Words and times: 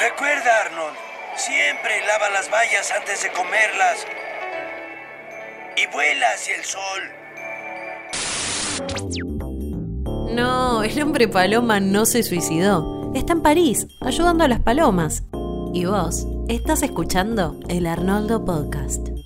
Recuerda, 0.00 0.62
Arnold, 0.64 0.96
siempre 1.36 1.92
lava 2.06 2.30
las 2.30 2.50
bayas 2.50 2.90
antes 2.90 3.22
de 3.22 3.30
comerlas. 3.32 4.06
Y 5.76 5.86
vuela 5.92 6.26
hacia 6.34 6.54
el 6.54 6.64
sol. 6.64 7.02
No, 10.34 10.82
el 10.82 11.02
hombre 11.02 11.28
paloma 11.28 11.80
no 11.80 12.06
se 12.06 12.22
suicidó. 12.22 13.12
Está 13.14 13.34
en 13.34 13.42
París, 13.42 13.88
ayudando 14.00 14.44
a 14.44 14.48
las 14.48 14.60
palomas. 14.60 15.24
Y 15.74 15.84
vos, 15.84 16.26
estás 16.48 16.82
escuchando 16.82 17.60
el 17.68 17.86
Arnoldo 17.86 18.42
Podcast. 18.42 19.19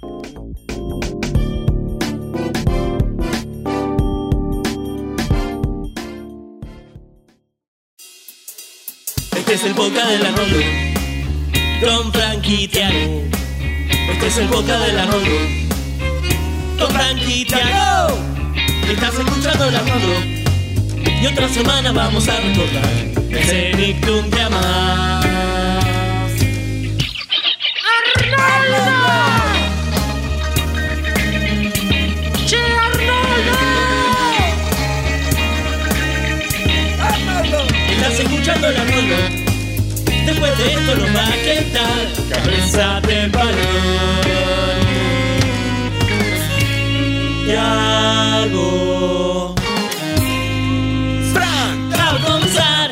Es 9.64 9.70
el 9.70 9.74
boca 9.74 10.06
del 10.06 10.26
Arnoldo 10.26 10.58
con 11.80 12.12
Frankie 12.12 12.68
Tiago. 12.68 13.22
Este 14.12 14.26
es 14.26 14.36
el 14.36 14.48
boca 14.48 14.78
del 14.78 14.98
Arnoldo 14.98 15.30
con 16.78 16.90
Frankie 16.90 17.46
Tiago. 17.46 18.18
Estás 18.90 19.14
escuchando 19.14 19.68
el 19.68 19.76
Arnoldo 19.76 20.14
y 21.22 21.26
otra 21.26 21.48
semana 21.48 21.92
vamos 21.92 22.28
a 22.28 22.40
recordar 22.40 22.84
un 24.12 24.30
día 24.30 24.50
más. 24.50 25.24
Estás 37.88 38.20
escuchando 38.20 38.68
el 38.68 38.76
Arnoldo. 38.76 39.43
Después 40.26 40.58
de 40.58 40.72
esto 40.72 40.94
nos 40.96 41.14
va 41.16 41.26
a 41.26 41.32
quedar 41.32 42.06
cabeza 42.30 43.00
de 43.02 43.28
balón. 43.28 44.74
Tiago. 47.44 49.54
Fran, 51.32 51.90
va 51.92 52.10
a 52.10 52.12
comenzar. 52.26 52.90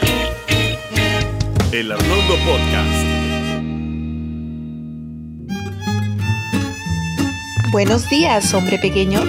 El 1.73 1.91
Arnoldo 1.93 2.35
Podcast. 2.45 3.01
Buenos 7.73 8.09
días, 8.11 8.53
hombre 8.53 8.79
pequeño. 8.79 9.21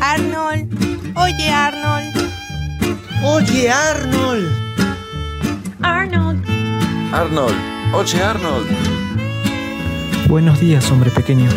Arnold, 0.00 0.68
oye 1.16 1.50
Arnold, 1.50 2.16
Oye, 3.22 3.68
Arnold. 3.68 4.46
Arnold, 5.82 6.47
Arnold. 7.12 7.54
Oye, 7.94 8.22
Arnold. 8.22 8.68
Buenos 10.28 10.60
días, 10.60 10.90
hombre 10.90 11.10
pequeño. 11.10 11.48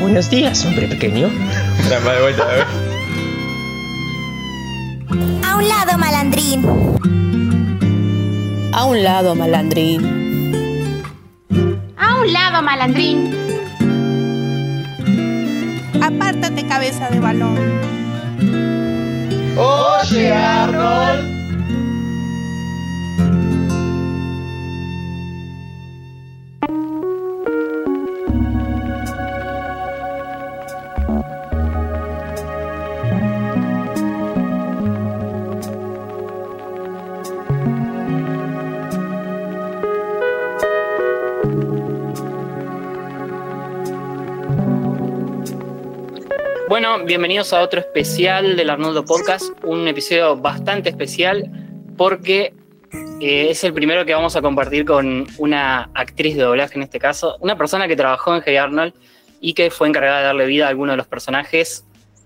Buenos 0.00 0.30
días, 0.30 0.64
hombre 0.64 0.88
pequeño. 0.88 1.28
A 5.44 5.56
un 5.56 5.68
lado, 5.68 5.98
malandrín. 5.98 6.64
A 8.72 8.84
un 8.84 9.02
lado, 9.02 9.34
malandrín. 9.34 11.02
A 11.96 12.20
un 12.20 12.32
lado, 12.32 12.62
malandrín. 12.62 13.40
apártate 16.02 16.66
cabeza 16.66 17.08
de 17.10 17.20
balón. 17.20 17.58
Oye, 19.56 20.32
Arnold. 20.32 21.39
Bienvenidos 46.98 47.52
a 47.52 47.60
otro 47.60 47.78
especial 47.78 48.56
del 48.56 48.68
Arnoldo 48.68 49.04
Podcast, 49.04 49.52
un 49.62 49.86
episodio 49.86 50.36
bastante 50.36 50.88
especial 50.88 51.48
porque 51.96 52.52
eh, 53.20 53.46
es 53.50 53.62
el 53.62 53.72
primero 53.72 54.04
que 54.04 54.12
vamos 54.12 54.34
a 54.34 54.42
compartir 54.42 54.84
con 54.84 55.24
una 55.38 55.88
actriz 55.94 56.36
de 56.36 56.42
doblaje 56.42 56.74
en 56.74 56.82
este 56.82 56.98
caso, 56.98 57.36
una 57.38 57.56
persona 57.56 57.86
que 57.86 57.94
trabajó 57.94 58.34
en 58.34 58.42
Hey 58.44 58.56
Arnold 58.56 58.92
y 59.40 59.54
que 59.54 59.70
fue 59.70 59.86
encargada 59.86 60.18
de 60.18 60.24
darle 60.24 60.46
vida 60.46 60.66
a 60.66 60.70
alguno 60.70 60.90
de 60.92 60.96
los 60.96 61.06
personajes 61.06 61.84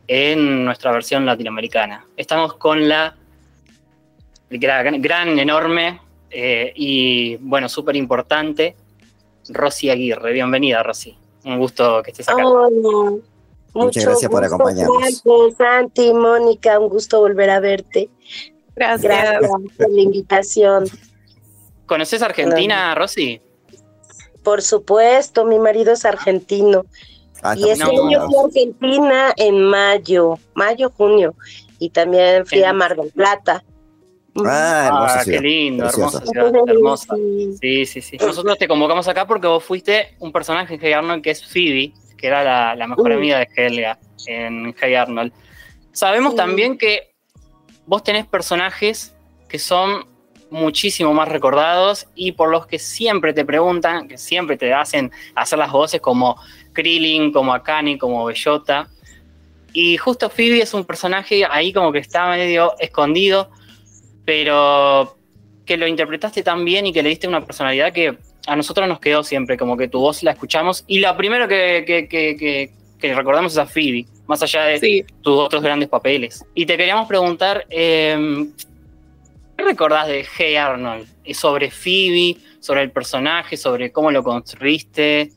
en 0.08 0.64
nuestra 0.64 0.92
versión 0.92 1.26
latinoamericana. 1.26 2.06
Estamos 2.16 2.54
con 2.54 2.88
la 2.88 3.16
gran, 4.48 5.02
gran, 5.02 5.38
enorme 5.38 6.00
eh, 6.30 6.72
y 6.74 7.36
bueno, 7.36 7.68
súper 7.68 7.96
importante, 7.96 8.76
Rosy 9.50 9.90
Aguirre. 9.90 10.32
Bienvenida, 10.32 10.82
Rosy. 10.82 11.18
Un 11.44 11.58
gusto 11.58 12.02
que 12.02 12.12
estés 12.12 12.30
acá. 12.30 12.44
Muchas 13.74 14.04
gracias 14.04 14.30
por 14.30 14.44
acompañarnos. 14.44 14.96
verte, 15.02 15.56
Santi, 15.56 16.12
Mónica, 16.14 16.78
un 16.78 16.88
gusto 16.88 17.20
volver 17.20 17.50
a 17.50 17.60
verte. 17.60 18.08
Gracias. 18.76 19.02
Gracias 19.02 19.50
por 19.76 19.90
la 19.90 20.00
invitación. 20.00 20.84
¿Conoces 21.86 22.22
Argentina, 22.22 22.94
Rosy? 22.94 23.40
Por 24.42 24.62
supuesto, 24.62 25.44
mi 25.44 25.58
marido 25.58 25.92
es 25.92 26.04
argentino 26.04 26.84
Ah, 27.46 27.54
y 27.58 27.68
ese 27.68 27.82
año 27.82 28.26
fui 28.26 28.36
a 28.36 28.44
Argentina 28.46 29.32
en 29.36 29.60
mayo, 29.64 30.38
mayo, 30.54 30.90
junio, 30.96 31.34
y 31.78 31.90
también 31.90 32.46
fui 32.46 32.62
a 32.64 32.72
Mar 32.72 32.96
del 32.96 33.10
Plata. 33.10 33.62
Ah, 34.46 34.84
hermosa 34.86 35.20
Ah, 35.20 35.24
ciudad. 35.24 35.38
qué 35.40 35.46
lindo, 35.46 35.84
hermosa 35.86 36.20
ciudad, 36.24 36.52
hermosa. 36.66 37.14
Sí. 37.60 37.84
Sí, 37.86 38.00
sí. 38.00 38.16
Nosotros 38.16 38.56
te 38.56 38.66
convocamos 38.66 39.06
acá 39.08 39.26
porque 39.26 39.46
vos 39.46 39.62
fuiste 39.62 40.16
un 40.20 40.32
personaje 40.32 40.94
Arnold 40.94 41.22
que 41.22 41.30
es 41.32 41.44
Phoebe, 41.44 41.92
que 42.24 42.28
era 42.28 42.42
la, 42.42 42.74
la 42.74 42.86
mejor 42.86 43.12
amiga 43.12 43.38
de 43.38 43.48
Helga 43.54 43.98
en 44.26 44.74
Hey 44.80 44.94
Arnold. 44.94 45.30
Sabemos 45.92 46.32
Sí. 46.32 46.38
también 46.38 46.78
que 46.78 47.12
vos 47.84 48.02
tenés 48.02 48.24
personajes 48.24 49.14
que 49.46 49.58
son 49.58 50.06
muchísimo 50.50 51.12
más 51.12 51.28
recordados 51.28 52.06
y 52.14 52.32
por 52.32 52.48
los 52.48 52.66
que 52.66 52.78
siempre 52.78 53.34
te 53.34 53.44
preguntan, 53.44 54.08
que 54.08 54.16
siempre 54.16 54.56
te 54.56 54.72
hacen 54.72 55.12
hacer 55.34 55.58
las 55.58 55.70
voces 55.70 56.00
como 56.00 56.40
Krillin, 56.72 57.30
como 57.30 57.52
Akane, 57.52 57.98
como 57.98 58.24
Bellota. 58.24 58.88
Y 59.74 59.98
justo 59.98 60.30
Phoebe 60.30 60.62
es 60.62 60.72
un 60.72 60.86
personaje 60.86 61.44
ahí 61.44 61.74
como 61.74 61.92
que 61.92 61.98
está 61.98 62.26
medio 62.30 62.72
escondido, 62.78 63.50
pero 64.24 65.14
que 65.66 65.76
lo 65.76 65.86
interpretaste 65.86 66.42
tan 66.42 66.64
bien 66.64 66.86
y 66.86 66.92
que 66.94 67.02
le 67.02 67.10
diste 67.10 67.28
una 67.28 67.44
personalidad 67.44 67.92
que 67.92 68.16
a 68.46 68.56
nosotros 68.56 68.86
nos 68.88 69.00
quedó 69.00 69.22
siempre, 69.24 69.56
como 69.56 69.76
que 69.76 69.88
tu 69.88 70.00
voz 70.00 70.22
la 70.22 70.32
escuchamos 70.32 70.84
y 70.86 71.00
lo 71.00 71.16
primero 71.16 71.48
que, 71.48 71.84
que, 71.86 72.08
que- 72.08 72.36
que- 72.36 72.70
que 72.98 73.14
recordamos 73.14 73.52
es 73.52 73.58
a 73.58 73.66
Phoebe, 73.66 74.06
más 74.26 74.42
allá 74.42 74.64
de 74.64 74.78
Sí, 74.78 75.04
tus 75.22 75.38
otros 75.38 75.62
grandes 75.62 75.88
papeles. 75.88 76.44
Y 76.54 76.64
te 76.64 76.76
queríamos 76.76 77.06
preguntar, 77.06 77.66
eh, 77.68 78.46
¿qué 79.56 79.64
recordás 79.64 80.08
de 80.08 80.26
Hey 80.36 80.56
Arnold? 80.56 81.06
Eh, 81.24 81.34
Sobre 81.34 81.70
Phoebe, 81.70 82.36
sobre 82.60 82.82
el 82.82 82.90
personaje, 82.90 83.56
sobre 83.58 83.92
cómo 83.92 84.10
lo 84.10 84.22
construiste. 84.22 85.30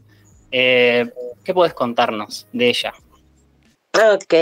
Eh, 0.51 1.05
¿Qué 1.43 1.53
puedes 1.53 1.73
contarnos 1.73 2.47
de 2.53 2.69
ella? 2.69 2.93
Ok, 4.13 4.33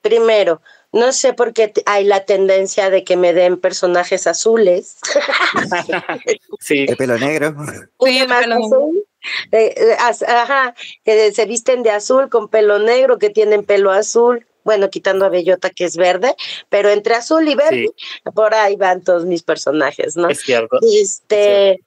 primero, 0.00 0.62
no 0.92 1.12
sé 1.12 1.32
por 1.32 1.54
qué 1.54 1.72
hay 1.86 2.04
la 2.04 2.24
tendencia 2.24 2.90
de 2.90 3.02
que 3.02 3.16
me 3.16 3.32
den 3.32 3.58
personajes 3.58 4.26
azules. 4.26 4.98
sí, 6.60 6.86
El 6.88 6.96
pelo 6.96 7.18
negro. 7.18 7.54
Sí, 8.04 8.18
el 8.18 8.28
pelo 8.28 8.54
azul, 8.56 9.04
eh, 9.52 9.74
eh, 9.76 9.96
ajá, 9.98 10.74
que 11.04 11.32
se 11.32 11.46
visten 11.46 11.82
de 11.82 11.90
azul 11.90 12.28
con 12.28 12.48
pelo 12.48 12.78
negro, 12.78 13.18
que 13.18 13.30
tienen 13.30 13.64
pelo 13.64 13.90
azul. 13.90 14.46
Bueno, 14.64 14.90
quitando 14.90 15.24
a 15.24 15.28
Bellota 15.28 15.70
que 15.70 15.84
es 15.84 15.96
verde, 15.96 16.36
pero 16.68 16.88
entre 16.90 17.16
azul 17.16 17.48
y 17.48 17.56
verde, 17.56 17.90
por 18.32 18.54
ahí 18.54 18.76
van 18.76 19.02
todos 19.02 19.24
mis 19.24 19.42
personajes, 19.42 20.16
¿no? 20.16 20.28
es 20.28 20.40
cierto. 20.40 20.78
Este, 20.82 21.80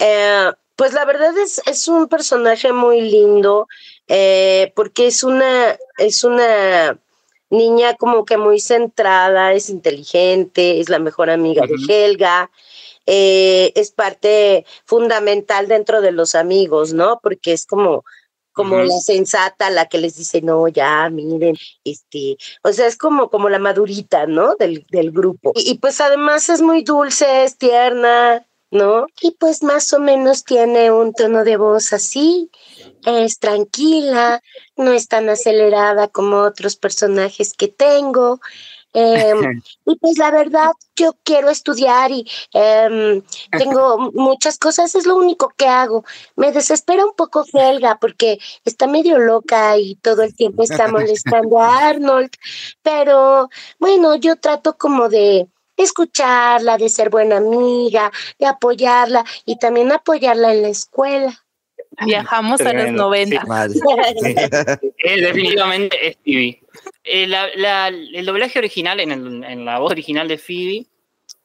eh, 0.00 0.52
pues 0.76 0.94
la 0.94 1.04
verdad 1.04 1.36
es, 1.36 1.60
es 1.66 1.88
un 1.88 2.08
personaje 2.08 2.72
muy 2.72 3.02
lindo, 3.02 3.68
eh, 4.08 4.72
porque 4.74 5.08
es 5.08 5.24
una, 5.24 5.76
es 5.98 6.24
una 6.24 6.98
niña 7.50 7.94
como 7.94 8.24
que 8.24 8.36
muy 8.36 8.60
centrada, 8.60 9.52
es 9.52 9.70
inteligente, 9.70 10.80
es 10.80 10.88
la 10.88 10.98
mejor 10.98 11.30
amiga 11.30 11.64
de 11.66 11.76
Helga, 11.88 12.50
eh, 13.06 13.72
es 13.74 13.92
parte 13.92 14.66
fundamental 14.84 15.68
dentro 15.68 16.00
de 16.00 16.12
los 16.12 16.34
amigos, 16.34 16.92
¿no? 16.92 17.20
Porque 17.22 17.52
es 17.52 17.66
como, 17.66 18.04
como 18.52 18.78
la 18.78 18.98
sensata, 18.98 19.70
la 19.70 19.86
que 19.86 19.98
les 19.98 20.16
dice, 20.16 20.42
no, 20.42 20.66
ya, 20.68 21.08
miren, 21.10 21.56
este, 21.84 22.36
o 22.62 22.72
sea, 22.72 22.86
es 22.86 22.96
como, 22.96 23.30
como 23.30 23.48
la 23.48 23.58
madurita, 23.58 24.26
¿no? 24.26 24.56
Del, 24.56 24.84
del 24.90 25.12
grupo. 25.12 25.52
Y, 25.54 25.70
y 25.70 25.78
pues 25.78 26.00
además 26.00 26.48
es 26.48 26.62
muy 26.62 26.82
dulce, 26.82 27.44
es 27.44 27.58
tierna, 27.58 28.44
¿no? 28.70 29.06
Y 29.20 29.32
pues 29.32 29.62
más 29.62 29.92
o 29.92 30.00
menos 30.00 30.44
tiene 30.44 30.90
un 30.90 31.12
tono 31.12 31.44
de 31.44 31.56
voz 31.56 31.92
así, 31.92 32.50
es 33.04 33.38
tranquila, 33.38 34.40
no 34.76 34.92
es 34.92 35.08
tan 35.08 35.28
acelerada 35.28 36.08
como 36.08 36.38
otros 36.38 36.76
personajes 36.76 37.52
que 37.54 37.68
tengo. 37.68 38.40
Em, 38.98 39.38
y 39.86 39.96
pues 39.96 40.16
la 40.16 40.30
verdad, 40.30 40.72
yo 40.96 41.14
quiero 41.22 41.50
estudiar 41.50 42.10
y 42.10 42.26
em, 42.54 43.22
tengo 43.50 44.10
muchas 44.14 44.58
cosas, 44.58 44.94
es 44.94 45.06
lo 45.06 45.16
único 45.16 45.52
que 45.56 45.66
hago. 45.66 46.04
Me 46.34 46.50
desespera 46.50 47.04
un 47.04 47.14
poco 47.14 47.44
Helga 47.52 47.98
porque 48.00 48.38
está 48.64 48.86
medio 48.86 49.18
loca 49.18 49.76
y 49.76 49.96
todo 49.96 50.22
el 50.22 50.34
tiempo 50.34 50.62
está 50.62 50.88
molestando 50.88 51.60
a 51.60 51.88
Arnold, 51.88 52.30
pero 52.82 53.50
bueno, 53.78 54.16
yo 54.16 54.36
trato 54.36 54.78
como 54.78 55.10
de 55.10 55.46
escucharla, 55.76 56.78
de 56.78 56.88
ser 56.88 57.10
buena 57.10 57.36
amiga, 57.36 58.10
de 58.38 58.46
apoyarla 58.46 59.24
y 59.44 59.58
también 59.58 59.92
apoyarla 59.92 60.54
en 60.54 60.62
la 60.62 60.68
escuela. 60.68 61.45
Viajamos 62.04 62.60
a 62.60 62.72
los 62.72 62.92
90. 62.92 63.40
Eh, 64.98 65.20
definitivamente 65.20 66.08
es 66.08 66.16
Phoebe. 66.24 66.60
Eh, 67.04 67.26
la- 67.26 67.48
la- 67.54 67.88
el 67.88 68.26
doblaje 68.26 68.58
original, 68.58 68.98
en, 69.00 69.12
el- 69.12 69.44
en 69.44 69.64
la 69.64 69.78
voz 69.78 69.92
original 69.92 70.26
de 70.28 70.36
Phoebe, 70.38 70.86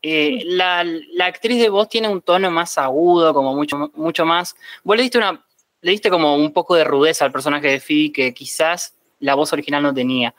eh, 0.01 0.42
la, 0.45 0.83
la 0.83 1.25
actriz 1.27 1.59
de 1.62 1.69
voz 1.69 1.88
tiene 1.89 2.07
un 2.09 2.21
tono 2.21 2.50
más 2.50 2.77
agudo, 2.80 3.33
como 3.33 3.56
mucho, 3.56 3.92
mucho 3.94 4.25
más. 4.25 4.56
Vos 4.83 4.98
le 4.98 5.03
diste, 5.03 5.19
una, 5.19 5.45
le 5.81 5.92
diste 5.92 6.09
como 6.09 6.36
un 6.36 6.51
poco 6.53 6.75
de 6.75 6.83
rudeza 6.83 7.24
al 7.25 7.31
personaje 7.31 7.68
de 7.68 7.80
Phoebe 7.80 8.12
que 8.12 8.33
quizás 8.33 8.95
la 9.19 9.36
voz 9.36 9.53
original 9.53 9.83
no 9.83 9.94
tenía. 9.94 10.33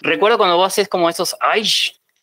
Recuerdo 0.00 0.38
cuando 0.38 0.56
vos 0.56 0.68
haces 0.68 0.88
como 0.88 1.08
esos 1.10 1.36
¡ay! 1.40 1.64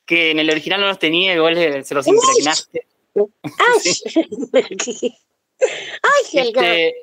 que 0.06 0.32
en 0.32 0.40
el 0.40 0.50
original 0.50 0.82
no 0.82 0.88
los 0.88 0.98
tenía 1.00 1.36
y 1.36 1.40
vos 1.40 1.52
le- 1.52 1.84
se 1.84 1.94
los 1.94 2.08
impregnaste. 2.08 2.88
¡Ay! 3.16 5.14
¡Ay, 5.62 6.24
Helga! 6.40 6.62
Este, 6.62 6.96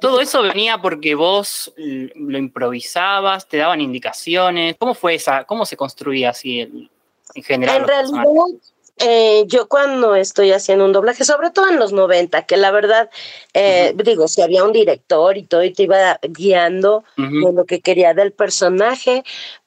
todo 0.00 0.20
eso 0.20 0.42
venía 0.42 0.78
porque 0.78 1.14
vos 1.14 1.72
lo 1.76 2.38
improvisabas, 2.38 3.48
te 3.48 3.58
daban 3.58 3.80
indicaciones. 3.80 4.76
¿Cómo 4.78 4.94
fue 4.94 5.14
esa? 5.14 5.44
¿Cómo 5.44 5.64
se 5.66 5.76
construía 5.76 6.30
así 6.30 6.60
el- 6.60 6.90
en 7.34 7.42
general? 7.42 7.82
En 7.82 7.88
realidad, 7.88 8.24
eh, 8.98 9.44
yo 9.46 9.68
cuando 9.68 10.14
estoy 10.14 10.52
haciendo 10.52 10.84
un 10.84 10.92
doblaje, 10.92 11.24
sobre 11.24 11.50
todo 11.50 11.68
en 11.68 11.78
los 11.78 11.92
90, 11.92 12.42
que 12.44 12.56
la 12.58 12.70
verdad, 12.70 13.08
eh, 13.54 13.94
digo, 13.96 14.28
si 14.28 14.42
había 14.42 14.64
un 14.64 14.72
director 14.72 15.38
y 15.38 15.44
todo 15.44 15.64
y 15.64 15.72
te 15.72 15.84
iba 15.84 16.18
guiando 16.22 17.04
de 17.16 17.52
lo 17.52 17.64
que 17.64 17.80
quería 17.80 18.12
del 18.12 18.32
personaje, 18.32 19.24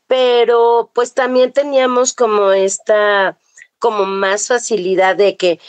pero 0.08 0.92
pues 0.94 1.14
también 1.14 1.52
teníamos 1.54 2.14
como 2.14 2.52
esta, 2.52 3.38
como 3.80 4.06
más 4.06 4.48
facilidad 4.50 5.16
de 5.16 5.36
que, 5.38 5.60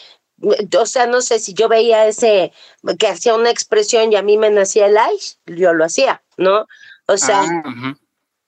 o 0.79 0.87
sea, 0.87 1.07
no 1.07 1.21
sé 1.21 1.39
si 1.39 1.55
yo 1.55 1.69
veía 1.69 2.07
ese, 2.07 2.53
que 2.99 3.09
hacía 3.09 3.35
una 3.35 3.51
expresión 3.51 4.13
y 4.13 4.17
a 4.17 4.23
mí 4.23 4.37
me 4.37 4.51
nacía 4.51 4.87
el 4.87 4.97
ay, 4.97 5.17
yo 5.47 5.73
lo 5.73 5.85
hacía, 5.85 6.23
¿no? 6.37 6.67
O 7.07 7.17
sea, 7.17 7.43
Ah, 7.43 7.95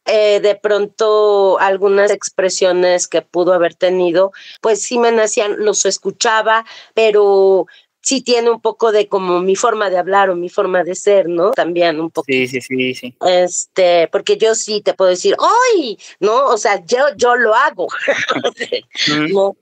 eh, 0.06 0.40
de 0.40 0.54
pronto 0.54 1.58
algunas 1.58 2.12
expresiones 2.12 3.08
que 3.08 3.22
pudo 3.22 3.52
haber 3.52 3.74
tenido, 3.74 4.32
pues 4.60 4.80
sí 4.80 4.98
me 4.98 5.10
nacían, 5.10 5.64
los 5.64 5.84
escuchaba, 5.84 6.64
pero 6.94 7.66
sí 8.06 8.20
tiene 8.20 8.50
un 8.50 8.60
poco 8.60 8.92
de 8.92 9.08
como 9.08 9.40
mi 9.40 9.56
forma 9.56 9.90
de 9.90 9.98
hablar 9.98 10.30
o 10.30 10.36
mi 10.36 10.48
forma 10.48 10.84
de 10.84 10.94
ser, 10.94 11.28
¿no? 11.28 11.50
También 11.50 11.98
un 11.98 12.10
poco. 12.10 12.26
Sí, 12.28 12.46
sí, 12.46 12.60
sí, 12.60 12.94
sí. 12.94 13.16
Este, 13.26 14.08
porque 14.12 14.36
yo 14.36 14.54
sí 14.54 14.80
te 14.80 14.94
puedo 14.94 15.10
decir, 15.10 15.34
¡ay! 15.40 15.98
¿No? 16.20 16.46
O 16.46 16.56
sea, 16.56 16.84
yo, 16.84 16.98
yo 17.16 17.34
lo 17.34 17.52
hago. 17.56 17.88
¿no? 19.32 19.56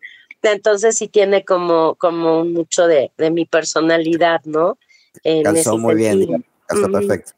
Entonces 0.52 0.96
sí 0.96 1.08
tiene 1.08 1.44
como, 1.44 1.94
como 1.96 2.44
mucho 2.44 2.87
de, 2.87 3.11
de 3.17 3.31
mi 3.31 3.44
personalidad, 3.46 4.41
¿no? 4.44 4.79
En 5.23 5.43
Calzó 5.43 5.79
muy 5.79 5.94
bien, 5.94 6.44
calzó 6.67 6.91
perfecto. 6.91 7.32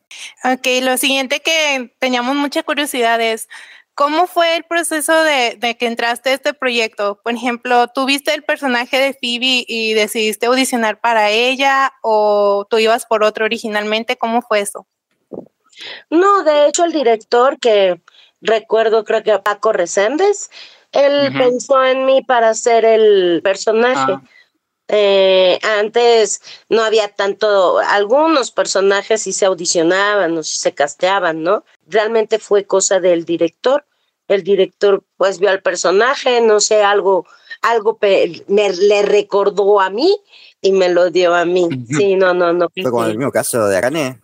Ok, 0.44 0.67
lo 0.82 0.97
siguiente 0.97 1.41
que 1.41 1.93
teníamos 1.99 2.35
mucha 2.37 2.62
curiosidad 2.62 3.20
es, 3.20 3.49
¿cómo 3.94 4.26
fue 4.26 4.56
el 4.56 4.64
proceso 4.64 5.23
de, 5.23 5.56
de 5.58 5.76
que 5.76 5.87
entraste 5.87 6.31
a 6.31 6.35
este 6.35 6.55
proyecto? 6.55 7.20
Por 7.23 7.35
ejemplo, 7.35 7.88
¿tú 7.88 8.06
viste 8.06 8.32
el 8.35 8.43
personaje 8.43 8.99
de 8.99 9.12
Phoebe 9.12 9.64
y 9.69 9.94
decidiste 9.94 10.47
audicionar 10.47 11.00
para 11.00 11.31
ella 11.31 11.93
o 12.03 12.67
tú 12.69 12.79
ibas 12.79 13.05
por 13.06 13.25
otro 13.25 13.44
originalmente? 13.44 14.17
¿Cómo 14.17 14.43
fue 14.43 14.61
eso? 14.61 14.87
No, 16.11 16.43
de 16.44 16.69
hecho 16.69 16.85
el 16.85 16.93
director 16.93 17.58
que 17.58 18.00
recuerdo 18.41 19.05
creo 19.05 19.23
que 19.23 19.38
Paco 19.38 19.73
Reséndez, 19.73 20.50
él 20.96 21.32
pensó 21.37 21.84
en 21.84 22.06
mí 22.06 22.22
para 22.22 22.54
ser 22.54 22.84
el 22.84 23.40
personaje. 23.43 24.12
Ah. 24.12 24.22
Eh, 24.88 25.58
antes 25.62 26.40
no 26.69 26.82
había 26.82 27.08
tanto, 27.08 27.78
algunos 27.78 28.52
personajes 28.52 29.22
sí 29.22 29.32
se 29.32 29.46
audicionaban 29.46 30.38
o 30.38 30.43
sí 30.43 30.58
se 30.58 30.72
casteaban, 30.72 31.43
¿no? 31.43 31.64
Realmente 31.88 32.38
fue 32.38 32.64
cosa 32.64 33.00
del 33.00 33.25
director. 33.25 33.84
El 34.28 34.43
director 34.43 35.02
pues 35.16 35.38
vio 35.38 35.50
al 35.50 35.60
personaje, 35.60 36.40
no 36.40 36.60
sé, 36.60 36.82
algo, 36.82 37.26
algo 37.62 37.98
me 38.48 38.72
le 38.72 39.02
recordó 39.02 39.81
a 39.81 39.90
mí 39.90 40.16
y 40.60 40.72
me 40.72 40.88
lo 40.88 41.10
dio 41.10 41.34
a 41.34 41.44
mí. 41.44 41.69
Sí, 41.88 42.14
no, 42.16 42.32
no, 42.34 42.52
no. 42.52 42.69
Fue 42.72 42.90
como 42.90 43.04
el 43.04 43.16
mismo 43.16 43.32
caso 43.32 43.66
de 43.66 43.76
Akane. 43.76 44.20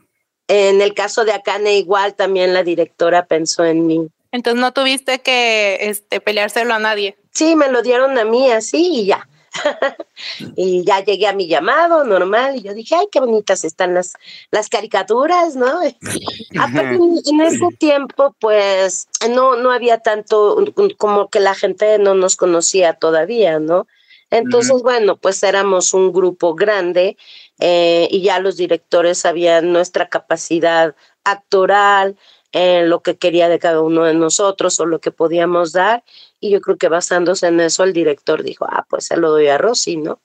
En 0.48 0.80
el 0.80 0.94
caso 0.94 1.24
de 1.24 1.32
Akane 1.32 1.76
igual 1.78 2.14
también 2.14 2.54
la 2.54 2.62
directora 2.62 3.26
pensó 3.26 3.64
en 3.64 3.86
mí. 3.86 4.08
Entonces 4.32 4.60
no 4.60 4.72
tuviste 4.72 5.20
que 5.20 5.78
este, 5.82 6.20
peleárselo 6.20 6.74
a 6.74 6.78
nadie. 6.78 7.16
Sí, 7.30 7.54
me 7.54 7.70
lo 7.70 7.82
dieron 7.82 8.18
a 8.18 8.24
mí 8.24 8.50
así 8.50 9.02
y 9.02 9.06
ya. 9.06 9.28
y 10.56 10.82
ya 10.84 11.04
llegué 11.04 11.26
a 11.26 11.34
mi 11.34 11.46
llamado 11.46 12.04
normal 12.04 12.56
y 12.56 12.62
yo 12.62 12.72
dije, 12.72 12.94
ay, 12.94 13.06
qué 13.12 13.20
bonitas 13.20 13.64
están 13.64 13.92
las, 13.92 14.14
las 14.50 14.68
caricaturas, 14.70 15.56
¿no? 15.56 15.80
Aparte, 16.58 16.94
en, 16.94 17.20
en 17.24 17.40
ese 17.42 17.68
tiempo, 17.78 18.34
pues, 18.40 19.08
no, 19.30 19.56
no 19.56 19.70
había 19.70 19.98
tanto, 19.98 20.64
como 20.96 21.28
que 21.28 21.40
la 21.40 21.54
gente 21.54 21.98
no 21.98 22.14
nos 22.14 22.36
conocía 22.36 22.94
todavía, 22.94 23.58
¿no? 23.58 23.86
Entonces, 24.32 24.82
bueno, 24.82 25.18
pues 25.18 25.42
éramos 25.42 25.92
un 25.92 26.10
grupo 26.10 26.54
grande 26.54 27.18
eh, 27.60 28.08
y 28.10 28.22
ya 28.22 28.40
los 28.40 28.56
directores 28.56 29.18
sabían 29.18 29.72
nuestra 29.74 30.08
capacidad 30.08 30.96
actoral, 31.22 32.16
en 32.52 32.88
lo 32.90 33.00
que 33.00 33.16
quería 33.16 33.48
de 33.48 33.58
cada 33.58 33.80
uno 33.80 34.04
de 34.04 34.14
nosotros 34.14 34.78
o 34.80 34.86
lo 34.86 35.00
que 35.00 35.10
podíamos 35.10 35.72
dar. 35.72 36.04
Y 36.40 36.50
yo 36.50 36.60
creo 36.60 36.76
que 36.76 36.88
basándose 36.88 37.46
en 37.46 37.60
eso, 37.60 37.82
el 37.84 37.92
director 37.92 38.42
dijo, 38.42 38.66
ah, 38.68 38.86
pues 38.88 39.06
se 39.06 39.16
lo 39.16 39.30
doy 39.30 39.48
a 39.48 39.58
Rosy, 39.58 39.96
¿no? 39.96 40.20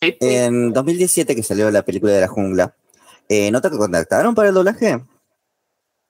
En 0.00 0.72
2017 0.72 1.34
que 1.34 1.42
salió 1.42 1.70
la 1.70 1.82
película 1.82 2.12
de 2.12 2.20
la 2.20 2.28
jungla, 2.28 2.74
eh, 3.28 3.50
¿no 3.50 3.60
te 3.60 3.68
contactaron 3.70 4.34
para 4.34 4.48
el 4.48 4.54
doblaje? 4.54 5.02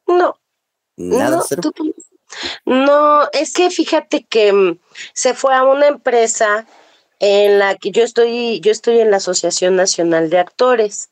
No, 0.07 0.39
Nada, 0.97 1.37
no, 1.51 1.61
tú- 1.61 1.95
no, 2.65 3.29
es 3.33 3.53
que 3.55 3.71
fíjate 3.71 4.25
que 4.25 4.53
mm, 4.53 4.79
se 5.15 5.35
fue 5.35 5.55
a 5.55 5.65
una 5.65 5.87
empresa 5.87 6.67
en 7.19 7.59
la 7.59 7.77
que 7.77 7.91
yo 7.91 8.05
estoy, 8.05 8.61
yo 8.61 8.71
estoy 8.71 9.01
en 9.01 9.11
la 9.11 9.17
Asociación 9.17 9.75
Nacional 9.77 10.31
de 10.31 10.39
Actores. 10.39 11.11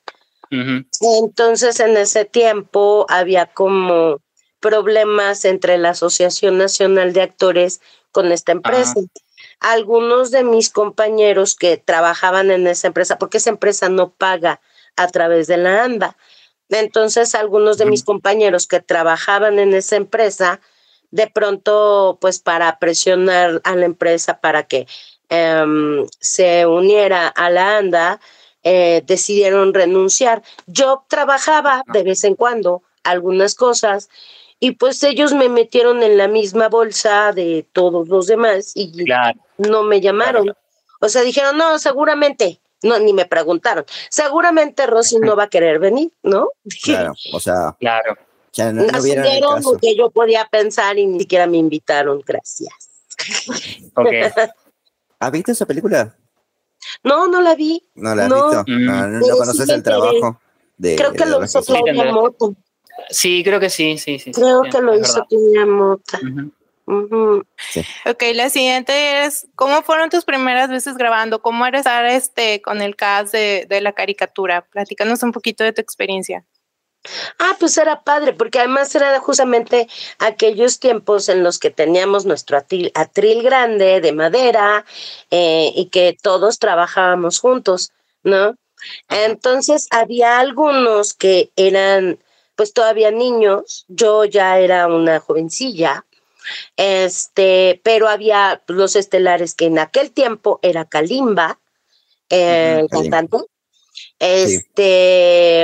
Entonces, 1.00 1.80
en 1.80 1.97
ese 1.97 2.25
tiempo 2.25 3.06
había 3.09 3.47
como 3.47 4.18
problemas 4.60 5.44
entre 5.44 5.78
la 5.78 5.90
Asociación 5.90 6.58
Nacional 6.58 7.12
de 7.12 7.22
Actores 7.22 7.80
con 8.12 8.32
esta 8.32 8.52
empresa. 8.52 8.94
Algunos 9.60 10.30
de 10.30 10.44
mis 10.44 10.70
compañeros 10.70 11.54
que 11.54 11.76
trabajaban 11.76 12.50
en 12.50 12.66
esa 12.66 12.88
empresa, 12.88 13.18
porque 13.18 13.38
esa 13.38 13.50
empresa 13.50 13.88
no 13.88 14.10
paga 14.10 14.60
a 14.96 15.08
través 15.08 15.46
de 15.46 15.58
la 15.58 15.84
ANDA. 15.84 16.16
Entonces, 16.68 17.34
algunos 17.34 17.78
de 17.78 17.86
mis 17.86 18.02
compañeros 18.02 18.66
que 18.66 18.80
trabajaban 18.80 19.58
en 19.58 19.75
esa 19.75 19.96
empresa, 19.96 20.60
de 21.10 21.28
pronto, 21.28 22.18
pues 22.20 22.40
para 22.40 22.78
presionar 22.78 23.60
a 23.64 23.76
la 23.76 23.84
empresa 23.84 24.40
para 24.40 24.64
que 24.64 24.86
em, 25.28 26.06
se 26.20 26.66
uniera 26.66 27.28
a 27.28 27.50
la 27.50 27.78
ANDA, 27.78 28.20
eh, 28.64 29.02
decidieron 29.06 29.75
renunciar. 29.75 30.42
Yo 30.66 31.04
trabajaba 31.08 31.84
de 31.86 32.02
vez 32.02 32.25
en 32.25 32.34
cuando 32.34 32.82
algunas 33.04 33.54
cosas 33.54 34.08
y 34.60 34.72
pues 34.72 35.02
ellos 35.02 35.32
me 35.34 35.48
metieron 35.48 36.02
en 36.02 36.16
la 36.16 36.28
misma 36.28 36.68
bolsa 36.68 37.32
de 37.32 37.66
todos 37.72 38.08
los 38.08 38.26
demás 38.26 38.72
y 38.75 39.04
Claro. 39.04 39.38
no 39.58 39.82
me 39.82 40.00
llamaron. 40.00 40.52
O 41.00 41.08
sea, 41.08 41.22
dijeron, 41.22 41.58
no, 41.58 41.78
seguramente, 41.78 42.60
no, 42.82 42.98
ni 42.98 43.12
me 43.12 43.26
preguntaron, 43.26 43.84
seguramente 44.10 44.86
Rosy 44.86 45.18
no 45.18 45.36
va 45.36 45.44
a 45.44 45.48
querer 45.48 45.78
venir, 45.78 46.10
¿no? 46.22 46.48
Claro, 46.82 47.12
o 47.32 47.40
sea, 47.40 47.76
Claro. 47.78 48.16
ya 48.52 48.72
no, 48.72 48.82
no 48.84 49.02
vieron 49.02 49.25
el 49.25 49.30
Asumieron 49.32 49.54
caso. 49.56 49.72
lo 49.72 49.78
que 49.78 49.94
yo 49.96 50.10
podía 50.10 50.46
pensar 50.50 50.98
y 50.98 51.06
ni 51.06 51.20
siquiera 51.20 51.46
me 51.46 51.58
invitaron, 51.58 52.22
gracias. 52.26 52.72
Ok. 53.94 54.08
¿Has 55.18 55.32
visto 55.32 55.52
esa 55.52 55.64
película? 55.66 56.14
No, 57.02 57.26
no 57.26 57.40
la 57.40 57.54
vi. 57.54 57.82
¿No 57.94 58.14
la 58.14 58.25
has 58.25 58.28
No. 58.28 58.44
visto? 58.48 58.64
Mm. 58.66 58.84
No, 58.84 59.06
no 59.08 59.25
sí 59.25 59.30
conoces 59.30 59.68
el 59.70 59.82
trabajo 59.82 60.40
de. 60.76 60.96
Creo 60.96 61.12
que 61.12 61.25
de 61.25 61.30
lo 61.30 61.40
la 61.40 61.46
hizo. 61.46 61.62
Claudia. 61.62 62.12
Moto. 62.12 62.54
Sí, 63.11 63.43
creo 63.45 63.61
que 63.61 63.71
sí, 63.71 63.99
sí, 63.99 64.19
sí. 64.19 64.33
Creo 64.33 64.65
sí, 64.65 64.71
que 64.71 64.81
lo 64.81 64.95
hizo 64.95 65.15
verdad. 65.15 65.26
Claudia 65.29 65.67
Mota. 65.67 66.21
Ujú. 66.87 67.45
Ok, 68.05 68.23
la 68.35 68.49
siguiente 68.49 69.25
es, 69.25 69.49
¿cómo 69.57 69.83
fueron 69.83 70.09
tus 70.09 70.25
primeras 70.25 70.71
veces 70.71 70.97
grabando? 70.97 71.43
¿Cómo 71.43 71.67
era 71.67 71.79
estar 71.79 72.07
este, 72.07 72.62
con 72.62 72.81
el 72.81 72.95
cast 72.95 73.33
de, 73.33 73.67
de 73.69 73.81
la 73.81 73.93
caricatura? 73.93 74.67
Platícanos 74.71 75.23
un 75.23 75.33
poquito 75.33 75.65
de 75.65 75.73
tu 75.73 75.81
experiencia. 75.81 76.45
Ah, 77.38 77.57
pues 77.59 77.76
era 77.79 78.03
padre, 78.03 78.33
porque 78.33 78.59
además 78.59 78.95
era 78.95 79.19
justamente 79.21 79.88
aquellos 80.19 80.81
tiempos 80.81 81.29
en 81.29 81.43
los 81.43 81.59
que 81.59 81.71
teníamos 81.71 82.26
nuestro 82.26 82.57
atril, 82.57 82.91
atril 82.95 83.43
grande 83.43 84.00
de 84.00 84.12
madera 84.12 84.85
eh, 85.31 85.73
y 85.75 85.87
que 85.87 86.17
todos 86.21 86.59
trabajábamos 86.59 87.38
juntos, 87.38 87.93
¿no? 88.23 88.57
Entonces 89.09 89.88
había 89.91 90.38
algunos 90.38 91.15
que 91.15 91.50
eran 91.57 92.19
pues 92.56 92.72
todavía 92.72 93.10
niños, 93.10 93.84
yo 93.88 94.25
ya 94.25 94.58
era 94.58 94.86
una 94.86 95.20
jovencilla, 95.20 96.04
este, 96.76 97.80
pero 97.84 98.08
había 98.08 98.62
los 98.66 98.96
estelares 98.96 99.54
que 99.54 99.66
en 99.66 99.78
aquel 99.78 100.10
tiempo 100.10 100.58
era 100.62 100.84
Kalimba, 100.84 101.58
el 102.28 102.88
cantante, 102.88 103.38
este, 104.18 105.62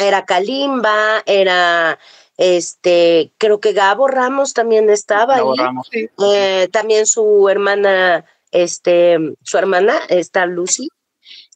era 0.00 0.24
Kalimba, 0.26 1.22
era 1.24 1.98
este, 2.38 3.32
creo 3.36 3.58
que 3.58 3.72
Gabo 3.72 4.06
Ramos 4.06 4.54
también 4.54 4.88
estaba 4.90 5.36
ahí. 5.36 6.08
Eh, 6.32 6.68
también 6.70 7.06
su 7.06 7.48
hermana, 7.48 8.24
este, 8.52 9.18
su 9.42 9.58
hermana, 9.58 9.98
está 10.08 10.46
Lucy. 10.46 10.88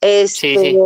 Este, 0.00 0.76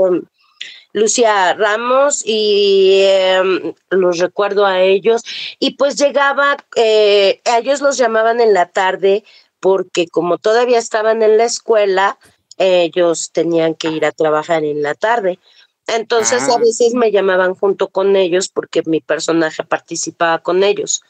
Lucia 0.97 1.53
Ramos 1.53 2.23
y 2.25 3.03
em, 3.03 3.75
los 3.91 4.19
recuerdo 4.19 4.65
a 4.65 4.81
ellos. 4.81 5.23
Y 5.59 5.73
pues 5.73 5.97
llegaba, 5.97 6.57
eh, 6.75 7.43
ellos 7.45 7.83
los 7.83 7.99
llamaban 7.99 8.41
en 8.41 8.55
la 8.55 8.71
tarde 8.71 9.23
porque 9.61 10.09
como 10.09 10.39
todavía 10.39 10.79
estaban 10.79 11.23
en 11.23 11.37
la 11.37 11.45
escuela, 11.45 12.19
ellos 12.57 13.31
tenían 13.33 13.75
que 13.75 13.89
ir 13.89 14.07
a 14.07 14.13
trabajar 14.13 14.65
en 14.65 14.83
la 14.83 14.95
tarde. 14.95 15.39
Entonces 15.87 16.49
a 16.49 16.55
ah. 16.55 16.59
veces 16.59 16.95
me 16.95 17.13
llamaban 17.13 17.55
junto 17.55 17.89
con 17.89 18.17
ellos 18.17 18.49
porque 18.49 18.83
mi 18.87 19.03
personaje 19.03 19.65
participaba 19.65 20.39
con 20.39 20.65
ellos. 20.65 21.03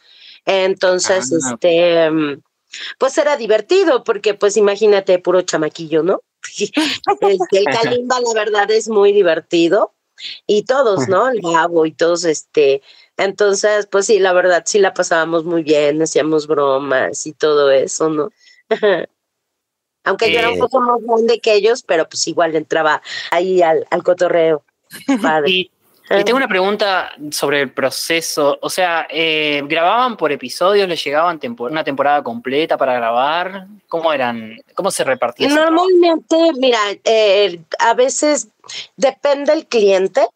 Entonces, 0.46 1.32
ah, 1.32 1.52
este, 1.52 2.06
em, 2.06 2.40
pues 2.98 3.16
era 3.18 3.36
divertido 3.36 4.02
porque 4.02 4.34
pues 4.34 4.56
imagínate 4.56 5.20
puro 5.20 5.42
chamaquillo, 5.42 6.02
¿no? 6.02 6.22
Este, 7.20 7.58
el 7.58 7.64
Kalimba 7.64 8.20
la 8.20 8.32
verdad 8.34 8.70
es 8.70 8.88
muy 8.88 9.12
divertido 9.12 9.94
y 10.46 10.64
todos, 10.64 11.08
¿no? 11.08 11.28
El 11.28 11.40
Gabo 11.40 11.86
y 11.86 11.92
todos, 11.92 12.24
este, 12.24 12.82
entonces, 13.16 13.86
pues 13.86 14.06
sí, 14.06 14.18
la 14.18 14.32
verdad 14.32 14.62
sí 14.66 14.78
la 14.78 14.94
pasábamos 14.94 15.44
muy 15.44 15.62
bien, 15.62 16.02
hacíamos 16.02 16.46
bromas 16.46 17.26
y 17.26 17.32
todo 17.32 17.70
eso, 17.70 18.10
¿no? 18.10 18.30
Aunque 20.04 20.32
yo 20.32 20.38
era 20.38 20.50
un 20.50 20.56
eh. 20.56 20.60
poco 20.60 20.80
más 20.80 21.02
grande 21.02 21.40
que 21.40 21.54
ellos, 21.54 21.82
pero 21.82 22.08
pues 22.08 22.26
igual 22.28 22.54
entraba 22.54 23.02
ahí 23.30 23.60
al, 23.62 23.86
al 23.90 24.02
cotorreo. 24.02 24.62
Padre. 25.22 25.70
Y 26.08 26.22
tengo 26.22 26.36
una 26.36 26.48
pregunta 26.48 27.10
sobre 27.32 27.62
el 27.62 27.72
proceso. 27.72 28.58
O 28.62 28.70
sea, 28.70 29.08
eh, 29.10 29.62
¿grababan 29.66 30.16
por 30.16 30.30
episodios? 30.30 30.88
¿Les 30.88 31.02
llegaban 31.02 31.40
una 31.58 31.82
temporada 31.82 32.22
completa 32.22 32.76
para 32.76 32.94
grabar? 32.94 33.66
¿Cómo 33.88 34.12
eran? 34.12 34.56
¿Cómo 34.74 34.90
se 34.90 35.02
repartían? 35.02 35.52
Normalmente, 35.54 36.36
mira, 36.58 36.78
eh, 37.02 37.60
a 37.80 37.94
veces 37.94 38.48
depende 38.96 39.52
el 39.52 39.66
cliente. 39.66 40.26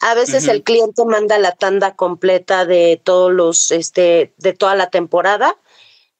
A 0.00 0.14
veces 0.14 0.48
el 0.48 0.62
cliente 0.62 1.04
manda 1.04 1.38
la 1.38 1.52
tanda 1.52 1.94
completa 1.94 2.64
de 2.64 2.98
todos 3.04 3.30
los, 3.30 3.70
este, 3.70 4.32
de 4.38 4.52
toda 4.54 4.74
la 4.74 4.88
temporada. 4.88 5.56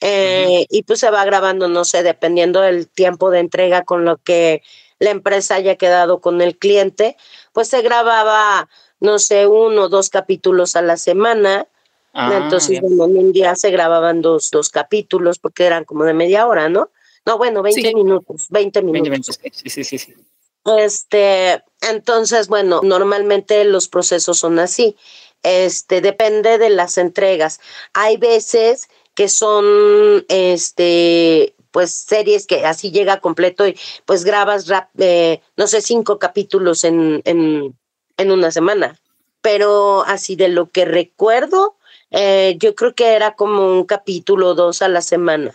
Eh, 0.01 0.67
y 0.69 0.83
pues 0.83 1.01
se 1.01 1.11
va 1.11 1.25
grabando, 1.25 1.67
no 1.67 1.85
sé, 1.85 2.03
dependiendo 2.03 2.61
del 2.61 2.89
tiempo 2.89 3.31
de 3.31 3.41
entrega 3.41 3.83
con 3.83 4.05
lo 4.05 4.19
que 4.19 4.63
la 4.99 5.11
empresa 5.11 5.57
haya 5.57 5.77
quedado 5.77 6.21
con 6.21 6.41
el 6.43 6.59
cliente, 6.59 7.17
pues 7.53 7.69
se 7.69 7.83
grababa 7.83 8.69
no 9.01 9.19
sé, 9.19 9.47
uno 9.47 9.85
o 9.85 9.89
dos 9.89 10.11
capítulos 10.11 10.77
a 10.77 10.83
la 10.83 10.97
semana. 10.97 11.67
Ah, 12.13 12.41
Entonces, 12.43 12.79
en 12.83 13.01
un 13.01 13.33
día 13.33 13.55
se 13.55 13.71
grababan 13.71 14.21
dos, 14.21 14.51
dos 14.51 14.71
capítulos 14.71 15.39
porque 15.39 15.65
eran 15.65 15.85
como 15.85 16.05
de 16.05 16.15
media 16.15 16.47
hora, 16.47 16.69
¿no? 16.69 16.91
No, 17.25 17.39
bueno, 17.39 17.63
20 17.63 17.95
minutos, 17.95 18.47
20 18.51 18.83
minutos. 18.83 19.39
sí, 19.53 19.71
sí, 19.71 19.85
sí, 19.85 19.99
sí. 19.99 20.15
Este, 20.65 21.63
entonces, 21.81 22.49
bueno, 22.49 22.81
normalmente 22.83 23.65
los 23.65 23.89
procesos 23.89 24.39
son 24.39 24.59
así. 24.59 24.97
Este, 25.43 26.01
depende 26.01 26.59
de 26.59 26.71
las 26.71 26.99
entregas. 26.99 27.61
Hay 27.95 28.17
veces 28.17 28.89
que 29.15 29.29
son, 29.29 30.25
este, 30.29 31.55
pues 31.71 31.93
series 31.93 32.47
que 32.47 32.67
así 32.67 32.91
llega 32.91 33.21
completo 33.21 33.67
y 33.67 33.77
pues 34.05 34.25
grabas, 34.25 34.67
rap, 34.67 34.89
eh, 34.99 35.41
no 35.57 35.67
sé, 35.67 35.81
cinco 35.81 36.19
capítulos 36.19 36.85
en, 36.85 37.23
en, 37.25 37.77
en 38.21 38.31
una 38.31 38.51
semana. 38.51 38.99
Pero 39.41 40.05
así 40.07 40.37
de 40.37 40.49
lo 40.49 40.71
que 40.71 40.85
recuerdo, 40.85 41.77
eh, 42.11 42.57
yo 42.59 42.75
creo 42.75 42.95
que 42.95 43.15
era 43.15 43.35
como 43.35 43.67
un 43.73 43.85
capítulo 43.85 44.49
o 44.49 44.55
dos 44.55 44.83
a 44.83 44.89
la 44.89 45.01
semana. 45.01 45.55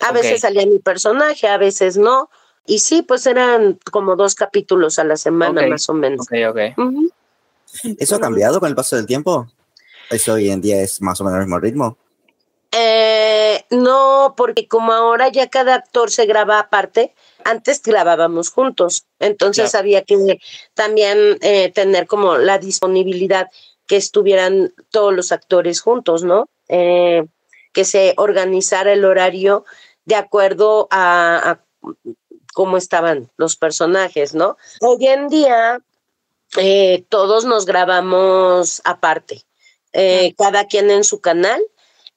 A 0.00 0.12
veces 0.12 0.42
salía 0.42 0.66
mi 0.66 0.78
personaje, 0.78 1.48
a 1.48 1.56
veces 1.56 1.96
no. 1.96 2.28
Y 2.66 2.80
sí, 2.80 3.02
pues 3.02 3.26
eran 3.26 3.78
como 3.90 4.16
dos 4.16 4.34
capítulos 4.34 4.98
a 4.98 5.04
la 5.04 5.16
semana 5.16 5.66
más 5.66 5.88
o 5.88 5.94
menos. 5.94 6.26
¿Eso 7.98 8.16
ha 8.16 8.20
cambiado 8.20 8.60
con 8.60 8.68
el 8.68 8.74
paso 8.74 8.96
del 8.96 9.06
tiempo? 9.06 9.48
¿Eso 10.10 10.34
hoy 10.34 10.50
en 10.50 10.60
día 10.60 10.80
es 10.82 11.00
más 11.00 11.20
o 11.20 11.24
menos 11.24 11.38
el 11.38 11.46
mismo 11.46 11.58
ritmo? 11.58 11.96
Eh, 12.72 13.64
no, 13.70 14.34
porque 14.36 14.68
como 14.68 14.92
ahora 14.92 15.28
ya 15.28 15.48
cada 15.48 15.76
actor 15.76 16.10
se 16.10 16.26
graba 16.26 16.58
aparte, 16.58 17.14
antes 17.46 17.80
grabábamos 17.80 18.50
juntos, 18.50 19.06
entonces 19.20 19.76
había 19.76 20.02
que 20.02 20.40
también 20.74 21.38
eh, 21.42 21.70
tener 21.70 22.08
como 22.08 22.36
la 22.38 22.58
disponibilidad 22.58 23.48
que 23.86 23.96
estuvieran 23.96 24.74
todos 24.90 25.14
los 25.14 25.30
actores 25.30 25.80
juntos, 25.80 26.24
¿no? 26.24 26.48
Eh, 26.68 27.24
que 27.72 27.84
se 27.84 28.14
organizara 28.16 28.92
el 28.92 29.04
horario 29.04 29.64
de 30.04 30.16
acuerdo 30.16 30.88
a, 30.90 31.60
cómo 32.52 32.78
estaban 32.78 33.30
los 33.36 33.56
personajes, 33.56 34.34
¿no? 34.34 34.56
Hoy 34.80 35.06
en 35.06 35.28
día 35.28 35.78
eh, 36.56 37.04
todos 37.08 37.44
nos 37.44 37.64
grabamos 37.64 38.82
aparte, 38.84 39.42
cada 40.36 40.66
quien 40.66 40.90
en 40.90 41.04
su 41.04 41.20
canal. 41.20 41.62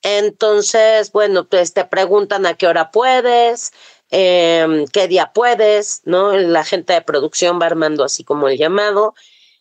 Entonces, 0.01 1.12
bueno, 1.12 1.48
pues 1.48 1.74
te 1.74 1.83
preguntan 1.86 2.45
a 2.45 2.53
qué 2.53 2.67
hora 2.67 2.89
puedes, 2.89 3.74
eh, 4.12 4.86
qué 4.92 5.08
día 5.08 5.32
puedes, 5.34 6.01
¿no? 6.06 6.36
La 6.38 6.63
gente 6.63 6.94
de 6.94 7.01
producción 7.01 7.60
va 7.62 7.68
armando 7.68 8.04
así 8.04 8.24
como 8.24 8.48
el 8.48 8.58
llamado. 8.58 9.13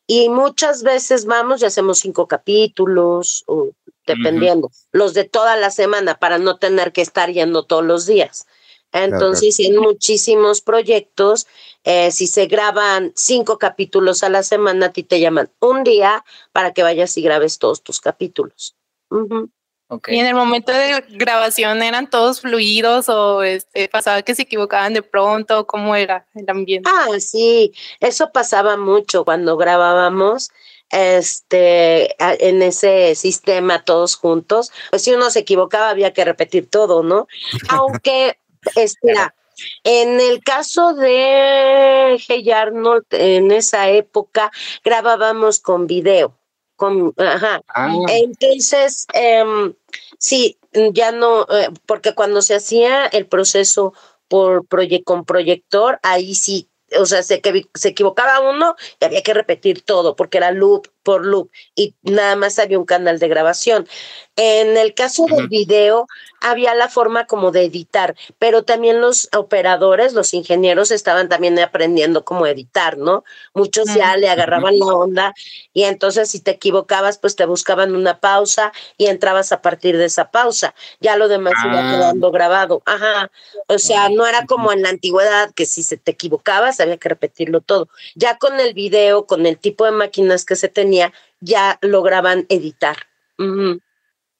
Y 0.07 0.31
muchas 0.31 0.83
veces 0.83 1.27
vamos 1.27 1.61
y 1.61 1.67
hacemos 1.67 1.99
cinco 1.99 2.27
capítulos, 2.27 3.45
o 3.47 3.71
dependiendo, 4.07 4.71
los 4.91 5.13
de 5.13 5.25
toda 5.25 5.57
la 5.57 5.71
semana 5.71 6.19
para 6.19 6.39
no 6.39 6.57
tener 6.57 6.93
que 6.93 7.03
estar 7.03 7.31
yendo 7.31 7.65
todos 7.65 7.85
los 7.85 8.07
días. 8.07 8.47
Entonces, 8.93 9.61
en 9.61 9.77
muchísimos 9.77 10.63
proyectos, 10.63 11.47
eh, 11.85 12.11
si 12.11 12.27
se 12.27 12.47
graban 12.47 13.13
cinco 13.15 13.59
capítulos 13.59 14.23
a 14.23 14.31
la 14.31 14.43
semana, 14.43 14.87
a 14.87 14.93
ti 14.93 15.03
te 15.03 15.21
llaman 15.21 15.51
un 15.61 15.85
día 15.85 16.25
para 16.53 16.73
que 16.73 16.83
vayas 16.83 17.15
y 17.19 17.23
grabes 17.23 17.59
todos 17.59 17.83
tus 17.83 18.01
capítulos. 18.01 18.75
Y 20.09 20.19
en 20.19 20.27
el 20.27 20.35
momento 20.35 20.71
de 20.71 21.03
grabación 21.09 21.83
eran 21.83 22.11
todos 22.11 22.43
fluidos 22.43 23.09
o 23.09 23.43
este, 23.43 23.89
pasaba 23.89 24.21
que 24.21 24.35
se 24.35 24.43
equivocaban 24.43 24.93
de 24.93 25.03
pronto, 25.03 25.67
¿cómo 25.67 25.97
era 25.97 26.27
el 26.35 26.45
ambiente? 26.49 26.91
Ah, 26.93 27.19
sí, 27.21 27.73
eso 28.01 28.31
pasaba 28.31 28.77
mucho 28.77 29.25
cuando 29.25 29.57
grabábamos 29.57 30.51
este 30.91 32.17
en 32.19 32.63
ese 32.63 33.15
sistema 33.15 33.85
todos 33.85 34.17
juntos. 34.17 34.71
Pues 34.91 35.03
si 35.03 35.15
uno 35.15 35.31
se 35.31 35.41
equivocaba 35.41 35.89
había 35.89 36.13
que 36.13 36.25
repetir 36.25 36.69
todo, 36.69 37.03
¿no? 37.03 37.27
Aunque, 37.71 38.39
espera, 38.77 39.35
en 39.85 40.21
el 40.21 40.43
caso 40.43 40.95
de 40.95 42.21
Hey 42.27 42.51
Arnold, 42.51 43.07
en 43.11 43.53
esa 43.53 43.89
época 43.89 44.51
grabábamos 44.85 45.61
con 45.61 45.87
video. 45.87 46.35
Con, 46.79 47.13
ajá. 47.17 47.61
Ah. 47.75 47.93
Entonces, 48.09 49.09
em, 49.13 49.75
sí, 50.17 50.57
ya 50.93 51.11
no, 51.11 51.43
eh, 51.43 51.71
porque 51.87 52.15
cuando 52.15 52.41
se 52.41 52.55
hacía 52.55 53.07
el 53.07 53.27
proceso 53.27 53.95
por 54.29 54.65
con 55.05 55.25
proyector, 55.25 55.99
ahí 56.05 56.37
sí, 56.37 56.69
o 56.97 57.05
sea, 57.05 57.25
se, 57.25 57.43
se 57.75 57.89
equivocaba 57.89 58.49
uno 58.49 58.77
y 59.01 59.05
había 59.05 59.25
que 59.25 59.35
repetir 59.35 59.83
todo, 59.83 60.15
porque 60.15 60.39
era 60.39 60.53
loop, 60.53 60.87
por 61.09 61.25
loop 61.25 61.49
y 61.75 61.95
nada 62.03 62.37
más 62.37 62.59
había 62.59 62.79
un 62.79 62.85
canal 62.85 63.19
de 63.19 63.29
grabación. 63.29 63.89
En 64.37 64.77
el 64.77 64.93
caso 64.95 65.25
del 65.25 65.49
video, 65.49 66.07
había 66.43 66.75
la 66.75 66.89
forma 66.89 67.27
como 67.27 67.51
de 67.51 67.65
editar, 67.65 68.15
pero 68.39 68.63
también 68.63 69.01
los 69.01 69.29
operadores, 69.35 70.13
los 70.13 70.33
ingenieros 70.35 70.91
estaban 70.93 71.29
también 71.29 71.59
aprendiendo 71.59 72.25
cómo 72.25 72.47
editar, 72.47 72.99
¿no? 72.99 73.25
Muchos 73.55 73.87
ya 73.95 74.17
le 74.19 74.29
agarraban 74.29 74.79
la 74.79 74.87
onda 74.87 75.35
y 75.73 75.85
entonces 75.85 76.31
si 76.31 76.41
te 76.41 76.53
equivocabas, 76.53 77.17
pues 77.19 77.35
te 77.37 77.47
buscaban 77.47 77.97
una 77.97 78.21
pausa 78.21 78.71
y 78.99 79.07
entrabas 79.07 79.51
a 79.51 79.63
partir 79.63 79.97
de 79.97 80.05
esa 80.05 80.31
pausa. 80.31 80.75
Ya 81.01 81.17
lo 81.17 81.27
demás 81.29 81.55
iba 81.65 81.79
Ah. 81.89 81.91
quedando 81.91 82.31
grabado. 82.31 82.83
Ajá. 82.85 83.31
O 83.67 83.79
sea, 83.79 84.09
no 84.11 84.27
era 84.27 84.45
como 84.47 84.73
en 84.73 84.83
la 84.83 84.91
antigüedad 84.91 85.53
que 85.55 85.65
si 85.67 85.83
se 85.83 85.97
te 85.97 86.13
equivocabas 86.13 86.79
había 86.81 86.99
que 86.99 87.09
repetirlo 87.09 87.61
todo. 87.63 87.89
Ya 88.15 88.37
con 88.39 88.61
el 88.61 88.75
video, 88.75 89.27
con 89.27 89.47
el 89.47 89.59
tipo 89.59 89.85
de 89.85 89.91
máquinas 89.93 90.45
que 90.45 90.55
se 90.55 90.69
tenía, 90.69 90.98
ya 91.41 91.79
lograban 91.83 92.47
editar. 92.49 92.97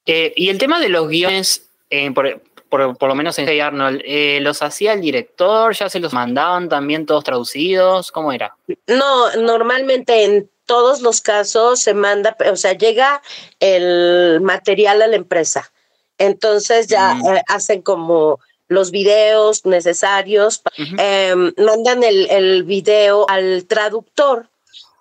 Eh, 0.05 0.33
y 0.35 0.49
el 0.49 0.57
tema 0.57 0.79
de 0.79 0.89
los 0.89 1.07
guiones, 1.07 1.69
eh, 1.89 2.11
por, 2.11 2.41
por- 2.69 2.97
por 2.97 3.09
lo 3.09 3.15
menos 3.15 3.37
en 3.39 3.47
Hey 3.47 3.59
Arnold, 3.59 4.01
eh, 4.05 4.39
¿los 4.41 4.61
hacía 4.61 4.93
el 4.93 5.01
director? 5.01 5.73
¿Ya 5.75 5.89
se 5.89 5.99
los 5.99 6.13
mandaban 6.13 6.69
también 6.69 7.05
todos 7.05 7.23
traducidos? 7.23 8.11
¿Cómo 8.11 8.31
era? 8.31 8.55
No, 8.87 9.31
normalmente 9.37 10.23
en 10.25 10.49
todos 10.65 11.01
los 11.01 11.21
casos 11.21 11.79
se 11.79 11.93
manda, 11.93 12.35
o 12.51 12.55
sea, 12.55 12.73
llega 12.73 13.21
el 13.59 14.39
material 14.41 15.01
a 15.01 15.07
la 15.07 15.15
empresa. 15.15 15.71
Entonces 16.17 16.87
ya 16.87 17.17
eh, 17.37 17.41
hacen 17.47 17.81
como 17.81 18.39
los 18.67 18.91
videos 18.91 19.65
necesarios, 19.65 20.61
eh, 20.99 21.33
mandan 21.57 22.03
el, 22.03 22.29
el 22.29 22.63
video 22.65 23.25
al 23.29 23.65
traductor, 23.65 24.47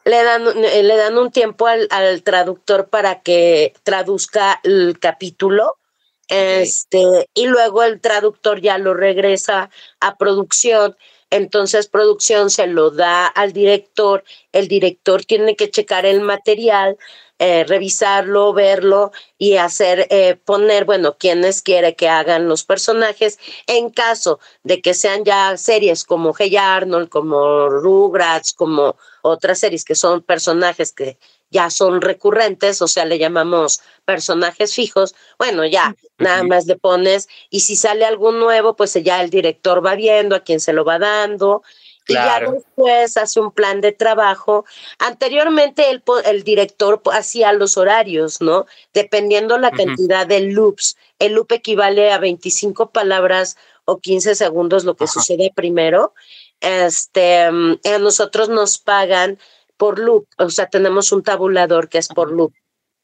le 0.08 0.22
dan, 0.22 0.64
eh, 0.64 0.82
le 0.82 0.96
dan 0.96 1.18
un 1.18 1.30
tiempo 1.30 1.66
al, 1.66 1.86
al 1.90 2.22
traductor 2.22 2.88
para 2.88 3.22
que 3.22 3.74
traduzca 3.82 4.60
el 4.64 4.98
capítulo. 4.98 5.76
Este, 6.28 7.28
y 7.32 7.46
luego 7.46 7.82
el 7.82 8.00
traductor 8.00 8.60
ya 8.60 8.76
lo 8.76 8.92
regresa 8.94 9.70
a 10.00 10.16
producción. 10.16 10.96
Entonces 11.30 11.88
producción 11.88 12.50
se 12.50 12.66
lo 12.66 12.90
da 12.90 13.26
al 13.26 13.52
director, 13.52 14.24
el 14.52 14.66
director 14.66 15.24
tiene 15.24 15.56
que 15.56 15.70
checar 15.70 16.06
el 16.06 16.20
material, 16.20 16.96
eh, 17.38 17.64
revisarlo, 17.64 18.52
verlo 18.52 19.12
y 19.38 19.56
hacer, 19.56 20.06
eh, 20.10 20.36
poner, 20.44 20.84
bueno, 20.84 21.16
quienes 21.18 21.62
quiere 21.62 21.94
que 21.94 22.08
hagan 22.08 22.48
los 22.48 22.64
personajes. 22.64 23.38
En 23.66 23.90
caso 23.90 24.40
de 24.64 24.82
que 24.82 24.94
sean 24.94 25.24
ya 25.24 25.56
series 25.56 26.04
como 26.04 26.34
Hey 26.36 26.56
Arnold, 26.56 27.08
como 27.08 27.68
Rugrats, 27.68 28.52
como 28.52 28.96
otras 29.22 29.60
series 29.60 29.84
que 29.84 29.94
son 29.94 30.22
personajes 30.22 30.92
que 30.92 31.18
ya 31.50 31.70
son 31.70 32.00
recurrentes, 32.00 32.82
o 32.82 32.88
sea, 32.88 33.04
le 33.04 33.18
llamamos 33.18 33.80
personajes 34.04 34.74
fijos, 34.74 35.14
bueno, 35.38 35.64
ya, 35.64 35.96
nada 36.18 36.42
más 36.42 36.66
le 36.66 36.76
pones, 36.76 37.28
y 37.50 37.60
si 37.60 37.76
sale 37.76 38.04
algún 38.04 38.38
nuevo, 38.38 38.76
pues 38.76 38.94
ya 39.02 39.22
el 39.22 39.30
director 39.30 39.84
va 39.84 39.94
viendo 39.94 40.36
a 40.36 40.40
quién 40.40 40.60
se 40.60 40.72
lo 40.72 40.84
va 40.84 40.98
dando, 40.98 41.62
y 42.08 42.14
ya 42.14 42.40
después 42.40 43.16
hace 43.16 43.38
un 43.38 43.52
plan 43.52 43.80
de 43.80 43.92
trabajo. 43.92 44.64
Anteriormente 44.98 45.90
el, 45.90 46.02
el 46.24 46.42
director 46.42 47.00
hacía 47.12 47.52
los 47.52 47.76
horarios, 47.76 48.40
¿no? 48.40 48.66
Dependiendo 48.94 49.58
la 49.58 49.70
cantidad 49.70 50.26
de 50.26 50.40
loops. 50.40 50.96
El 51.18 51.34
loop 51.34 51.52
equivale 51.52 52.10
a 52.10 52.18
25 52.18 52.90
palabras 52.90 53.56
o 53.84 53.98
15 53.98 54.34
segundos, 54.34 54.84
lo 54.84 54.96
que 54.96 55.06
sucede 55.06 55.52
primero. 55.54 56.14
Este, 56.60 57.50
mm, 57.50 57.80
a 57.94 57.98
nosotros 57.98 58.48
nos 58.48 58.78
pagan 58.78 59.38
por 59.76 59.98
loop, 59.98 60.26
o 60.38 60.50
sea, 60.50 60.68
tenemos 60.68 61.12
un 61.12 61.22
tabulador 61.22 61.88
que 61.88 61.98
es 61.98 62.08
por 62.08 62.32
loop. 62.32 62.52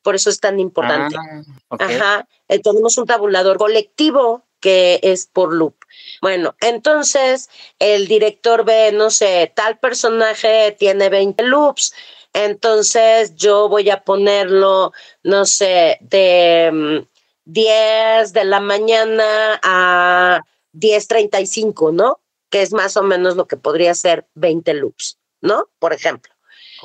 Por 0.02 0.14
eso 0.14 0.28
es 0.28 0.40
tan 0.40 0.60
importante. 0.60 1.16
Ah. 1.16 1.76
Ajá, 1.78 2.28
eh, 2.48 2.58
tenemos 2.58 2.98
un 2.98 3.06
tabulador 3.06 3.58
colectivo 3.58 4.44
que 4.60 5.00
es 5.02 5.26
por 5.26 5.54
loop. 5.54 5.76
Bueno, 6.24 6.56
entonces 6.62 7.50
el 7.78 8.08
director 8.08 8.64
ve, 8.64 8.92
no 8.92 9.10
sé, 9.10 9.52
tal 9.54 9.78
personaje 9.78 10.74
tiene 10.78 11.10
20 11.10 11.42
loops, 11.42 11.92
entonces 12.32 13.34
yo 13.36 13.68
voy 13.68 13.90
a 13.90 14.04
ponerlo, 14.04 14.94
no 15.22 15.44
sé, 15.44 15.98
de 16.00 16.70
mm, 16.72 17.06
10 17.44 18.32
de 18.32 18.44
la 18.46 18.60
mañana 18.60 19.60
a 19.62 20.40
10.35, 20.72 21.92
¿no? 21.92 22.20
Que 22.48 22.62
es 22.62 22.72
más 22.72 22.96
o 22.96 23.02
menos 23.02 23.36
lo 23.36 23.46
que 23.46 23.58
podría 23.58 23.94
ser 23.94 24.26
20 24.32 24.72
loops, 24.72 25.18
¿no? 25.42 25.68
Por 25.78 25.92
ejemplo. 25.92 26.32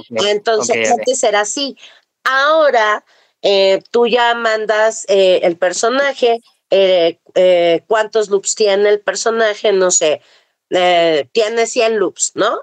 Entonces, 0.09 0.75
ok, 0.75 0.95
ok. 0.95 0.99
antes 0.99 1.23
era 1.23 1.39
así. 1.39 1.77
Ahora, 2.25 3.05
eh, 3.41 3.81
tú 3.89 4.05
ya 4.05 4.35
mandas 4.35 5.05
eh, 5.07 5.39
el 5.43 5.55
personaje, 5.55 6.41
eh, 6.69 7.19
eh, 7.35 7.83
cuántos 7.87 8.29
loops 8.29 8.55
tiene 8.55 8.89
el 8.89 8.99
personaje, 8.99 9.71
no 9.73 9.91
sé, 9.91 10.21
eh, 10.69 11.27
tiene 11.31 11.65
100 11.67 11.97
loops, 11.99 12.33
¿no? 12.35 12.61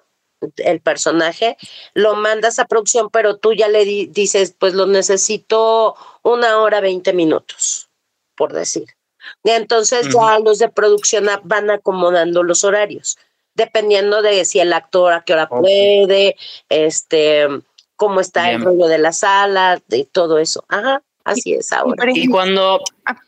El 0.58 0.80
personaje, 0.80 1.56
lo 1.94 2.14
mandas 2.14 2.58
a 2.58 2.66
producción, 2.66 3.10
pero 3.10 3.36
tú 3.38 3.54
ya 3.54 3.68
le 3.68 3.84
di- 3.84 4.06
dices, 4.06 4.54
pues 4.58 4.74
lo 4.74 4.86
necesito 4.86 5.96
una 6.22 6.58
hora 6.58 6.80
20 6.80 7.12
minutos, 7.14 7.88
por 8.36 8.52
decir. 8.52 8.84
Y 9.42 9.50
entonces 9.50 10.06
ya 10.14 10.38
los 10.38 10.58
de 10.58 10.68
producción 10.68 11.26
van 11.42 11.70
acomodando 11.70 12.42
los 12.42 12.64
horarios, 12.64 13.16
dependiendo 13.54 14.22
de 14.22 14.44
si 14.44 14.60
el 14.60 14.72
actor 14.72 15.14
a 15.14 15.24
qué 15.24 15.32
hora 15.32 15.48
puede, 15.48 16.36
este, 16.68 17.48
cómo 17.96 18.20
está 18.20 18.50
el 18.50 18.60
rollo 18.66 18.86
de 18.86 18.98
la 18.98 19.12
sala, 19.12 19.80
y 19.90 20.04
todo 20.04 20.38
eso. 20.38 20.64
Ajá, 20.68 21.02
así 21.26 21.54
es 21.54 21.72
ahora. 21.72 22.10
Y 22.14 22.26
cuando 22.28 22.80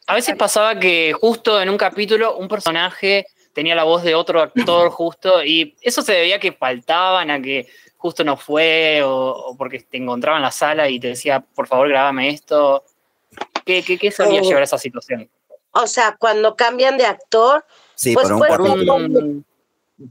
a 0.06 0.14
veces 0.14 0.36
pasaba 0.36 0.78
que 0.78 1.12
justo 1.12 1.60
en 1.60 1.68
un 1.68 1.76
capítulo 1.76 2.36
un 2.36 2.48
personaje 2.48 3.26
tenía 3.52 3.74
la 3.74 3.84
voz 3.84 4.02
de 4.02 4.14
otro 4.14 4.40
actor 4.40 4.90
justo 4.90 5.44
y 5.44 5.76
eso 5.82 6.02
se 6.02 6.12
debía 6.12 6.36
a 6.36 6.40
que 6.40 6.52
faltaban, 6.52 7.30
a 7.30 7.42
que 7.42 7.66
justo 7.96 8.22
no 8.24 8.36
fue 8.36 9.02
o, 9.02 9.10
o 9.10 9.56
porque 9.56 9.80
te 9.80 9.98
encontraba 9.98 10.38
en 10.38 10.44
la 10.44 10.52
sala 10.52 10.88
y 10.88 11.00
te 11.00 11.08
decía, 11.08 11.40
por 11.40 11.66
favor, 11.66 11.88
grábame 11.88 12.30
esto. 12.30 12.84
¿Qué, 13.64 13.82
qué, 13.82 13.98
qué 13.98 14.10
solía 14.10 14.40
Oh. 14.40 14.44
llevar 14.44 14.62
a 14.62 14.64
esa 14.64 14.78
situación? 14.78 15.28
O 15.72 15.86
sea, 15.86 16.16
cuando 16.18 16.56
cambian 16.56 16.96
de 16.96 17.04
actor, 17.04 17.64
Sí, 17.94 18.14
pues 18.14 18.28
por 18.28 18.62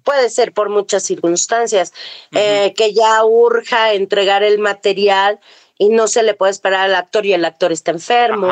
puede 0.03 0.29
ser 0.29 0.53
por 0.53 0.69
muchas 0.69 1.03
circunstancias, 1.03 1.93
eh, 2.31 2.73
que 2.75 2.93
ya 2.93 3.23
urja 3.23 3.93
entregar 3.93 4.43
el 4.43 4.59
material 4.59 5.39
y 5.77 5.89
no 5.89 6.07
se 6.07 6.23
le 6.23 6.33
puede 6.33 6.51
esperar 6.51 6.81
al 6.85 6.95
actor 6.95 7.25
y 7.25 7.33
el 7.33 7.45
actor 7.45 7.71
está 7.71 7.91
enfermo. 7.91 8.47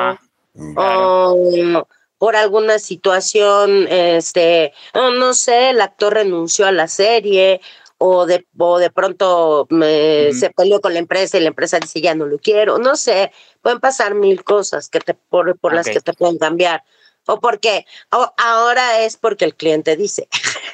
o 0.78 1.88
por 2.18 2.36
alguna 2.38 2.80
situación, 2.80 3.88
este, 3.90 4.74
no, 4.94 5.12
no 5.12 5.34
sé, 5.34 5.72
el 5.72 5.82
actor 5.82 6.14
renunció 6.14 6.66
a 6.66 6.72
la 6.72 6.88
serie 6.88 7.60
o 7.98 8.26
de, 8.26 8.46
o 8.58 8.78
de 8.80 8.90
pronto 8.90 9.68
me- 9.70 10.32
se 10.34 10.50
peleó 10.50 10.80
con 10.82 10.94
la 10.94 11.00
empresa 11.00 11.38
y 11.38 11.42
la 11.42 11.50
empresa 11.50 11.80
dice 11.80 12.02
ya 12.02 12.16
no 12.16 12.26
lo 12.26 12.38
quiero, 12.40 12.78
no 12.78 12.96
sé, 12.96 13.32
pueden 13.62 13.80
pasar 13.80 14.16
mil 14.16 14.44
cosas 14.44 14.90
que 14.90 15.00
te, 15.02 15.14
por, 15.14 15.58
por 15.60 15.74
las 15.74 15.88
que 15.88 16.02
te 16.02 16.14
pueden 16.14 16.38
cambiar. 16.38 16.84
O 17.28 17.40
porque 17.40 17.86
o 18.12 18.32
ahora 18.38 19.02
es 19.02 19.18
porque 19.18 19.46
el 19.46 19.56
cliente 19.56 19.96
dice. 19.96 20.28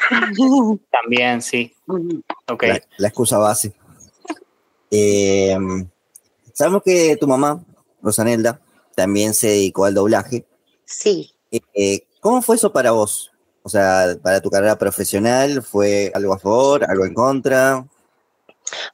También, 0.91 1.41
sí. 1.41 1.73
Ok. 2.47 2.63
La, 2.63 2.81
la 2.97 3.07
excusa 3.07 3.37
base. 3.37 3.73
Eh, 4.91 5.55
sabemos 6.53 6.83
que 6.83 7.17
tu 7.17 7.27
mamá, 7.27 7.63
Rosanelda, 8.01 8.61
también 8.95 9.33
se 9.33 9.47
dedicó 9.47 9.85
al 9.85 9.93
doblaje. 9.93 10.45
Sí. 10.85 11.33
Eh, 11.51 12.05
¿Cómo 12.19 12.41
fue 12.41 12.55
eso 12.55 12.71
para 12.71 12.91
vos? 12.91 13.31
O 13.63 13.69
sea, 13.69 14.15
para 14.21 14.41
tu 14.41 14.49
carrera 14.49 14.77
profesional, 14.77 15.61
¿fue 15.61 16.11
algo 16.15 16.33
a 16.33 16.39
favor, 16.39 16.83
algo 16.83 17.05
en 17.05 17.13
contra? 17.13 17.85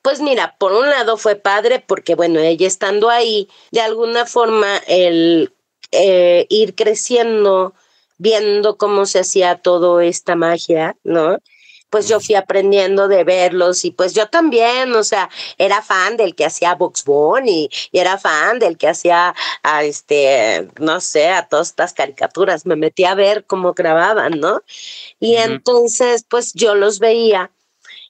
Pues 0.02 0.22
mira, 0.22 0.56
por 0.58 0.74
un 0.74 0.89
lado 0.89 1.17
fue 1.17 1.36
padre 1.36 1.84
porque, 1.86 2.15
bueno, 2.15 2.39
ella 2.39 2.67
estando 2.67 3.10
ahí, 3.10 3.50
de 3.72 3.82
alguna 3.82 4.26
forma, 4.26 4.78
el 4.88 5.54
eh, 5.91 6.46
ir 6.50 6.76
creciendo, 6.76 7.74
viendo 8.17 8.78
cómo 8.78 9.06
se 9.06 9.20
hacía 9.20 9.62
toda 9.62 10.04
esta 10.04 10.36
magia, 10.36 10.98
¿no? 11.04 11.38
Pues 11.89 12.08
yo 12.10 12.19
fui 12.19 12.36
aprendiendo 12.36 13.08
de 13.08 13.23
verlos 13.23 13.86
y 13.86 13.91
pues 13.91 14.13
yo 14.13 14.28
también, 14.28 14.93
o 14.93 15.04
sea, 15.04 15.30
era 15.58 15.82
fan 15.82 16.17
del 16.17 16.36
que 16.36 16.45
hacía 16.45 16.76
Box 16.76 17.06
Bunny 17.06 17.69
y 17.91 18.00
era 18.00 18.17
fan 18.17 18.60
del 18.60 18.78
que 18.78 18.89
hacía 18.89 19.34
a 19.63 19.84
este, 19.84 20.67
no 20.80 21.00
sé, 21.00 21.30
a 21.30 21.47
todas 21.47 21.69
estas 21.69 21.93
caricaturas, 21.93 22.65
me 22.65 22.76
metí 22.76 23.06
a 23.06 23.15
ver 23.15 23.45
cómo 23.45 23.73
grababan, 23.73 24.39
¿no? 24.39 24.63
Y 25.19 25.38
entonces, 25.38 26.26
pues 26.28 26.54
yo 26.54 26.76
los 26.76 27.00
veía 27.00 27.52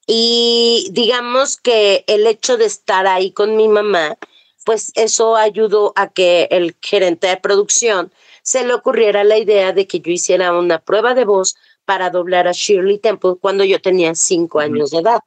y 0.08 0.88
digamos 0.92 1.58
que 1.58 2.06
el 2.08 2.26
hecho 2.28 2.58
de 2.58 2.66
estar 2.66 3.06
ahí 3.08 3.32
con 3.32 3.58
mi 3.58 3.68
mamá, 3.68 4.18
pues 4.66 4.92
eso 4.96 5.36
ayudó 5.36 5.94
a 5.96 6.10
que 6.10 6.48
el 6.50 6.76
gerente 6.82 7.28
de 7.28 7.38
producción 7.38 8.12
se 8.42 8.66
le 8.66 8.74
ocurriera 8.74 9.26
la 9.26 9.38
idea 9.38 9.74
de 9.74 9.86
que 9.88 10.00
yo 10.00 10.12
hiciera 10.12 10.58
una 10.58 10.80
prueba 10.80 11.13
de 11.13 11.26
voz 11.26 11.56
para 11.88 12.10
doblar 12.10 12.50
a 12.50 12.52
Shirley 12.52 13.00
Temple 13.00 13.36
cuando 13.39 13.63
yo 13.63 13.82
tenía 13.82 14.13
cinco 14.13 14.60
años 14.60 14.91
de 14.91 15.00
edad, 15.00 15.21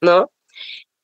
¿no? 0.00 0.30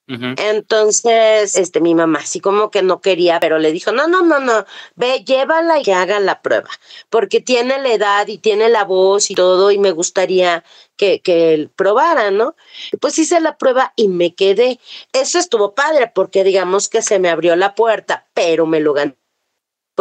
Entonces, 0.07 1.55
este, 1.55 1.81
mi 1.81 1.95
mamá 1.95 2.19
así 2.21 2.41
como 2.41 2.71
que 2.73 2.83
no 2.83 3.01
quería, 3.01 3.39
pero 3.39 3.61
le 3.61 3.71
dijo, 3.71 3.93
no, 3.93 4.09
no, 4.09 4.23
no, 4.23 4.41
no, 4.41 4.65
ve, 4.97 5.23
llévala 5.25 5.79
y 5.79 5.85
que 5.85 5.95
hagan 5.95 6.27
la 6.27 6.43
prueba, 6.43 6.69
porque 7.11 7.41
tiene 7.41 7.81
la 7.81 7.93
edad 7.93 8.27
y 8.27 8.39
tiene 8.39 8.69
la 8.69 8.83
voz 8.83 9.31
y 9.31 9.37
todo, 9.37 9.71
y 9.71 9.79
me 9.79 9.93
gustaría 9.93 10.65
que, 10.97 11.21
que 11.21 11.55
él 11.55 11.71
probara, 11.71 12.33
¿no? 12.33 12.57
Y 12.91 12.97
pues 12.97 13.19
hice 13.21 13.41
la 13.41 13.57
prueba 13.57 13.93
y 13.95 14.09
me 14.09 14.35
quedé. 14.35 14.81
Eso 15.13 15.39
estuvo 15.39 15.77
padre, 15.77 16.11
porque 16.13 16.43
digamos 16.43 16.89
que 16.89 17.03
se 17.03 17.21
me 17.21 17.31
abrió 17.31 17.55
la 17.55 17.77
puerta, 17.77 18.29
pero 18.35 18.67
me 18.67 18.81
lo 18.81 18.95
ganó. 18.95 19.15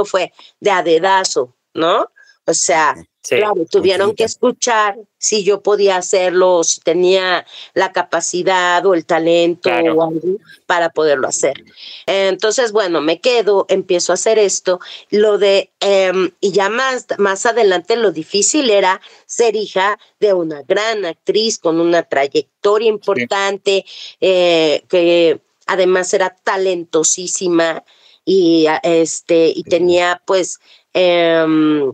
Fue 0.06 0.34
de 0.60 0.72
adedazo, 0.72 1.56
¿no? 1.76 2.10
O 2.50 2.54
sea, 2.56 2.96
claro, 3.22 3.64
tuvieron 3.70 4.16
que 4.16 4.24
escuchar 4.24 4.98
si 5.20 5.44
yo 5.44 5.62
podía 5.62 5.98
hacerlo, 5.98 6.64
si 6.64 6.82
tenía 6.82 7.46
la 7.76 7.92
capacidad 7.92 8.84
o 8.88 8.96
el 8.96 9.06
talento 9.06 9.70
o 9.70 10.04
algo 10.04 10.38
para 10.66 10.90
poderlo 10.90 11.28
hacer. 11.28 11.64
Entonces, 12.08 12.72
bueno, 12.72 13.02
me 13.02 13.22
quedo, 13.22 13.68
empiezo 13.70 14.14
a 14.14 14.16
hacer 14.16 14.40
esto. 14.40 14.80
Lo 15.12 15.38
de, 15.38 15.70
em, 15.80 16.32
y 16.42 16.52
ya 16.54 16.70
más, 16.70 17.06
más 17.20 17.46
adelante 17.46 17.96
lo 17.98 18.12
difícil 18.12 18.72
era 18.72 19.00
ser 19.28 19.56
hija 19.56 20.00
de 20.20 20.34
una 20.34 20.64
gran 20.64 21.06
actriz 21.06 21.60
con 21.60 21.80
una 21.80 22.02
trayectoria 22.02 22.90
importante, 22.90 23.86
eh, 24.22 24.84
que 24.90 25.40
además 25.68 26.12
era 26.16 26.36
talentosísima 26.44 27.84
y 28.26 28.68
este 28.84 29.52
y 29.56 29.64
tenía 29.64 30.22
pues 30.26 30.60
em, 30.94 31.94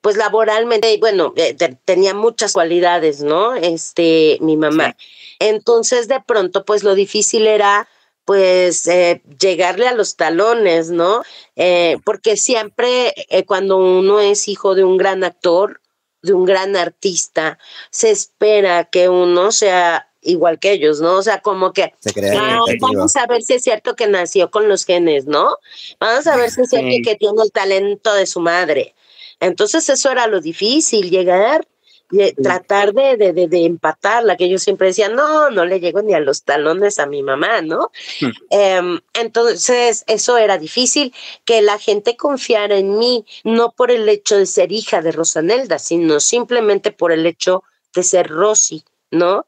pues 0.00 0.16
laboralmente, 0.16 0.96
bueno, 0.98 1.32
eh, 1.36 1.54
tenía 1.84 2.14
muchas 2.14 2.52
cualidades, 2.52 3.22
¿no? 3.22 3.54
Este, 3.54 4.38
mi 4.40 4.56
mamá. 4.56 4.96
Entonces, 5.38 6.08
de 6.08 6.20
pronto, 6.20 6.64
pues 6.64 6.82
lo 6.84 6.94
difícil 6.94 7.46
era, 7.46 7.88
pues, 8.24 8.86
eh, 8.86 9.22
llegarle 9.38 9.88
a 9.88 9.94
los 9.94 10.16
talones, 10.16 10.90
¿no? 10.90 11.22
Eh, 11.56 11.98
porque 12.04 12.36
siempre 12.36 13.14
cuando 13.46 13.76
uno 13.76 14.20
es 14.20 14.48
hijo 14.48 14.74
de 14.74 14.84
un 14.84 14.96
gran 14.96 15.24
actor, 15.24 15.80
de 16.22 16.32
un 16.32 16.44
gran 16.44 16.76
artista, 16.76 17.58
se 17.90 18.10
espera 18.10 18.84
que 18.84 19.08
uno 19.08 19.52
sea 19.52 20.10
igual 20.22 20.58
que 20.58 20.72
ellos, 20.72 21.00
¿no? 21.00 21.14
O 21.16 21.22
sea, 21.22 21.40
como 21.40 21.72
que 21.72 21.94
vamos 22.80 23.16
a 23.16 23.26
ver 23.26 23.42
si 23.42 23.54
es 23.54 23.62
cierto 23.62 23.96
que 23.96 24.06
nació 24.06 24.50
con 24.50 24.68
los 24.68 24.84
genes, 24.84 25.26
¿no? 25.26 25.56
Vamos 25.98 26.26
a 26.26 26.36
ver 26.36 26.50
si 26.50 26.62
es 26.62 26.70
cierto 26.70 26.96
que 27.04 27.16
tiene 27.16 27.42
el 27.42 27.52
talento 27.52 28.12
de 28.12 28.26
su 28.26 28.40
madre. 28.40 28.94
Entonces 29.40 29.88
eso 29.88 30.10
era 30.10 30.26
lo 30.26 30.40
difícil, 30.40 31.10
llegar, 31.10 31.66
y 32.10 32.32
tratar 32.32 32.92
de, 32.92 33.16
de, 33.16 33.46
de, 33.46 33.64
empatarla, 33.64 34.36
que 34.36 34.48
yo 34.48 34.58
siempre 34.58 34.88
decía, 34.88 35.08
no, 35.08 35.50
no 35.50 35.64
le 35.64 35.80
llego 35.80 36.02
ni 36.02 36.12
a 36.14 36.20
los 36.20 36.42
talones 36.42 36.98
a 36.98 37.06
mi 37.06 37.22
mamá, 37.22 37.62
¿no? 37.62 37.90
Hmm. 38.20 38.30
Em, 38.50 39.00
entonces 39.14 40.04
eso 40.08 40.36
era 40.36 40.58
difícil, 40.58 41.14
que 41.44 41.62
la 41.62 41.78
gente 41.78 42.16
confiara 42.16 42.76
en 42.76 42.98
mí, 42.98 43.24
no 43.44 43.72
por 43.72 43.90
el 43.90 44.08
hecho 44.08 44.36
de 44.36 44.46
ser 44.46 44.72
hija 44.72 45.02
de 45.02 45.12
Rosanelda, 45.12 45.78
sino 45.78 46.18
simplemente 46.20 46.90
por 46.90 47.12
el 47.12 47.26
hecho 47.26 47.62
de 47.94 48.02
ser 48.02 48.28
Rosy, 48.28 48.84
¿no? 49.10 49.46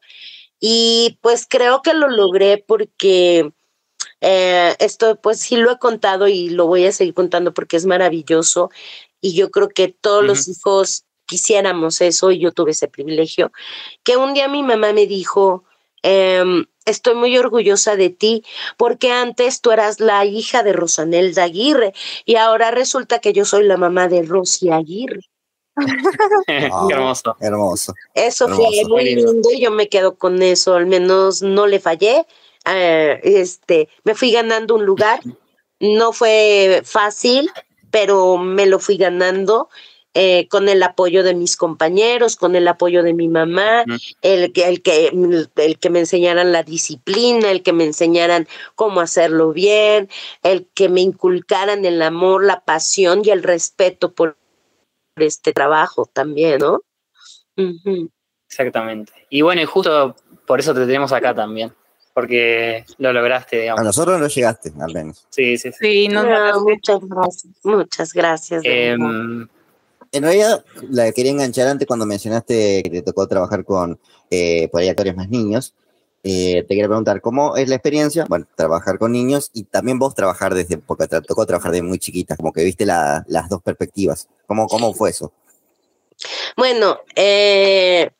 Y 0.60 1.18
pues 1.20 1.46
creo 1.48 1.82
que 1.82 1.94
lo 1.94 2.08
logré 2.08 2.58
porque... 2.58 3.50
Eh, 4.24 4.76
esto 4.78 5.16
pues 5.20 5.40
sí 5.40 5.56
lo 5.56 5.72
he 5.72 5.78
contado 5.80 6.28
y 6.28 6.48
lo 6.48 6.68
voy 6.68 6.86
a 6.86 6.92
seguir 6.92 7.12
contando 7.12 7.52
porque 7.52 7.76
es 7.76 7.86
maravilloso 7.86 8.70
y 9.22 9.34
yo 9.34 9.50
creo 9.50 9.70
que 9.70 9.88
todos 9.88 10.22
los 10.22 10.48
hijos 10.48 11.06
quisiéramos 11.24 12.02
eso 12.02 12.30
y 12.30 12.40
yo 12.40 12.52
tuve 12.52 12.72
ese 12.72 12.88
privilegio, 12.88 13.52
que 14.02 14.18
un 14.18 14.34
día 14.34 14.48
mi 14.48 14.62
mamá 14.62 14.92
me 14.92 15.06
dijo, 15.06 15.64
em, 16.02 16.66
estoy 16.84 17.14
muy 17.14 17.38
orgullosa 17.38 17.96
de 17.96 18.10
ti 18.10 18.44
porque 18.76 19.12
antes 19.12 19.62
tú 19.62 19.70
eras 19.70 20.00
la 20.00 20.24
hija 20.26 20.62
de 20.62 20.74
Rosanelda 20.74 21.44
Aguirre 21.44 21.94
y 22.26 22.36
ahora 22.36 22.70
resulta 22.70 23.20
que 23.20 23.32
yo 23.32 23.46
soy 23.46 23.64
la 23.64 23.78
mamá 23.78 24.08
de 24.08 24.22
Rosy 24.22 24.70
Aguirre. 24.70 25.20
hermoso. 26.46 27.36
Hermoso. 27.40 27.94
Eso 28.12 28.48
fue 28.48 28.66
muy 28.88 29.14
lindo 29.14 29.50
y 29.52 29.60
yo 29.60 29.70
me 29.70 29.88
quedo 29.88 30.16
con 30.16 30.42
eso, 30.42 30.74
al 30.74 30.86
menos 30.86 31.40
no 31.40 31.66
le 31.66 31.80
fallé. 31.80 32.26
Eh, 32.66 33.20
este, 33.22 33.88
me 34.04 34.14
fui 34.14 34.32
ganando 34.32 34.74
un 34.74 34.84
lugar, 34.84 35.20
no 35.80 36.12
fue 36.12 36.82
fácil, 36.84 37.50
pero 37.92 38.38
me 38.38 38.66
lo 38.66 38.80
fui 38.80 38.96
ganando 38.96 39.68
eh, 40.14 40.48
con 40.48 40.68
el 40.68 40.82
apoyo 40.82 41.22
de 41.22 41.34
mis 41.34 41.56
compañeros, 41.56 42.36
con 42.36 42.56
el 42.56 42.66
apoyo 42.66 43.02
de 43.02 43.14
mi 43.14 43.28
mamá, 43.28 43.84
el, 44.22 44.52
que, 44.52 44.68
el, 44.68 44.82
que, 44.82 45.10
el 45.56 45.78
que 45.78 45.90
me 45.90 46.00
enseñaran 46.00 46.52
la 46.52 46.64
disciplina, 46.64 47.50
el 47.50 47.62
que 47.62 47.72
me 47.72 47.84
enseñaran 47.84 48.48
cómo 48.74 49.00
hacerlo 49.00 49.52
bien, 49.52 50.08
el 50.42 50.66
que 50.74 50.88
me 50.88 51.00
inculcaran 51.00 51.84
el 51.84 52.02
amor, 52.02 52.44
la 52.44 52.60
pasión 52.60 53.22
y 53.24 53.30
el 53.30 53.42
respeto 53.42 54.12
por 54.12 54.36
este 55.16 55.52
trabajo 55.52 56.08
también, 56.12 56.58
¿no? 56.58 56.80
Exactamente. 58.48 59.12
Y 59.30 59.42
bueno, 59.42 59.62
y 59.62 59.66
justo 59.66 60.16
por 60.46 60.60
eso 60.60 60.74
te 60.74 60.80
tenemos 60.80 61.12
acá 61.12 61.34
también 61.34 61.72
porque 62.14 62.84
lo 62.98 63.12
lograste, 63.12 63.60
digamos. 63.60 63.80
A 63.80 63.84
nosotros 63.84 64.20
no 64.20 64.28
llegaste, 64.28 64.72
al 64.80 64.92
menos. 64.92 65.26
Sí, 65.30 65.56
sí, 65.56 65.70
sí. 65.72 66.08
muchas 66.08 67.00
gracias, 67.00 67.52
muchas 67.62 68.12
gracias. 68.12 68.62
Em, 68.64 69.48
en 70.12 70.22
realidad, 70.22 70.64
la 70.90 71.10
quería 71.12 71.32
enganchar 71.32 71.68
antes 71.68 71.86
cuando 71.86 72.04
mencionaste 72.04 72.82
que 72.82 72.90
te 72.90 73.02
tocó 73.02 73.26
trabajar 73.26 73.64
con 73.64 73.98
eh, 74.30 74.68
por 74.68 74.80
ahí 74.80 74.88
actores 74.88 75.16
más 75.16 75.28
niños. 75.28 75.74
Eh, 76.24 76.62
te 76.62 76.68
quería 76.68 76.86
preguntar, 76.86 77.20
¿cómo 77.20 77.56
es 77.56 77.68
la 77.68 77.74
experiencia? 77.74 78.26
Bueno, 78.28 78.46
trabajar 78.54 78.98
con 78.98 79.10
niños 79.10 79.50
y 79.54 79.64
también 79.64 79.98
vos 79.98 80.14
trabajar 80.14 80.54
desde, 80.54 80.78
porque 80.78 81.08
te 81.08 81.20
tocó 81.22 81.46
trabajar 81.46 81.72
de 81.72 81.82
muy 81.82 81.98
chiquita, 81.98 82.36
como 82.36 82.52
que 82.52 82.62
viste 82.62 82.86
las 82.86 83.48
dos 83.48 83.62
perspectivas. 83.62 84.28
¿Cómo, 84.46 84.68
cómo 84.68 84.92
fue 84.92 85.10
eso? 85.10 85.32
Bueno, 86.56 87.00
eh, 87.16 88.10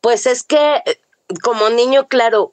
pues 0.00 0.26
es 0.26 0.42
que 0.42 0.82
como 1.40 1.70
niño, 1.70 2.08
claro, 2.08 2.52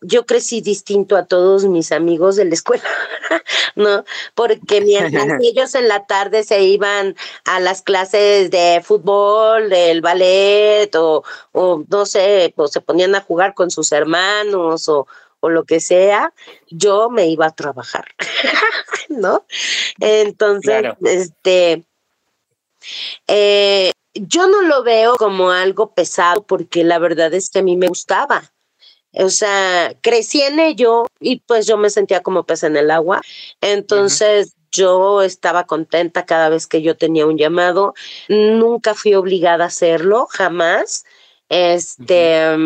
yo 0.00 0.26
crecí 0.26 0.60
distinto 0.60 1.16
a 1.16 1.26
todos 1.26 1.64
mis 1.66 1.92
amigos 1.92 2.36
de 2.36 2.46
la 2.46 2.54
escuela, 2.54 2.84
¿no? 3.76 4.04
Porque 4.34 4.80
mientras 4.80 5.26
ellos 5.42 5.74
en 5.74 5.88
la 5.88 6.06
tarde 6.06 6.42
se 6.42 6.62
iban 6.62 7.16
a 7.44 7.60
las 7.60 7.82
clases 7.82 8.50
de 8.50 8.82
fútbol, 8.84 9.68
del 9.68 10.00
ballet, 10.00 10.94
o, 10.96 11.22
o 11.52 11.84
no 11.88 12.06
sé, 12.06 12.52
o 12.56 12.68
se 12.68 12.80
ponían 12.80 13.14
a 13.14 13.20
jugar 13.20 13.54
con 13.54 13.70
sus 13.70 13.92
hermanos, 13.92 14.88
o, 14.88 15.06
o 15.40 15.48
lo 15.48 15.64
que 15.64 15.80
sea, 15.80 16.32
yo 16.68 17.10
me 17.10 17.26
iba 17.26 17.46
a 17.46 17.54
trabajar, 17.54 18.06
¿no? 19.08 19.44
Entonces, 19.98 20.94
este, 21.02 21.84
eh, 23.26 23.92
yo 24.14 24.46
no 24.46 24.62
lo 24.62 24.82
veo 24.82 25.16
como 25.16 25.50
algo 25.50 25.94
pesado 25.94 26.42
porque 26.42 26.84
la 26.84 26.98
verdad 26.98 27.32
es 27.34 27.50
que 27.50 27.60
a 27.60 27.62
mí 27.62 27.76
me 27.76 27.88
gustaba. 27.88 28.52
O 29.12 29.28
sea, 29.28 29.94
crecí 30.02 30.42
en 30.42 30.60
ello 30.60 31.06
y 31.18 31.40
pues 31.40 31.66
yo 31.66 31.76
me 31.76 31.90
sentía 31.90 32.22
como 32.22 32.44
pez 32.44 32.62
en 32.62 32.76
el 32.76 32.90
agua. 32.90 33.22
Entonces 33.60 34.54
yo 34.70 35.22
estaba 35.22 35.64
contenta 35.64 36.26
cada 36.26 36.48
vez 36.48 36.66
que 36.66 36.82
yo 36.82 36.96
tenía 36.96 37.26
un 37.26 37.36
llamado. 37.36 37.94
Nunca 38.28 38.94
fui 38.94 39.14
obligada 39.14 39.64
a 39.64 39.68
hacerlo, 39.68 40.26
jamás. 40.30 41.04
Este, 41.48 42.56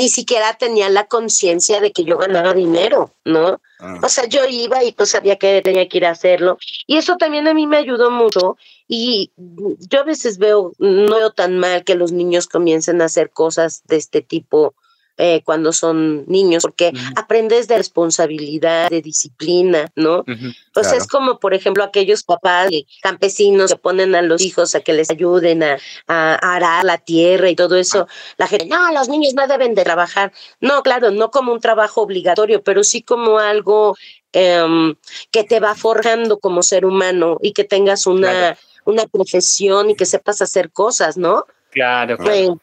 ni 0.00 0.08
siquiera 0.08 0.54
tenía 0.54 0.88
la 0.88 1.06
conciencia 1.06 1.80
de 1.80 1.92
que 1.92 2.04
yo 2.04 2.16
ganaba 2.16 2.54
dinero, 2.54 3.12
¿no? 3.26 3.60
Ah. 3.80 4.00
O 4.02 4.08
sea, 4.08 4.24
yo 4.24 4.46
iba 4.46 4.82
y 4.82 4.92
pues 4.92 5.10
sabía 5.10 5.36
que 5.36 5.60
tenía 5.60 5.86
que 5.88 5.98
ir 5.98 6.06
a 6.06 6.12
hacerlo. 6.12 6.56
Y 6.86 6.96
eso 6.96 7.16
también 7.18 7.46
a 7.48 7.52
mí 7.52 7.66
me 7.66 7.76
ayudó 7.76 8.10
mucho. 8.10 8.56
Y 8.92 9.30
yo 9.36 10.00
a 10.00 10.02
veces 10.02 10.38
veo, 10.38 10.72
no 10.80 11.14
veo 11.14 11.30
tan 11.30 11.60
mal 11.60 11.84
que 11.84 11.94
los 11.94 12.10
niños 12.10 12.48
comiencen 12.48 13.00
a 13.00 13.04
hacer 13.04 13.30
cosas 13.30 13.84
de 13.86 13.94
este 13.94 14.20
tipo 14.20 14.74
eh, 15.16 15.42
cuando 15.44 15.72
son 15.72 16.24
niños, 16.26 16.62
porque 16.62 16.92
aprendes 17.14 17.68
de 17.68 17.76
responsabilidad, 17.76 18.88
de 18.88 19.00
disciplina, 19.00 19.92
¿no? 19.94 20.24
Pues 20.72 20.92
es 20.92 21.06
como, 21.06 21.38
por 21.38 21.54
ejemplo, 21.54 21.84
aquellos 21.84 22.24
papás 22.24 22.70
campesinos 23.00 23.70
que 23.70 23.78
ponen 23.78 24.16
a 24.16 24.22
los 24.22 24.42
hijos 24.42 24.74
a 24.74 24.80
que 24.80 24.92
les 24.92 25.10
ayuden 25.10 25.62
a, 25.62 25.76
arar 26.08 26.84
la 26.84 26.98
tierra 26.98 27.48
y 27.48 27.54
todo 27.54 27.76
eso. 27.76 28.08
La 28.38 28.48
gente, 28.48 28.66
no, 28.66 28.92
los 28.92 29.08
niños 29.08 29.34
no 29.34 29.46
deben 29.46 29.76
de 29.76 29.84
trabajar. 29.84 30.32
No, 30.60 30.82
claro, 30.82 31.12
no 31.12 31.30
como 31.30 31.52
un 31.52 31.60
trabajo 31.60 32.00
obligatorio, 32.00 32.64
pero 32.64 32.82
sí 32.82 33.02
como 33.02 33.38
algo 33.38 33.96
em, 34.32 34.96
que 35.30 35.44
te 35.44 35.60
va 35.60 35.76
forjando 35.76 36.40
como 36.40 36.64
ser 36.64 36.86
humano 36.86 37.38
y 37.40 37.52
que 37.52 37.64
tengas 37.64 38.06
una, 38.06 38.56
una 38.84 39.06
profesión 39.06 39.90
y 39.90 39.94
que 39.94 40.06
sepas 40.06 40.42
hacer 40.42 40.70
cosas, 40.70 41.16
¿no? 41.16 41.44
Claro, 41.70 42.16
claro. 42.18 42.60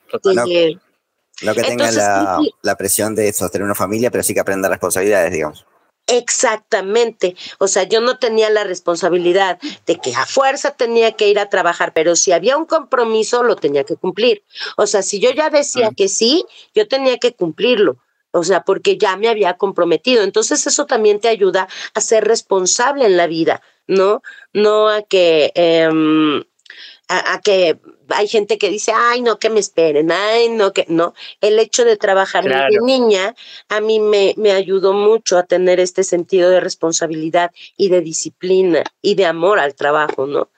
No 1.44 1.54
que 1.54 1.62
tenga 1.62 1.92
la, 1.92 2.76
presión 2.76 3.14
de 3.16 3.32
sostener 3.32 3.66
una 3.66 3.76
familia, 3.76 4.10
pero 4.10 4.24
sí 4.24 4.34
que 4.34 4.40
aprenda 4.40 4.70
responsabilidades, 4.70 5.32
digamos. 5.32 5.66
Exactamente. 6.08 7.36
O 7.60 7.68
sea, 7.68 7.84
yo 7.84 8.00
no 8.00 8.18
tenía 8.18 8.50
la 8.50 8.64
responsabilidad 8.64 9.60
de 9.86 9.98
que 9.98 10.16
a 10.16 10.26
fuerza 10.26 10.72
tenía 10.72 11.12
que 11.12 11.28
ir 11.28 11.38
a 11.38 11.50
trabajar, 11.50 11.92
pero 11.94 12.16
si 12.16 12.32
había 12.32 12.58
un 12.58 12.66
compromiso, 12.66 13.44
lo 13.44 13.58
tenía 13.58 13.84
que 13.84 13.98
cumplir. 13.98 14.44
O 14.78 14.88
sea, 14.88 15.02
si 15.02 15.20
yo 15.20 15.32
ya 15.32 15.50
decía 15.50 15.92
que 15.96 16.08
sí, 16.08 16.46
yo 16.74 16.88
tenía 16.88 17.18
que 17.18 17.34
cumplirlo. 17.34 17.98
O 18.32 18.44
sea, 18.44 18.62
porque 18.62 18.98
ya 18.98 19.18
me 19.18 19.28
había 19.28 19.56
comprometido. 19.56 20.24
Entonces 20.24 20.66
eso 20.66 20.86
también 20.86 21.20
te 21.20 21.28
ayuda 21.28 21.68
a 21.94 22.02
ser 22.02 22.26
responsable 22.26 23.06
en 23.06 23.18
la 23.18 23.28
vida, 23.28 23.62
¿no? 23.88 24.22
No 24.54 24.90
a 24.90 25.02
que, 25.02 25.52
em, 25.56 26.44
a, 27.08 27.42
que 27.42 27.80
hay 28.10 28.28
gente 28.28 28.58
que 28.58 28.70
dice, 28.70 28.92
ay, 28.94 29.22
no, 29.22 29.40
que 29.40 29.50
me 29.50 29.60
esperen, 29.60 30.12
ay, 30.12 30.50
no, 30.50 30.74
que 30.74 30.86
no. 30.88 31.14
El 31.42 31.60
hecho 31.60 31.86
de 31.86 31.98
trabajar 31.98 32.44
de 32.44 32.80
niña 32.82 33.36
a 33.70 33.82
mí 33.82 34.00
me, 34.00 34.34
me 34.38 34.52
ayudó 34.52 34.94
mucho 34.94 35.38
a 35.38 35.44
tener 35.44 35.80
este 35.80 36.04
sentido 36.04 36.50
de 36.50 36.60
responsabilidad 36.60 37.52
y 37.76 37.90
de 37.90 38.02
disciplina 38.02 38.84
y 39.02 39.16
de 39.16 39.26
amor 39.26 39.60
al 39.60 39.76
trabajo, 39.76 40.26
¿no? 40.26 40.50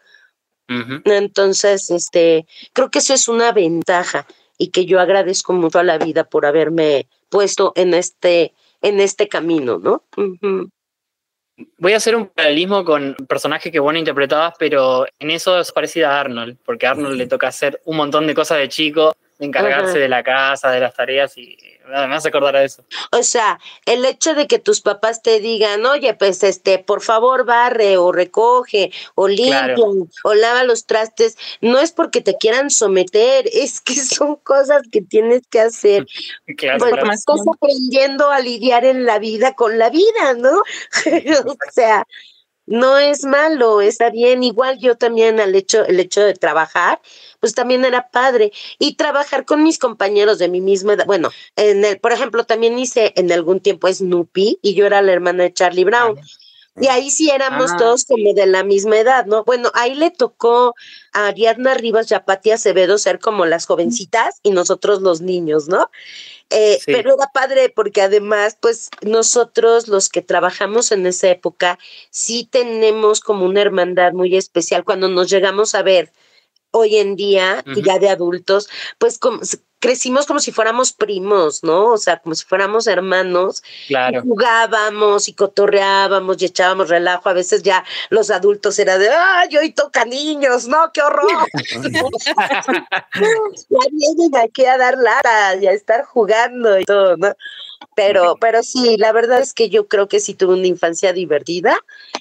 Entonces, 1.05 1.89
este, 1.89 2.45
creo 2.73 2.91
que 2.91 2.99
eso 2.99 3.15
es 3.15 3.27
una 3.27 3.51
ventaja 3.51 4.27
y 4.59 4.67
que 4.67 4.85
yo 4.85 4.99
agradezco 4.99 5.53
mucho 5.53 5.79
a 5.79 5.83
la 5.83 5.97
vida 5.97 6.25
por 6.25 6.45
haberme 6.45 7.07
puesto 7.29 7.73
en 7.75 7.95
este, 7.95 8.53
en 8.81 8.99
este 8.99 9.27
camino, 9.27 9.79
¿no? 9.79 10.03
Voy 11.77 11.93
a 11.93 11.97
hacer 11.97 12.15
un 12.15 12.27
paralelismo 12.27 12.85
con 12.85 13.15
un 13.19 13.27
personaje 13.27 13.71
que 13.71 13.79
vos 13.79 13.91
no 13.91 13.99
interpretabas, 13.99 14.53
pero 14.57 15.05
en 15.19 15.31
eso 15.31 15.59
es 15.59 15.71
parecida 15.71 16.15
a 16.15 16.21
Arnold, 16.21 16.57
porque 16.63 16.87
a 16.87 16.91
Arnold 16.91 17.17
le 17.17 17.27
toca 17.27 17.47
hacer 17.47 17.81
un 17.85 17.97
montón 17.97 18.27
de 18.27 18.35
cosas 18.35 18.59
de 18.59 18.69
chico, 18.69 19.15
de 19.39 19.45
encargarse 19.45 19.97
de 19.97 20.09
la 20.09 20.21
casa, 20.21 20.69
de 20.69 20.81
las 20.81 20.93
tareas 20.93 21.37
y 21.37 21.57
me 21.89 22.15
hace 22.15 22.27
acordar 22.27 22.55
a 22.55 22.63
eso. 22.63 22.83
O 23.11 23.23
sea, 23.23 23.59
el 23.85 24.05
hecho 24.05 24.35
de 24.35 24.47
que 24.47 24.59
tus 24.59 24.81
papás 24.81 25.23
te 25.23 25.39
digan, 25.39 25.85
oye, 25.85 26.13
pues 26.13 26.43
este, 26.43 26.77
por 26.79 27.01
favor 27.01 27.45
barre 27.45 27.97
o 27.97 28.11
recoge 28.11 28.91
o 29.15 29.27
limpia 29.27 29.75
o 30.23 30.33
lava 30.33 30.63
los 30.63 30.85
trastes, 30.85 31.37
no 31.61 31.79
es 31.79 31.91
porque 31.91 32.21
te 32.21 32.37
quieran 32.37 32.69
someter, 32.69 33.49
es 33.53 33.81
que 33.81 33.95
son 33.95 34.35
cosas 34.35 34.83
que 34.91 35.01
tienes 35.01 35.43
que 35.49 35.61
hacer. 35.61 36.05
Claro, 36.57 36.79
pues, 36.79 37.19
estás 37.19 37.39
aprendiendo 37.53 38.29
a 38.29 38.39
lidiar 38.39 38.83
en 38.83 39.05
la 39.05 39.19
vida 39.19 39.53
con 39.55 39.77
la 39.77 39.89
vida, 39.89 40.33
¿no? 40.37 40.49
o 41.45 41.71
sea, 41.71 42.05
no 42.69 42.99
es 42.99 43.25
malo, 43.25 43.81
está 43.81 44.11
bien. 44.11 44.43
Igual 44.43 44.77
yo 44.77 44.95
también 44.95 45.39
al 45.39 45.55
hecho, 45.55 45.83
el 45.85 45.99
hecho 45.99 46.21
de 46.21 46.35
trabajar, 46.35 47.01
pues 47.39 47.55
también 47.55 47.83
era 47.83 48.11
padre. 48.11 48.51
Y 48.77 48.93
trabajar 48.93 49.43
con 49.43 49.63
mis 49.63 49.79
compañeros 49.79 50.37
de 50.37 50.49
mi 50.49 50.61
misma 50.61 50.93
edad. 50.93 51.07
Bueno, 51.07 51.31
en 51.55 51.83
el, 51.83 51.99
por 51.99 52.11
ejemplo, 52.11 52.43
también 52.43 52.77
hice 52.77 53.11
en 53.15 53.31
algún 53.31 53.59
tiempo 53.59 53.91
Snoopy 53.91 54.59
y 54.61 54.75
yo 54.75 54.85
era 54.85 55.01
la 55.01 55.11
hermana 55.11 55.43
de 55.43 55.53
Charlie 55.53 55.83
Brown. 55.83 56.19
Y 56.79 56.87
ahí 56.87 57.09
sí 57.09 57.31
éramos 57.31 57.71
ah. 57.71 57.77
todos 57.77 58.05
como 58.05 58.33
de 58.35 58.45
la 58.45 58.63
misma 58.63 58.99
edad, 58.99 59.25
¿no? 59.25 59.43
Bueno, 59.43 59.71
ahí 59.73 59.95
le 59.95 60.11
tocó 60.11 60.75
a 61.11 61.27
Ariadna 61.27 61.73
Rivas 61.73 62.11
y 62.11 62.13
a 62.13 62.23
Pati 62.23 62.51
Acevedo 62.51 62.99
ser 62.99 63.17
como 63.17 63.47
las 63.47 63.65
jovencitas 63.65 64.39
y 64.43 64.51
nosotros 64.51 65.01
los 65.01 65.21
niños, 65.21 65.67
¿no? 65.67 65.89
Eh, 66.51 66.79
pero 66.85 67.13
era 67.13 67.27
padre 67.31 67.69
porque 67.69 68.01
además, 68.01 68.57
pues 68.59 68.89
nosotros 69.01 69.87
los 69.87 70.09
que 70.09 70.21
trabajamos 70.21 70.91
en 70.91 71.05
esa 71.05 71.29
época, 71.29 71.77
sí 72.09 72.47
tenemos 72.49 73.19
como 73.19 73.45
una 73.45 73.61
hermandad 73.61 74.13
muy 74.13 74.35
especial 74.35 74.83
cuando 74.83 75.09
nos 75.09 75.29
llegamos 75.29 75.75
a 75.75 75.83
ver 75.83 76.11
hoy 76.71 76.97
en 76.97 77.15
día, 77.15 77.63
ya 77.83 77.99
de 77.99 78.09
adultos, 78.09 78.69
pues 78.97 79.17
como, 79.17 79.41
crecimos 79.79 80.25
como 80.25 80.39
si 80.39 80.51
fuéramos 80.51 80.93
primos, 80.93 81.63
¿no? 81.63 81.93
O 81.93 81.97
sea, 81.97 82.19
como 82.19 82.35
si 82.35 82.45
fuéramos 82.45 82.87
hermanos. 82.87 83.63
Claro. 83.87 84.21
jugábamos 84.21 85.27
y 85.27 85.33
cotorreábamos 85.33 86.41
y 86.41 86.45
echábamos 86.45 86.89
relajo. 86.89 87.29
A 87.29 87.33
veces 87.33 87.63
ya 87.63 87.83
los 88.09 88.29
adultos 88.29 88.77
era 88.79 88.97
de, 88.97 89.09
¡ay, 89.09 89.55
hoy 89.57 89.71
toca 89.73 90.05
niños! 90.05 90.67
¡No, 90.67 90.91
qué 90.93 91.01
horror! 91.01 91.47
ya 93.13 93.79
vienen 93.91 94.35
aquí 94.43 94.65
a 94.65 94.77
dar 94.77 94.97
lata 94.97 95.55
y 95.55 95.67
a 95.67 95.71
estar 95.71 96.05
jugando 96.05 96.79
y 96.79 96.85
todo, 96.85 97.17
¿no? 97.17 97.33
Pero, 97.99 98.37
pero 98.39 98.63
sí, 98.63 98.95
la 98.95 99.11
verdad 99.11 99.41
es 99.41 99.53
que 99.53 99.67
yo 99.67 99.89
creo 99.89 100.07
que 100.07 100.21
sí 100.21 100.33
tuve 100.33 100.53
una 100.53 100.67
infancia 100.67 101.11
divertida 101.11 101.77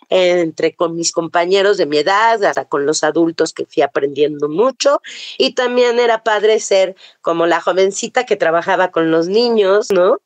entre 0.09 0.75
con 0.75 0.97
mis 0.97 1.13
compañeros 1.13 1.77
de 1.77 1.87
mi 1.87 1.99
edad, 1.99 2.43
hasta 2.43 2.65
con 2.65 2.85
los 2.85 3.05
adultos 3.05 3.53
que 3.53 3.65
fui 3.65 3.85
aprendiendo 3.85 4.49
mucho. 4.49 5.01
Y 5.37 5.55
también 5.55 6.01
era 6.01 6.25
padre 6.25 6.59
ser 6.59 6.97
como 7.21 7.47
la 7.47 7.61
jovencita 7.61 8.27
que 8.27 8.35
trabajaba 8.35 8.91
con 8.91 9.13
los 9.13 9.29
niños, 9.29 9.93
¿no? 9.93 10.19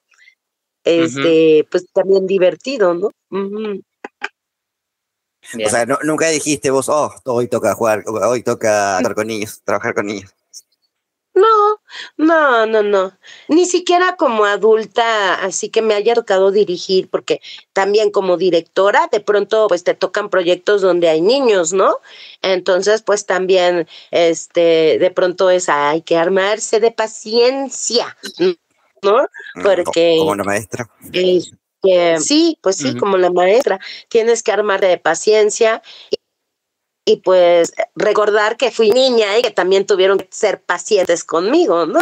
Este, 0.85 1.69
pues 1.71 1.85
también 1.93 2.27
divertido, 2.27 2.95
¿no? 2.95 3.11
O 5.67 5.69
sea, 5.69 5.85
nunca 6.03 6.29
dijiste 6.29 6.71
vos, 6.71 6.89
oh, 6.89 7.13
hoy 7.27 7.47
toca 7.49 7.75
jugar, 7.75 8.05
hoy 8.07 8.43
toca 8.43 8.97
estar 8.97 9.15
con 9.15 9.27
niños, 9.27 9.61
trabajar 9.65 9.95
con 9.95 10.07
niños. 10.07 10.35
No, 11.35 11.72
no, 12.17 12.67
no, 12.67 12.83
no. 12.83 13.13
Ni 13.49 13.67
siquiera 13.67 14.17
como 14.17 14.45
adulta, 14.45 15.35
así 15.35 15.69
que 15.69 15.83
me 15.83 15.95
haya 15.95 16.15
tocado 16.15 16.51
dirigir, 16.51 17.09
porque 17.09 17.41
también 17.73 18.11
como 18.11 18.37
directora, 18.37 19.09
de 19.11 19.21
pronto 19.21 19.67
pues 19.69 19.85
te 19.85 19.95
tocan 19.95 20.31
proyectos 20.31 20.83
donde 20.83 21.09
hay 21.09 21.21
niños, 21.21 21.73
¿no? 21.73 21.99
Entonces, 22.43 23.03
pues 23.03 23.27
también, 23.27 23.87
este, 24.11 24.99
de 24.99 25.11
pronto 25.11 25.51
es, 25.51 25.69
hay 25.69 26.03
que 26.03 26.17
armarse 26.17 26.81
de 26.81 26.91
paciencia, 26.91 28.17
¿no? 29.03 29.23
Mm, 29.55 29.63
porque... 29.63 30.17
Como 30.19 30.35
la 30.35 30.45
maestra. 30.45 30.89
sí, 32.21 32.59
pues 32.61 32.77
sí, 32.77 32.97
como 32.97 33.17
la 33.17 33.31
maestra. 33.31 33.81
Tienes 34.09 34.43
que 34.43 34.53
armar 34.53 34.81
de 34.81 34.99
paciencia 34.99 35.83
y 37.05 37.17
pues 37.17 37.75
recordar 37.95 38.57
que 38.57 38.71
fui 38.71 38.91
niña 38.91 39.39
y 39.39 39.43
que 39.43 39.51
también 39.51 39.87
tuvieron 39.87 40.19
que 40.19 40.29
ser 40.31 40.61
pacientes 40.63 41.25
conmigo, 41.25 41.87
¿no? 41.87 42.01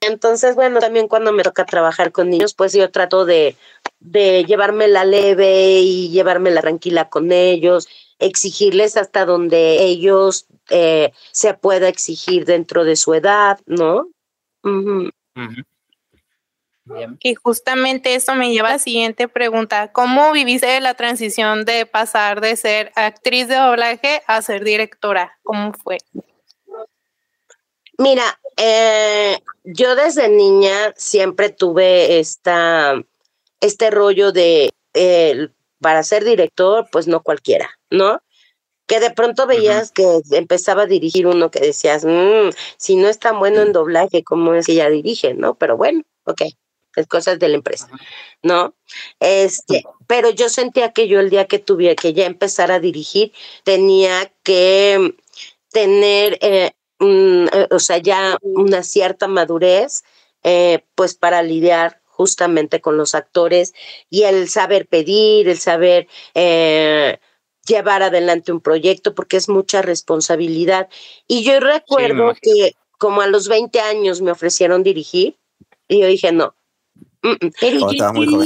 Entonces, 0.00 0.54
bueno, 0.54 0.80
también 0.80 1.08
cuando 1.08 1.32
me 1.32 1.42
toca 1.42 1.64
trabajar 1.64 2.12
con 2.12 2.30
niños, 2.30 2.54
pues 2.54 2.72
yo 2.72 2.90
trato 2.90 3.24
de, 3.24 3.56
de 4.00 4.44
la 4.88 5.04
leve 5.04 5.80
y 5.80 6.10
llevarme 6.10 6.50
la 6.50 6.60
tranquila 6.60 7.08
con 7.08 7.32
ellos, 7.32 7.88
exigirles 8.18 8.96
hasta 8.96 9.24
donde 9.24 9.84
ellos 9.84 10.46
eh, 10.70 11.12
se 11.32 11.54
pueda 11.54 11.88
exigir 11.88 12.44
dentro 12.44 12.84
de 12.84 12.96
su 12.96 13.14
edad, 13.14 13.60
¿no? 13.66 14.08
Y 17.20 17.34
justamente 17.34 18.14
eso 18.14 18.34
me 18.34 18.52
lleva 18.52 18.68
a 18.68 18.72
la 18.72 18.78
siguiente 18.78 19.28
pregunta. 19.28 19.90
¿Cómo 19.92 20.32
viviste 20.32 20.80
la 20.80 20.94
transición 20.94 21.64
de 21.64 21.84
pasar 21.84 22.40
de 22.40 22.56
ser 22.56 22.92
actriz 22.94 23.48
de 23.48 23.56
doblaje 23.56 24.22
a 24.26 24.40
ser 24.42 24.62
directora? 24.64 25.38
¿Cómo 25.42 25.72
fue? 25.72 25.98
Mira, 27.98 28.38
eh, 28.56 29.38
yo 29.64 29.96
desde 29.96 30.28
niña 30.28 30.92
siempre 30.96 31.50
tuve 31.50 32.20
esta, 32.20 32.94
este 33.60 33.90
rollo 33.90 34.30
de, 34.30 34.72
para 35.80 36.02
ser 36.04 36.24
director, 36.24 36.86
pues 36.92 37.08
no 37.08 37.22
cualquiera, 37.22 37.70
¿no? 37.90 38.22
Que 38.86 39.00
de 39.00 39.10
pronto 39.10 39.48
veías 39.48 39.90
que 39.90 40.20
empezaba 40.30 40.82
a 40.82 40.86
dirigir 40.86 41.26
uno 41.26 41.50
que 41.50 41.58
decías, 41.58 42.04
mm, 42.04 42.50
si 42.76 42.94
no 42.94 43.08
es 43.08 43.18
tan 43.18 43.40
bueno 43.40 43.62
en 43.62 43.72
doblaje, 43.72 44.22
¿cómo 44.22 44.54
es 44.54 44.66
que 44.66 44.72
ella 44.72 44.88
dirige? 44.88 45.34
¿No? 45.34 45.56
Pero 45.56 45.76
bueno, 45.76 46.02
ok 46.24 46.42
cosas 47.04 47.38
de 47.38 47.48
la 47.48 47.56
empresa, 47.56 47.88
¿no? 48.42 48.74
Este, 49.20 49.84
pero 50.06 50.30
yo 50.30 50.48
sentía 50.48 50.92
que 50.92 51.08
yo 51.08 51.20
el 51.20 51.30
día 51.30 51.46
que 51.46 51.58
tuviera 51.58 51.94
que 51.94 52.14
ya 52.14 52.26
empezar 52.26 52.72
a 52.72 52.80
dirigir, 52.80 53.32
tenía 53.64 54.32
que 54.42 55.14
tener, 55.70 56.38
eh, 56.40 56.72
eh, 57.00 57.68
o 57.70 57.78
sea, 57.78 57.98
ya 57.98 58.38
una 58.40 58.82
cierta 58.82 59.28
madurez, 59.28 60.04
eh, 60.42 60.84
pues 60.94 61.14
para 61.14 61.42
lidiar 61.42 62.00
justamente 62.06 62.80
con 62.80 62.96
los 62.96 63.14
actores 63.14 63.74
y 64.08 64.22
el 64.22 64.48
saber 64.48 64.86
pedir, 64.86 65.48
el 65.48 65.58
saber 65.58 66.08
llevar 67.66 68.02
adelante 68.02 68.52
un 68.52 68.60
proyecto, 68.60 69.14
porque 69.14 69.36
es 69.36 69.48
mucha 69.48 69.82
responsabilidad. 69.82 70.88
Y 71.26 71.42
yo 71.42 71.60
recuerdo 71.60 72.34
que 72.40 72.72
como 72.98 73.20
a 73.20 73.26
los 73.26 73.48
20 73.48 73.80
años 73.80 74.22
me 74.22 74.30
ofrecieron 74.30 74.82
dirigir, 74.82 75.36
y 75.88 76.00
yo 76.00 76.06
dije, 76.06 76.32
no, 76.32 76.54
pero 77.60 77.88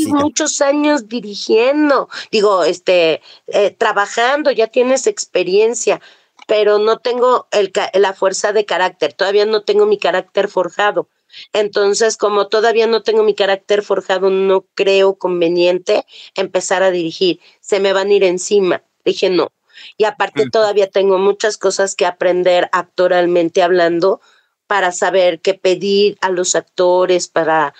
muchos 0.08 0.60
años 0.60 1.08
dirigiendo, 1.08 2.08
digo, 2.30 2.64
este, 2.64 3.20
eh, 3.48 3.70
trabajando, 3.72 4.50
ya 4.50 4.68
tienes 4.68 5.06
experiencia, 5.06 6.00
pero 6.46 6.78
no 6.78 6.98
tengo 6.98 7.46
el, 7.50 7.72
la 7.94 8.14
fuerza 8.14 8.52
de 8.52 8.64
carácter, 8.64 9.12
todavía 9.12 9.46
no 9.46 9.62
tengo 9.62 9.86
mi 9.86 9.98
carácter 9.98 10.48
forjado. 10.48 11.08
Entonces, 11.52 12.16
como 12.16 12.48
todavía 12.48 12.86
no 12.86 13.02
tengo 13.02 13.22
mi 13.22 13.34
carácter 13.34 13.82
forjado, 13.82 14.30
no 14.30 14.66
creo 14.74 15.14
conveniente 15.14 16.04
empezar 16.34 16.82
a 16.82 16.90
dirigir. 16.90 17.38
Se 17.60 17.78
me 17.78 17.92
van 17.92 18.08
a 18.08 18.14
ir 18.14 18.24
encima. 18.24 18.82
Dije, 19.04 19.30
no. 19.30 19.52
Y 19.96 20.04
aparte, 20.04 20.50
todavía 20.50 20.90
tengo 20.90 21.18
muchas 21.18 21.56
cosas 21.56 21.94
que 21.94 22.04
aprender 22.04 22.68
actoralmente 22.72 23.62
hablando 23.62 24.20
para 24.66 24.92
saber 24.92 25.40
qué 25.40 25.54
pedir 25.54 26.18
a 26.20 26.30
los 26.30 26.54
actores, 26.54 27.28
para 27.28 27.74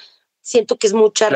siento 0.50 0.76
que 0.76 0.88
es 0.88 0.94
mucha 0.94 1.30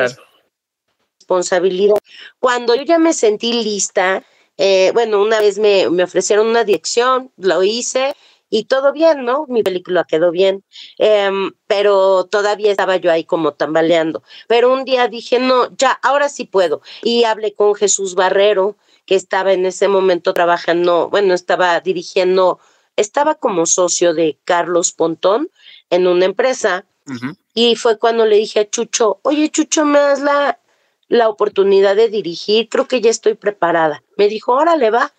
responsabilidad. 1.19 1.95
Cuando 2.39 2.75
yo 2.75 2.83
ya 2.83 2.99
me 2.99 3.13
sentí 3.13 3.53
lista, 3.63 4.23
eh, 4.57 4.91
bueno, 4.93 5.21
una 5.21 5.39
vez 5.39 5.57
me, 5.57 5.89
me 5.89 6.03
ofrecieron 6.03 6.47
una 6.47 6.65
dirección, 6.65 7.31
lo 7.37 7.63
hice 7.63 8.13
y 8.49 8.65
todo 8.65 8.91
bien, 8.91 9.23
¿no? 9.23 9.45
Mi 9.47 9.63
película 9.63 10.03
quedó 10.03 10.31
bien, 10.31 10.65
em, 10.97 11.53
pero 11.65 12.25
todavía 12.25 12.71
estaba 12.71 12.97
yo 12.97 13.09
ahí 13.09 13.23
como 13.23 13.53
tambaleando. 13.53 14.21
Pero 14.49 14.73
un 14.73 14.83
día 14.83 15.07
dije, 15.07 15.39
no, 15.39 15.73
ya, 15.77 15.91
ahora 16.03 16.27
sí 16.27 16.43
puedo. 16.43 16.81
Y 17.01 17.23
hablé 17.23 17.53
con 17.53 17.73
Jesús 17.73 18.15
Barrero, 18.15 18.75
que 19.05 19.15
estaba 19.15 19.53
en 19.53 19.65
ese 19.65 19.87
momento 19.87 20.33
trabajando, 20.33 21.09
bueno, 21.09 21.33
estaba 21.33 21.79
dirigiendo, 21.79 22.59
estaba 22.97 23.35
como 23.35 23.65
socio 23.65 24.13
de 24.13 24.37
Carlos 24.43 24.91
Pontón 24.91 25.49
en 25.89 26.05
una 26.07 26.25
empresa. 26.25 26.85
Y 27.57 27.77
fue 27.77 27.97
cuando 27.97 28.25
le 28.25 28.35
dije 28.35 28.59
a 28.59 28.69
Chucho, 28.69 29.19
oye, 29.23 29.49
Chucho, 29.49 29.85
¿me 29.85 29.97
das 29.97 30.19
la, 30.19 30.59
la 31.07 31.29
oportunidad 31.29 31.95
de 31.95 32.09
dirigir? 32.09 32.67
Creo 32.67 32.85
que 32.85 32.99
ya 32.99 33.09
estoy 33.09 33.33
preparada. 33.35 34.03
Me 34.17 34.27
dijo, 34.27 34.51
órale, 34.51 34.91
va. 34.91 35.13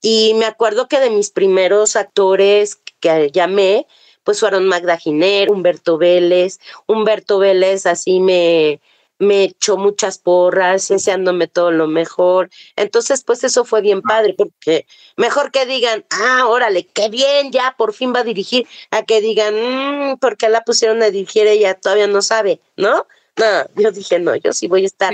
Y 0.00 0.32
me 0.34 0.46
acuerdo 0.46 0.88
que 0.88 1.00
de 1.00 1.10
mis 1.10 1.30
primeros 1.30 1.96
actores 1.96 2.80
que 2.98 3.30
llamé, 3.30 3.86
pues 4.24 4.40
fueron 4.40 4.66
Magda 4.66 4.96
Giner, 4.96 5.50
Humberto 5.50 5.98
Vélez. 5.98 6.60
Humberto 6.86 7.38
Vélez 7.38 7.84
así 7.84 8.20
me, 8.20 8.80
me 9.18 9.44
echó 9.44 9.76
muchas 9.76 10.18
porras, 10.18 10.88
deseándome 10.88 11.46
todo 11.46 11.70
lo 11.70 11.86
mejor. 11.86 12.50
Entonces, 12.76 13.22
pues 13.24 13.44
eso 13.44 13.64
fue 13.64 13.80
bien 13.80 14.02
padre, 14.02 14.34
porque 14.36 14.86
mejor 15.16 15.50
que 15.50 15.66
digan, 15.66 16.04
ah, 16.10 16.46
órale, 16.46 16.86
qué 16.86 17.08
bien, 17.08 17.52
ya 17.52 17.74
por 17.76 17.94
fin 17.94 18.12
va 18.14 18.20
a 18.20 18.24
dirigir, 18.24 18.66
a 18.90 19.02
que 19.02 19.20
digan, 19.20 19.54
mmm, 19.54 20.16
¿por 20.18 20.36
qué 20.36 20.48
la 20.48 20.64
pusieron 20.64 21.02
a 21.02 21.10
dirigir? 21.10 21.46
Ella 21.46 21.74
todavía 21.74 22.06
no 22.06 22.22
sabe, 22.22 22.60
¿no? 22.76 23.06
No, 23.36 23.82
yo 23.82 23.90
dije, 23.90 24.18
no, 24.18 24.36
yo 24.36 24.52
sí 24.52 24.68
voy 24.68 24.84
a 24.84 24.86
estar 24.86 25.12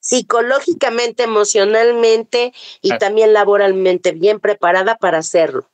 psicológicamente, 0.00 1.22
emocionalmente 1.22 2.52
y 2.80 2.96
también 2.98 3.32
laboralmente 3.32 4.12
bien 4.12 4.40
preparada 4.40 4.96
para 4.96 5.18
hacerlo. 5.18 5.68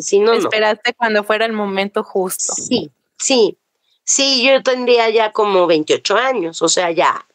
Si 0.00 0.18
no, 0.18 0.32
Esperaste 0.32 0.94
cuando 0.94 1.22
fuera 1.22 1.46
el 1.46 1.52
momento 1.52 2.02
justo. 2.02 2.54
Sí, 2.54 2.90
sí. 3.16 3.56
Sí, 4.08 4.42
yo 4.42 4.62
tendría 4.62 5.10
ya 5.10 5.32
como 5.32 5.66
28 5.66 6.16
años, 6.16 6.62
o 6.62 6.68
sea, 6.70 6.90
ya. 6.90 7.26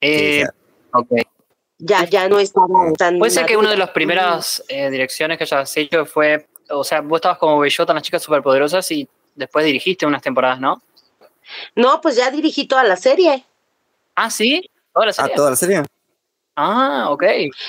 Eh, 0.00 0.44
ok. 0.92 1.12
Ya, 1.78 2.04
ya 2.06 2.28
no 2.28 2.40
estaba 2.40 2.92
tan. 2.98 3.20
Puede 3.20 3.30
ser 3.30 3.46
que 3.46 3.56
una 3.56 3.70
de 3.70 3.76
las 3.76 3.90
primeras 3.90 4.64
eh, 4.66 4.90
direcciones 4.90 5.38
que 5.38 5.44
hayas 5.44 5.76
hecho 5.76 6.06
fue. 6.06 6.48
O 6.70 6.82
sea, 6.82 7.02
vos 7.02 7.18
estabas 7.18 7.38
como 7.38 7.60
bellota 7.60 7.92
en 7.92 7.94
las 7.94 8.02
chicas 8.02 8.20
superpoderosas 8.20 8.90
y 8.90 9.08
después 9.36 9.64
dirigiste 9.64 10.06
unas 10.06 10.22
temporadas, 10.22 10.58
¿no? 10.58 10.82
No, 11.76 12.00
pues 12.00 12.16
ya 12.16 12.28
dirigí 12.32 12.66
toda 12.66 12.82
la 12.82 12.96
serie. 12.96 13.44
Ah, 14.16 14.28
sí, 14.28 14.68
toda 14.92 15.06
la 15.06 15.12
serie. 15.12 15.32
Ah, 15.32 15.36
toda 15.36 15.50
la 15.50 15.56
serie. 15.56 15.82
Ah, 16.56 17.06
ok. 17.10 17.24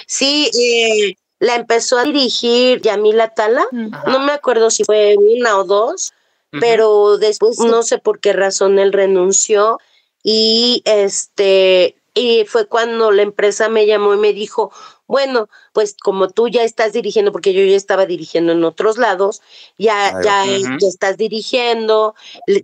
Sí, 0.07 0.49
eh, 0.59 1.15
la 1.37 1.53
empezó 1.53 1.99
a 1.99 2.03
dirigir 2.03 2.81
Yamila 2.81 3.29
Tala. 3.29 3.67
No 3.71 4.19
me 4.21 4.31
acuerdo 4.31 4.71
si 4.71 4.83
fue 4.83 5.15
una 5.17 5.59
o 5.59 5.65
dos, 5.65 6.15
pero 6.51 7.17
después 7.17 7.59
no 7.59 7.83
sé 7.83 7.97
por 7.97 8.19
qué 8.19 8.33
razón 8.33 8.79
él 8.79 8.93
renunció 8.93 9.79
y 10.23 10.81
este 10.85 11.97
y 12.13 12.45
fue 12.45 12.67
cuando 12.67 13.11
la 13.11 13.21
empresa 13.21 13.69
me 13.69 13.85
llamó 13.85 14.13
y 14.15 14.17
me 14.17 14.33
dijo, 14.33 14.71
bueno, 15.05 15.49
pues 15.71 15.95
como 16.01 16.29
tú 16.29 16.47
ya 16.47 16.63
estás 16.63 16.91
dirigiendo, 16.91 17.31
porque 17.31 17.53
yo 17.53 17.63
ya 17.63 17.75
estaba 17.75 18.07
dirigiendo 18.07 18.53
en 18.53 18.63
otros 18.63 18.97
lados, 18.97 19.41
ya, 19.77 20.19
ya, 20.23 20.43
ya, 20.45 20.87
estás 20.87 21.17
dirigiendo, 21.17 22.15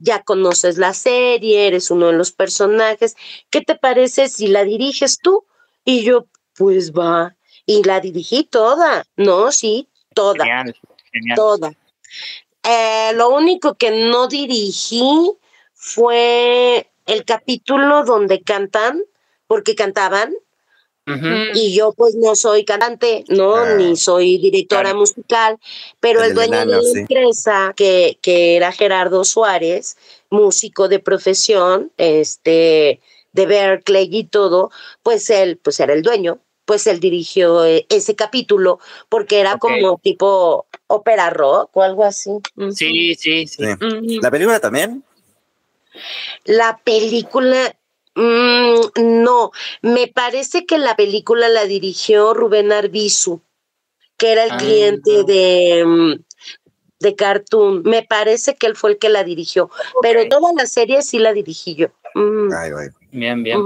ya 0.02 0.24
conoces 0.24 0.80
la 0.80 0.96
serie, 0.96 1.68
eres 1.68 1.92
uno 1.92 2.08
de 2.08 2.14
los 2.14 2.32
personajes, 2.32 3.16
¿qué 3.52 3.62
te 3.62 3.76
parece 3.76 4.28
si 4.28 4.48
la 4.48 4.64
diriges 4.64 5.20
tú? 5.20 5.46
Y 5.86 6.04
yo, 6.04 6.26
pues 6.56 6.92
va, 6.92 7.36
y 7.68 7.84
la 7.84 8.00
dirigí 8.00 8.44
toda, 8.44 9.06
no, 9.16 9.52
sí, 9.52 9.88
toda, 10.16 10.44
Genial, 10.44 10.76
genial. 11.12 11.36
toda. 11.36 11.74
Eh, 12.64 13.12
lo 13.16 13.30
único 13.30 13.76
que 13.76 13.92
no 13.92 14.28
dirigí 14.28 15.32
fue 15.74 16.90
el 17.06 17.26
capítulo 17.26 18.04
donde 18.06 18.42
cantan, 18.42 19.04
porque 19.48 19.76
cantaban, 19.76 20.34
y 21.54 21.76
yo 21.76 21.92
pues 21.92 22.16
no 22.16 22.34
soy 22.34 22.64
cantante, 22.64 23.26
¿no? 23.28 23.56
Ah, 23.58 23.76
Ni 23.76 23.98
soy 23.98 24.38
directora 24.38 24.84
claro. 24.84 25.00
musical, 25.00 25.60
pero 26.00 26.24
El 26.24 26.34
dueño 26.34 26.54
enano, 26.62 26.72
de 26.72 26.78
la 26.78 26.84
sí. 26.84 27.00
empresa, 27.00 27.74
que, 27.76 28.18
que 28.22 28.56
era 28.56 28.72
Gerardo 28.72 29.26
Suárez, 29.26 29.98
músico 30.30 30.88
de 30.88 31.00
profesión, 31.00 31.92
este, 31.98 33.02
de 33.34 33.46
Berkeley 33.46 34.08
y 34.12 34.24
todo, 34.24 34.72
pues 35.04 35.30
él, 35.30 35.58
pues 35.58 35.82
era 35.82 35.94
el 35.94 36.04
dueño, 36.04 36.40
pues 36.66 36.88
él 36.88 37.00
dirigió 37.00 37.66
eh, 37.66 37.86
ese 37.90 38.16
capítulo, 38.16 38.80
porque 39.10 39.40
era 39.40 39.58
como 39.58 39.98
tipo 39.98 40.66
ópera 40.88 41.30
rock 41.30 41.76
o 41.76 41.84
algo 41.84 42.04
así. 42.04 42.32
Sí, 42.74 43.16
sí, 43.16 43.48
sí. 43.48 43.64
Sí. 43.80 44.20
¿La 44.22 44.32
película 44.32 44.60
también? 44.60 45.04
La 46.46 46.80
película, 46.84 47.76
mm, 48.16 49.22
no, 49.24 49.52
me 49.82 50.08
parece 50.08 50.66
que 50.66 50.78
la 50.78 50.96
película 50.96 51.50
la 51.50 51.66
dirigió 51.66 52.34
Rubén 52.34 52.72
Arbizu, 52.72 53.42
que 54.18 54.32
era 54.32 54.46
el 54.46 54.52
Ah. 54.52 54.58
cliente 54.58 55.24
de, 55.24 55.84
mm, 55.86 56.14
de 57.00 57.16
Cartoon. 57.16 57.84
Me 57.84 58.04
parece 58.04 58.56
que 58.56 58.68
él 58.68 58.76
fue 58.76 58.92
el 58.92 58.98
que 58.98 59.10
la 59.10 59.24
dirigió, 59.24 59.70
pero 60.02 60.28
toda 60.30 60.54
la 60.54 60.66
serie 60.66 61.02
sí 61.02 61.20
la 61.20 61.34
dirigí 61.34 61.76
yo. 61.76 61.88
Mm, 62.16 62.52
Ay, 62.54 62.72
ay. 62.78 62.88
Bien, 63.12 63.44
bien. 63.44 63.60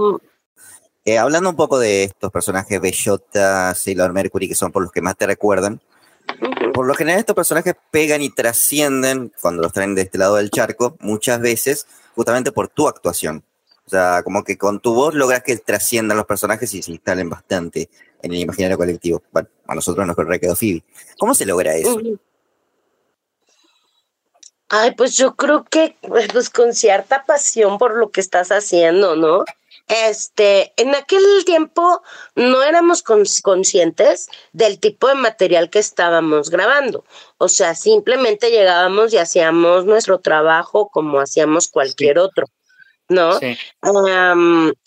Eh, 1.08 1.17
hablando 1.17 1.50
un 1.50 1.56
poco 1.56 1.80
de 1.80 2.04
estos 2.04 2.30
personajes 2.34 2.82
Bellota, 2.82 3.74
Sailor 3.74 4.12
Mercury, 4.12 4.50
que 4.50 4.56
son 4.56 4.74
por 4.74 4.84
los 4.84 4.91
que 4.91 5.00
más 5.00 5.15
te 5.15 5.26
recuerdan, 5.26 5.80
por 6.74 6.86
lo 6.86 6.93
general 6.96 7.22
estos 7.22 7.34
personajes 7.34 7.76
pegan 7.91 8.22
y 8.22 8.30
trascienden 8.30 9.32
cuando 9.41 9.62
los 9.62 9.72
traen 9.72 9.96
de 9.96 10.02
este 10.02 10.17
lado 10.17 10.36
del 10.36 10.52
charco, 10.52 10.98
muchas 11.00 11.39
veces 11.39 11.88
justamente 12.13 12.52
por 12.52 12.67
tu 12.67 12.89
actuación. 12.89 13.41
O 13.86 13.89
sea, 13.89 14.22
como 14.22 14.43
que 14.43 14.58
con 14.58 14.82
tu 14.82 14.93
voz 14.93 15.13
logras 15.13 15.43
que 15.43 15.56
trasciendan 15.56 16.17
los 16.17 16.26
personajes 16.26 16.74
y 16.74 16.82
se 16.82 16.91
instalen 16.91 17.30
bastante 17.30 17.89
en 18.22 18.34
el 18.34 18.39
imaginario 18.39 18.78
colectivo. 18.78 19.24
Bueno, 19.32 19.48
a 19.65 19.76
nosotros 19.76 20.06
nos 20.06 20.17
quedó 20.41 20.58
Phoebe. 20.58 20.84
¿Cómo 21.17 21.34
se 21.34 21.46
logra 21.46 21.74
eso? 21.74 22.02
Ay, 24.67 24.93
pues 24.93 25.15
yo 25.15 25.38
creo 25.38 25.63
que 25.63 25.96
pues 26.02 26.50
con 26.50 26.74
cierta 26.74 27.24
pasión 27.26 27.78
por 27.78 27.96
lo 27.96 28.12
que 28.12 28.20
estás 28.20 28.52
haciendo, 28.52 29.15
¿no? 29.15 29.46
Este, 29.88 30.73
en 30.76 30.93
aquel 30.95 31.23
tiempo 31.45 32.02
no 32.36 32.62
éramos 32.62 33.04
cons- 33.06 33.41
conscientes 33.41 34.28
del 34.52 34.80
tipo 34.80 35.08
de 35.08 35.15
material 35.15 35.69
que 35.69 35.80
estábamos 35.80 36.50
grabando. 36.50 37.06
O 37.38 37.47
sea, 37.47 37.73
simplemente 37.73 38.52
llegábamos 38.52 39.13
y 39.13 39.17
hacíamos 39.17 39.86
nuestro 39.86 40.19
trabajo 40.19 40.89
como 40.89 41.19
hacíamos 41.19 41.69
cualquier 41.69 42.19
otro, 42.19 42.47
¿no? 43.08 43.39
Sí. 43.39 43.58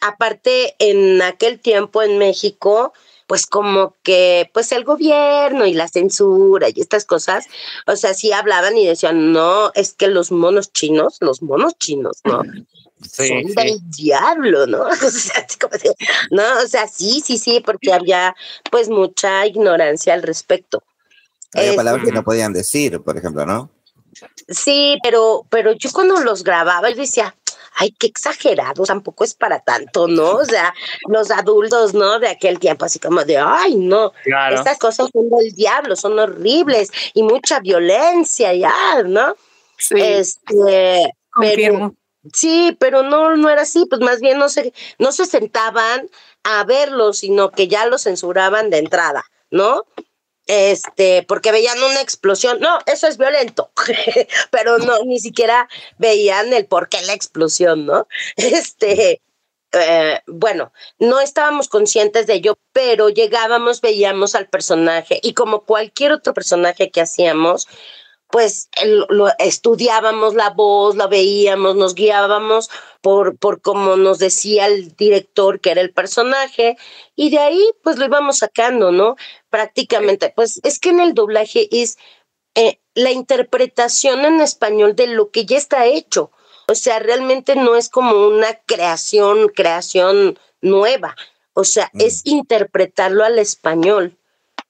Aparte, 0.02 0.74
en 0.78 1.22
aquel 1.22 1.60
tiempo 1.60 2.02
en 2.02 2.18
México, 2.18 2.92
pues 3.26 3.46
como 3.46 3.94
que, 4.02 4.50
pues 4.52 4.72
el 4.72 4.84
gobierno 4.84 5.64
y 5.64 5.72
la 5.72 5.88
censura 5.88 6.68
y 6.68 6.80
estas 6.80 7.04
cosas, 7.04 7.46
o 7.86 7.94
sea, 7.96 8.12
sí 8.12 8.32
hablaban 8.32 8.76
y 8.76 8.86
decían, 8.86 9.32
no, 9.32 9.70
es 9.74 9.94
que 9.94 10.08
los 10.08 10.32
monos 10.32 10.72
chinos, 10.72 11.18
los 11.20 11.40
monos 11.40 11.78
chinos, 11.78 12.18
¿no? 12.24 12.42
Sí, 13.02 13.28
Son 13.28 13.44
sí. 13.44 13.54
del 13.54 13.90
diablo, 13.90 14.66
¿no? 14.66 14.82
O 15.06 15.10
sea, 15.10 15.44
así 15.46 15.58
como 15.58 15.72
de- 15.76 15.94
no, 16.30 16.42
o 16.62 16.66
sea, 16.68 16.86
sí, 16.88 17.22
sí, 17.24 17.38
sí, 17.38 17.60
porque 17.64 17.92
había 17.92 18.34
pues 18.70 18.88
mucha 18.88 19.46
ignorancia 19.46 20.12
al 20.14 20.22
respecto. 20.22 20.82
Había 21.54 21.70
Es- 21.70 21.76
palabras 21.76 22.04
que 22.04 22.12
no 22.12 22.22
podían 22.22 22.52
decir, 22.52 23.00
por 23.00 23.16
ejemplo, 23.16 23.44
¿no? 23.46 23.70
Sí, 24.48 24.98
pero, 25.02 25.46
pero 25.48 25.72
yo 25.72 25.90
cuando 25.92 26.20
los 26.20 26.42
grababa, 26.44 26.90
yo 26.90 26.96
decía, 26.96 27.34
ay, 27.76 27.92
qué 27.98 28.08
exagerado, 28.08 28.84
tampoco 28.84 29.24
es 29.24 29.34
para 29.34 29.60
tanto, 29.60 30.06
¿no? 30.08 30.32
O 30.32 30.44
sea, 30.44 30.74
los 31.08 31.30
adultos, 31.30 31.94
¿no? 31.94 32.18
De 32.18 32.28
aquel 32.28 32.58
tiempo, 32.58 32.84
así 32.84 32.98
como 32.98 33.24
de, 33.24 33.38
ay, 33.38 33.76
no, 33.76 34.12
Claro. 34.24 34.56
estas 34.56 34.78
cosas 34.78 35.08
son 35.12 35.30
del 35.30 35.52
diablo, 35.54 35.96
son 35.96 36.18
horribles 36.18 36.90
y 37.14 37.22
mucha 37.22 37.60
violencia, 37.60 38.52
ya, 38.52 39.02
¿no? 39.06 39.36
Sí, 39.78 39.94
Este, 39.96 40.44
pero, 40.54 41.12
confirmo. 41.32 41.94
Sí, 42.32 42.76
pero 42.78 43.02
no, 43.02 43.36
no 43.36 43.48
era 43.48 43.62
así, 43.62 43.86
pues 43.86 44.00
más 44.00 44.20
bien 44.20 44.38
no 44.38 44.48
se, 44.48 44.72
no 44.98 45.12
se 45.12 45.26
sentaban 45.26 46.08
a 46.42 46.64
verlo, 46.64 47.12
sino 47.12 47.50
que 47.50 47.68
ya 47.68 47.86
lo 47.86 47.98
censuraban 47.98 48.70
de 48.70 48.78
entrada, 48.78 49.24
¿no? 49.50 49.86
Este, 50.46 51.22
porque 51.28 51.52
veían 51.52 51.80
una 51.82 52.00
explosión, 52.00 52.58
no, 52.60 52.78
eso 52.86 53.06
es 53.06 53.18
violento, 53.18 53.70
pero 54.50 54.78
no, 54.78 55.04
ni 55.04 55.20
siquiera 55.20 55.68
veían 55.98 56.52
el 56.52 56.66
por 56.66 56.88
qué 56.88 57.02
la 57.02 57.12
explosión, 57.12 57.86
¿no? 57.86 58.08
Este, 58.36 59.22
eh, 59.72 60.20
bueno, 60.26 60.72
no 60.98 61.20
estábamos 61.20 61.68
conscientes 61.68 62.26
de 62.26 62.34
ello, 62.34 62.58
pero 62.72 63.08
llegábamos, 63.10 63.80
veíamos 63.80 64.34
al 64.34 64.48
personaje 64.48 65.20
y 65.22 65.34
como 65.34 65.64
cualquier 65.64 66.12
otro 66.12 66.34
personaje 66.34 66.90
que 66.90 67.00
hacíamos, 67.00 67.68
pues 68.30 68.68
lo, 68.84 69.28
estudiábamos 69.38 70.34
la 70.34 70.50
voz, 70.50 70.96
la 70.96 71.06
veíamos, 71.06 71.76
nos 71.76 71.94
guiábamos 71.94 72.70
por, 73.00 73.36
por 73.36 73.60
como 73.60 73.96
nos 73.96 74.18
decía 74.18 74.66
el 74.66 74.94
director 74.96 75.60
que 75.60 75.70
era 75.72 75.80
el 75.80 75.92
personaje, 75.92 76.76
y 77.16 77.30
de 77.30 77.38
ahí 77.38 77.72
pues 77.82 77.98
lo 77.98 78.04
íbamos 78.04 78.38
sacando, 78.38 78.92
¿no? 78.92 79.16
Prácticamente, 79.48 80.32
pues 80.34 80.60
es 80.62 80.78
que 80.78 80.90
en 80.90 81.00
el 81.00 81.14
doblaje 81.14 81.68
es 81.70 81.98
eh, 82.54 82.80
la 82.94 83.10
interpretación 83.10 84.24
en 84.24 84.40
español 84.40 84.94
de 84.96 85.08
lo 85.08 85.30
que 85.30 85.44
ya 85.44 85.56
está 85.56 85.86
hecho. 85.86 86.30
O 86.68 86.74
sea, 86.74 87.00
realmente 87.00 87.56
no 87.56 87.74
es 87.74 87.88
como 87.88 88.28
una 88.28 88.54
creación, 88.66 89.48
creación 89.48 90.38
nueva. 90.60 91.16
O 91.52 91.64
sea, 91.64 91.90
mm. 91.92 92.00
es 92.00 92.22
interpretarlo 92.24 93.24
al 93.24 93.38
español. 93.38 94.16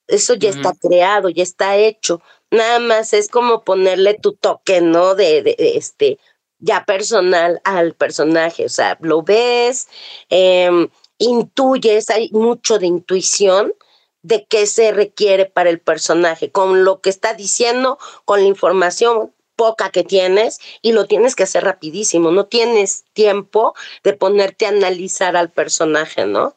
Eso 0.07 0.35
ya 0.35 0.51
está 0.51 0.73
creado, 0.73 1.29
ya 1.29 1.43
está 1.43 1.77
hecho. 1.77 2.21
Nada 2.51 2.79
más 2.79 3.13
es 3.13 3.29
como 3.29 3.65
ponerle 3.65 4.15
tu 4.15 4.33
toque, 4.33 4.81
¿no? 4.81 5.15
De, 5.15 5.43
de, 5.43 5.57
este, 5.59 6.19
ya 6.59 6.85
personal 6.85 7.61
al 7.65 7.95
personaje. 7.95 8.65
O 8.65 8.69
sea, 8.69 8.99
lo 9.01 9.23
ves, 9.23 9.89
eh, 10.31 10.89
intuyes, 11.19 12.11
hay 12.11 12.31
mucho 12.33 12.79
de 12.79 12.87
intuición 12.87 13.75
de 14.23 14.47
qué 14.47 14.67
se 14.67 14.93
requiere 14.93 15.47
para 15.47 15.71
el 15.71 15.81
personaje, 15.81 16.51
con 16.51 16.85
lo 16.85 17.01
que 17.01 17.11
está 17.11 17.35
diciendo, 17.35 17.99
con 18.25 18.41
la 18.41 18.47
información 18.47 19.33
poca 19.57 19.91
que 19.91 20.05
tienes 20.05 20.59
y 20.83 20.93
lo 20.93 21.07
tienes 21.07 21.37
que 21.37 21.43
hacer 21.43 21.65
rapidísimo, 21.65 22.31
no 22.31 22.47
tienes 22.47 23.05
tiempo 23.13 23.75
de 24.03 24.15
ponerte 24.15 24.67
a 24.67 24.71
analizar 24.71 25.37
al 25.37 25.51
personaje, 25.51 26.27
¿no? 26.27 26.55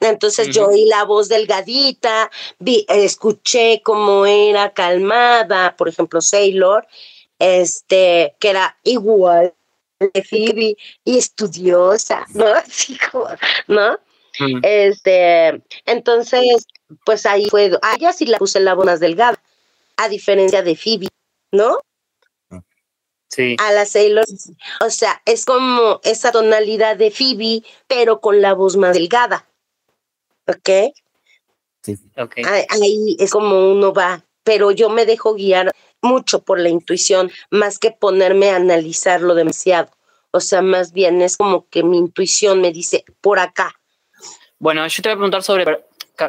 Entonces 0.00 0.54
yo 0.54 0.68
oí 0.68 0.84
la 0.84 1.04
voz 1.04 1.28
delgadita, 1.28 2.30
vi, 2.58 2.86
escuché 2.88 3.82
cómo 3.82 4.26
era 4.26 4.72
calmada, 4.72 5.74
por 5.76 5.88
ejemplo, 5.88 6.20
Sailor, 6.20 6.86
este, 7.38 8.36
que 8.38 8.50
era 8.50 8.76
igual 8.84 9.54
de 9.98 10.22
Phoebe 10.22 10.76
y 11.04 11.18
estudiosa, 11.18 12.26
¿no? 12.34 12.46
¿no? 13.68 13.98
Este, 14.62 15.60
entonces, 15.84 16.64
pues 17.04 17.26
ahí 17.26 17.46
fue, 17.46 17.72
a 17.82 17.96
ella 17.96 18.12
sí 18.12 18.26
la 18.26 18.38
puse 18.38 18.60
la 18.60 18.74
voz 18.74 18.86
más 18.86 19.00
delgada, 19.00 19.42
a 19.96 20.08
diferencia 20.08 20.62
de 20.62 20.76
Phoebe, 20.76 21.08
¿no? 21.50 21.78
Sí. 23.28 23.56
A 23.58 23.72
la 23.72 23.84
Sailor, 23.84 24.24
o 24.80 24.90
sea, 24.90 25.20
es 25.26 25.44
como 25.44 26.00
esa 26.04 26.30
tonalidad 26.30 26.96
de 26.96 27.10
Phoebe, 27.10 27.62
pero 27.88 28.20
con 28.20 28.40
la 28.40 28.54
voz 28.54 28.76
más 28.76 28.94
delgada. 28.94 29.48
¿Ok? 30.48 30.94
Sí. 31.82 31.98
Okay. 32.16 32.44
Ahí 32.44 33.16
es 33.18 33.30
como 33.30 33.70
uno 33.70 33.92
va, 33.92 34.24
pero 34.42 34.70
yo 34.72 34.90
me 34.90 35.06
dejo 35.06 35.34
guiar 35.34 35.72
mucho 36.00 36.42
por 36.42 36.58
la 36.58 36.68
intuición, 36.68 37.30
más 37.50 37.78
que 37.78 37.90
ponerme 37.90 38.50
a 38.50 38.56
analizarlo 38.56 39.34
demasiado. 39.34 39.90
O 40.30 40.40
sea, 40.40 40.62
más 40.62 40.92
bien 40.92 41.22
es 41.22 41.36
como 41.36 41.66
que 41.68 41.82
mi 41.82 41.98
intuición 41.98 42.60
me 42.60 42.72
dice, 42.72 43.04
por 43.20 43.38
acá. 43.38 43.74
Bueno, 44.58 44.86
yo 44.86 45.02
te 45.02 45.08
voy 45.08 45.14
a 45.14 45.16
preguntar 45.16 45.42
sobre, 45.42 45.84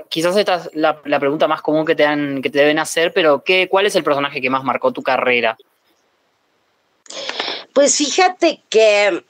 quizás 0.10 0.38
esta 0.38 0.56
es 0.56 0.70
la, 0.74 1.02
la 1.06 1.20
pregunta 1.20 1.48
más 1.48 1.62
común 1.62 1.86
que 1.86 1.96
te, 1.96 2.04
dan, 2.04 2.42
que 2.42 2.50
te 2.50 2.60
deben 2.60 2.80
hacer, 2.80 3.14
pero 3.14 3.44
¿qué, 3.44 3.68
¿cuál 3.68 3.86
es 3.86 3.96
el 3.96 4.04
personaje 4.04 4.42
que 4.42 4.50
más 4.50 4.64
marcó 4.64 4.94
tu 4.94 5.02
carrera? 5.02 5.58
Pues 7.74 7.96
fíjate 7.98 8.62
que 8.70 9.24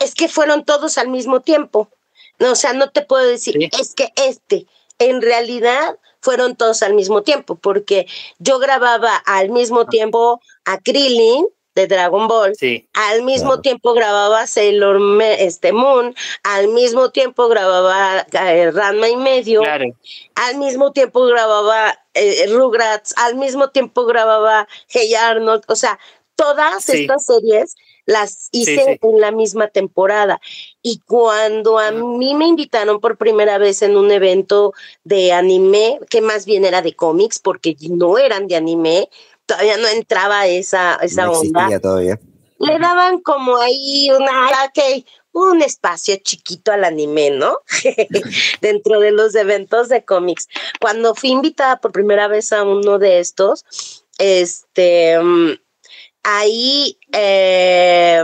es 0.00 0.14
que 0.14 0.28
fueron 0.28 0.64
todos 0.64 0.98
al 0.98 1.08
mismo 1.08 1.40
tiempo. 1.40 1.90
No, 2.38 2.52
o 2.52 2.54
sea, 2.54 2.72
no 2.72 2.90
te 2.90 3.02
puedo 3.02 3.26
decir, 3.26 3.56
es 3.78 3.94
que 3.94 4.12
este, 4.16 4.66
en 4.98 5.22
realidad 5.22 5.98
fueron 6.20 6.56
todos 6.56 6.82
al 6.82 6.94
mismo 6.94 7.22
tiempo, 7.22 7.56
porque 7.56 8.06
yo 8.38 8.58
grababa 8.58 9.16
al 9.16 9.50
mismo 9.50 9.86
tiempo 9.86 10.40
a 10.64 10.78
Krillin 10.78 11.46
de 11.74 11.86
Dragon 11.86 12.26
Ball, 12.26 12.54
al 12.94 13.22
mismo 13.22 13.60
tiempo 13.60 13.94
grababa 13.94 14.48
Sailor 14.48 15.00
este, 15.22 15.72
Moon, 15.72 16.14
al 16.42 16.68
mismo 16.68 17.10
tiempo 17.10 17.46
grababa 17.46 18.26
eh, 18.32 18.72
Ranma 18.72 19.08
y 19.08 19.16
medio, 19.16 19.62
al 20.34 20.58
mismo 20.58 20.92
tiempo 20.92 21.24
grababa 21.26 21.96
eh, 22.14 22.46
Rugrats, 22.48 23.14
al 23.16 23.36
mismo 23.36 23.70
tiempo 23.70 24.06
grababa 24.06 24.66
Hey 24.88 25.14
Arnold, 25.14 25.62
o 25.68 25.76
sea, 25.76 26.00
todas 26.34 26.88
estas 26.88 27.24
series 27.24 27.76
las 28.08 28.48
hice 28.52 28.98
en 29.02 29.20
la 29.20 29.32
misma 29.32 29.68
temporada. 29.68 30.40
Y 30.82 31.00
cuando 31.06 31.78
a 31.78 31.90
mí 31.90 32.34
me 32.34 32.46
invitaron 32.46 33.00
por 33.00 33.18
primera 33.18 33.58
vez 33.58 33.82
en 33.82 33.98
un 33.98 34.10
evento 34.10 34.72
de 35.04 35.32
anime, 35.32 36.00
que 36.08 36.22
más 36.22 36.46
bien 36.46 36.64
era 36.64 36.80
de 36.80 36.96
cómics, 36.96 37.38
porque 37.38 37.76
no 37.90 38.16
eran 38.16 38.48
de 38.48 38.56
anime, 38.56 39.10
todavía 39.44 39.76
no 39.76 39.88
entraba 39.88 40.46
esa, 40.46 40.94
esa 41.02 41.26
no 41.26 41.32
onda. 41.32 41.78
Todavía. 41.80 42.18
Le 42.58 42.78
daban 42.78 43.20
como 43.20 43.58
ahí 43.58 44.10
una, 44.10 44.48
okay, 44.66 45.04
un 45.32 45.60
espacio 45.60 46.16
chiquito 46.16 46.72
al 46.72 46.84
anime, 46.84 47.30
¿no? 47.32 47.58
Dentro 48.62 49.00
de 49.00 49.10
los 49.10 49.34
eventos 49.34 49.90
de 49.90 50.02
cómics. 50.06 50.48
Cuando 50.80 51.14
fui 51.14 51.28
invitada 51.28 51.78
por 51.78 51.92
primera 51.92 52.26
vez 52.26 52.54
a 52.54 52.62
uno 52.62 52.98
de 52.98 53.20
estos, 53.20 53.66
este 54.16 55.20
mm, 55.20 55.52
ahí 56.22 56.97
eh, 57.12 58.22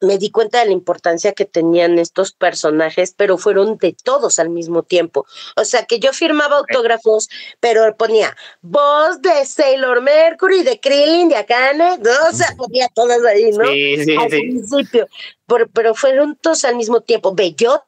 me 0.00 0.18
di 0.18 0.30
cuenta 0.30 0.60
de 0.60 0.66
la 0.66 0.72
importancia 0.72 1.32
que 1.32 1.44
tenían 1.44 1.98
estos 1.98 2.32
personajes, 2.32 3.14
pero 3.16 3.38
fueron 3.38 3.78
de 3.78 3.96
todos 4.02 4.38
al 4.38 4.50
mismo 4.50 4.82
tiempo. 4.82 5.26
O 5.56 5.64
sea, 5.64 5.86
que 5.86 5.98
yo 5.98 6.12
firmaba 6.12 6.58
autógrafos, 6.58 7.28
pero 7.60 7.96
ponía 7.96 8.36
voz 8.60 9.22
de 9.22 9.44
Sailor 9.46 10.02
Mercury, 10.02 10.62
de 10.62 10.78
Krillin, 10.80 11.28
de 11.28 11.36
Akane, 11.36 11.98
¿no? 11.98 12.10
O 12.30 12.32
sea, 12.32 12.54
ponía 12.56 12.88
todas 12.94 13.24
ahí, 13.24 13.50
¿no? 13.52 13.64
Sí, 13.66 14.04
sí, 14.04 14.16
al 14.16 14.28
principio. 14.28 15.08
Pero, 15.46 15.68
pero, 15.68 15.94
fueron 15.94 16.36
todos 16.36 16.64
al 16.64 16.76
mismo 16.76 17.00
tiempo. 17.00 17.34
Bellota 17.34 17.86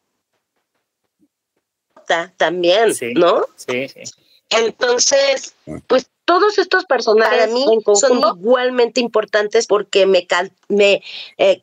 también, 2.36 2.94
¿no? 3.14 3.44
Sí, 3.56 3.88
sí. 3.88 4.02
Entonces, 4.50 5.54
pues 5.86 6.08
todos 6.28 6.58
estos 6.58 6.84
personajes 6.84 7.38
para 7.38 7.46
mí 7.50 7.64
son 7.94 8.18
igualmente 8.18 9.00
importantes 9.00 9.66
porque 9.66 10.04
me, 10.04 10.26
me 10.68 11.02
eh, 11.38 11.62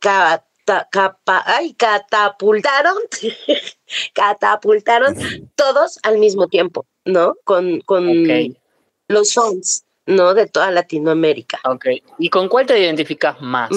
ay, 1.27 1.73
catapultaron, 1.75 2.97
catapultaron 4.13 5.15
todos 5.53 5.99
al 6.01 6.17
mismo 6.17 6.47
tiempo, 6.47 6.87
¿no? 7.05 7.35
Con, 7.43 7.79
con 7.81 8.07
los 9.07 9.33
fans, 9.35 9.85
¿no? 10.07 10.33
De 10.33 10.47
toda 10.47 10.71
Latinoamérica. 10.71 11.59
Ok. 11.65 11.85
¿Y 12.17 12.31
con 12.31 12.49
cuál 12.49 12.65
te 12.65 12.79
identificas 12.79 13.39
más? 13.41 13.69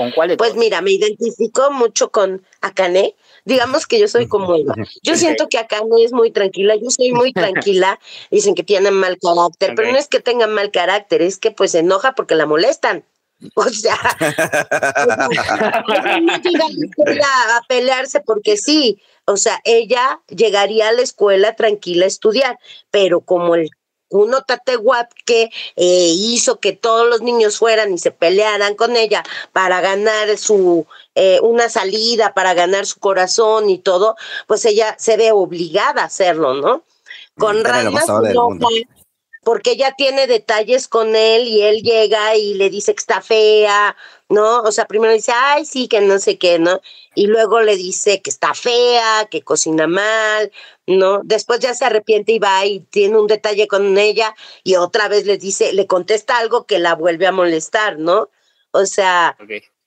¿Con 0.00 0.12
cuál 0.12 0.34
Pues 0.38 0.54
mira, 0.54 0.80
me 0.80 0.92
identifico 0.92 1.70
mucho 1.70 2.10
con 2.10 2.42
Akane, 2.62 3.16
digamos 3.44 3.86
que 3.86 4.00
yo 4.00 4.08
soy 4.08 4.28
como 4.28 4.54
ella. 4.54 4.72
Yo 5.02 5.14
siento 5.14 5.46
que 5.50 5.58
no 5.86 5.98
es 6.02 6.14
muy 6.14 6.30
tranquila, 6.30 6.74
yo 6.74 6.88
soy 6.88 7.12
muy 7.12 7.34
tranquila, 7.34 8.00
dicen 8.30 8.54
que 8.54 8.62
tienen 8.62 8.94
mal 8.94 9.18
carácter, 9.20 9.74
pero 9.76 9.92
no 9.92 9.98
es 9.98 10.08
que 10.08 10.20
tengan 10.20 10.54
mal 10.54 10.70
carácter, 10.70 11.20
es 11.20 11.36
que 11.36 11.50
pues 11.50 11.72
se 11.72 11.80
enoja 11.80 12.14
porque 12.14 12.34
la 12.34 12.46
molestan. 12.46 13.04
O 13.54 13.64
sea, 13.68 13.96
no 16.22 16.36
llega 16.42 17.56
a 17.56 17.62
pelearse 17.68 18.20
porque 18.20 18.58
sí, 18.58 19.00
o 19.26 19.36
sea, 19.36 19.60
ella 19.64 20.20
llegaría 20.28 20.88
a 20.88 20.92
la 20.92 21.02
escuela 21.02 21.56
tranquila 21.56 22.04
a 22.04 22.08
estudiar, 22.08 22.58
pero 22.90 23.22
como 23.22 23.54
el 23.54 23.70
uno 24.10 24.42
Tatehuat 24.42 25.10
que 25.24 25.50
eh, 25.76 26.12
hizo 26.14 26.60
que 26.60 26.72
todos 26.72 27.08
los 27.08 27.22
niños 27.22 27.58
fueran 27.58 27.92
y 27.94 27.98
se 27.98 28.10
pelearan 28.10 28.74
con 28.74 28.96
ella 28.96 29.22
para 29.52 29.80
ganar 29.80 30.36
su 30.36 30.86
eh, 31.14 31.38
una 31.42 31.68
salida, 31.68 32.34
para 32.34 32.54
ganar 32.54 32.86
su 32.86 33.00
corazón 33.00 33.70
y 33.70 33.78
todo, 33.78 34.16
pues 34.46 34.64
ella 34.64 34.96
se 34.98 35.16
ve 35.16 35.32
obligada 35.32 36.02
a 36.02 36.06
hacerlo, 36.06 36.54
¿no? 36.54 36.84
Con 37.36 37.64
Ranma 37.64 38.02
porque 39.42 39.72
ella 39.72 39.94
tiene 39.96 40.26
detalles 40.26 40.86
con 40.86 41.16
él 41.16 41.48
y 41.48 41.62
él 41.62 41.82
llega 41.82 42.36
y 42.36 42.54
le 42.54 42.68
dice 42.68 42.94
que 42.94 43.00
está 43.00 43.22
fea, 43.22 43.96
¿no? 44.28 44.60
O 44.60 44.72
sea, 44.72 44.86
primero 44.86 45.12
dice, 45.12 45.32
ay, 45.34 45.64
sí, 45.64 45.88
que 45.88 46.00
no 46.00 46.18
sé 46.18 46.38
qué, 46.38 46.58
¿no? 46.58 46.80
Y 47.14 47.26
luego 47.26 47.60
le 47.60 47.76
dice 47.76 48.20
que 48.20 48.30
está 48.30 48.54
fea, 48.54 49.26
que 49.30 49.42
cocina 49.42 49.86
mal, 49.86 50.52
¿no? 50.98 51.20
Después 51.24 51.60
ya 51.60 51.74
se 51.74 51.84
arrepiente 51.84 52.32
y 52.32 52.38
va 52.38 52.64
y 52.66 52.80
tiene 52.80 53.18
un 53.18 53.26
detalle 53.26 53.68
con 53.68 53.96
ella 53.96 54.34
y 54.64 54.76
otra 54.76 55.08
vez 55.08 55.26
le 55.26 55.38
dice, 55.38 55.72
le 55.72 55.86
contesta 55.86 56.38
algo 56.38 56.66
que 56.66 56.78
la 56.78 56.94
vuelve 56.94 57.26
a 57.26 57.32
molestar, 57.32 57.98
¿no? 57.98 58.28
O 58.72 58.86
sea, 58.86 59.36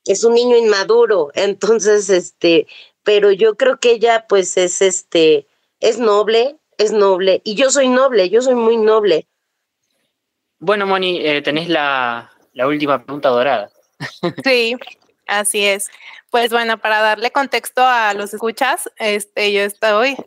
es 0.06 0.24
un 0.24 0.34
niño 0.34 0.58
inmaduro, 0.58 1.32
entonces, 1.36 2.10
este, 2.10 2.68
pero 3.04 3.32
yo 3.32 3.56
creo 3.56 3.80
que 3.80 3.92
ella, 3.92 4.26
pues, 4.28 4.58
es 4.58 4.82
este, 4.82 5.48
es 5.80 6.00
noble, 6.00 6.58
es 6.78 6.92
noble, 6.92 7.42
y 7.44 7.56
yo 7.56 7.70
soy 7.70 7.88
noble, 7.88 8.30
yo 8.30 8.42
soy 8.42 8.56
muy 8.56 8.78
noble. 8.78 9.28
Bueno, 10.60 10.86
Moni, 10.86 11.20
eh, 11.26 11.42
tenés 11.42 11.68
la, 11.68 12.32
la 12.54 12.68
última 12.68 13.04
pregunta 13.04 13.30
dorada. 13.30 13.70
Sí, 14.44 14.76
así 15.28 15.66
es. 15.66 15.90
Pues 16.30 16.52
bueno, 16.52 16.80
para 16.80 17.02
darle 17.02 17.32
contexto 17.32 17.84
a 17.84 18.14
los 18.14 18.34
escuchas, 18.34 18.90
este, 18.98 19.54
yo 19.54 19.62
estoy 19.62 20.18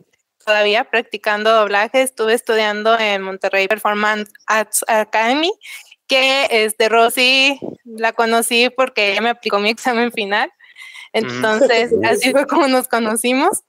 todavía 0.47 0.85
practicando 0.85 1.51
doblaje, 1.51 2.01
estuve 2.01 2.33
estudiando 2.33 2.97
en 2.97 3.21
Monterrey 3.21 3.67
Performance 3.67 4.31
Arts 4.47 4.85
Academy 4.87 5.51
que 6.07 6.47
este 6.49 6.87
Rosy 6.87 7.59
la 7.83 8.13
conocí 8.13 8.69
porque 8.69 9.11
ella 9.11 9.19
me 9.19 9.29
aplicó 9.29 9.59
mi 9.59 9.69
examen 9.69 10.09
final. 10.13 10.49
Entonces, 11.11 11.91
así 12.05 12.31
fue 12.31 12.47
como 12.47 12.67
nos 12.69 12.87
conocimos. 12.87 13.63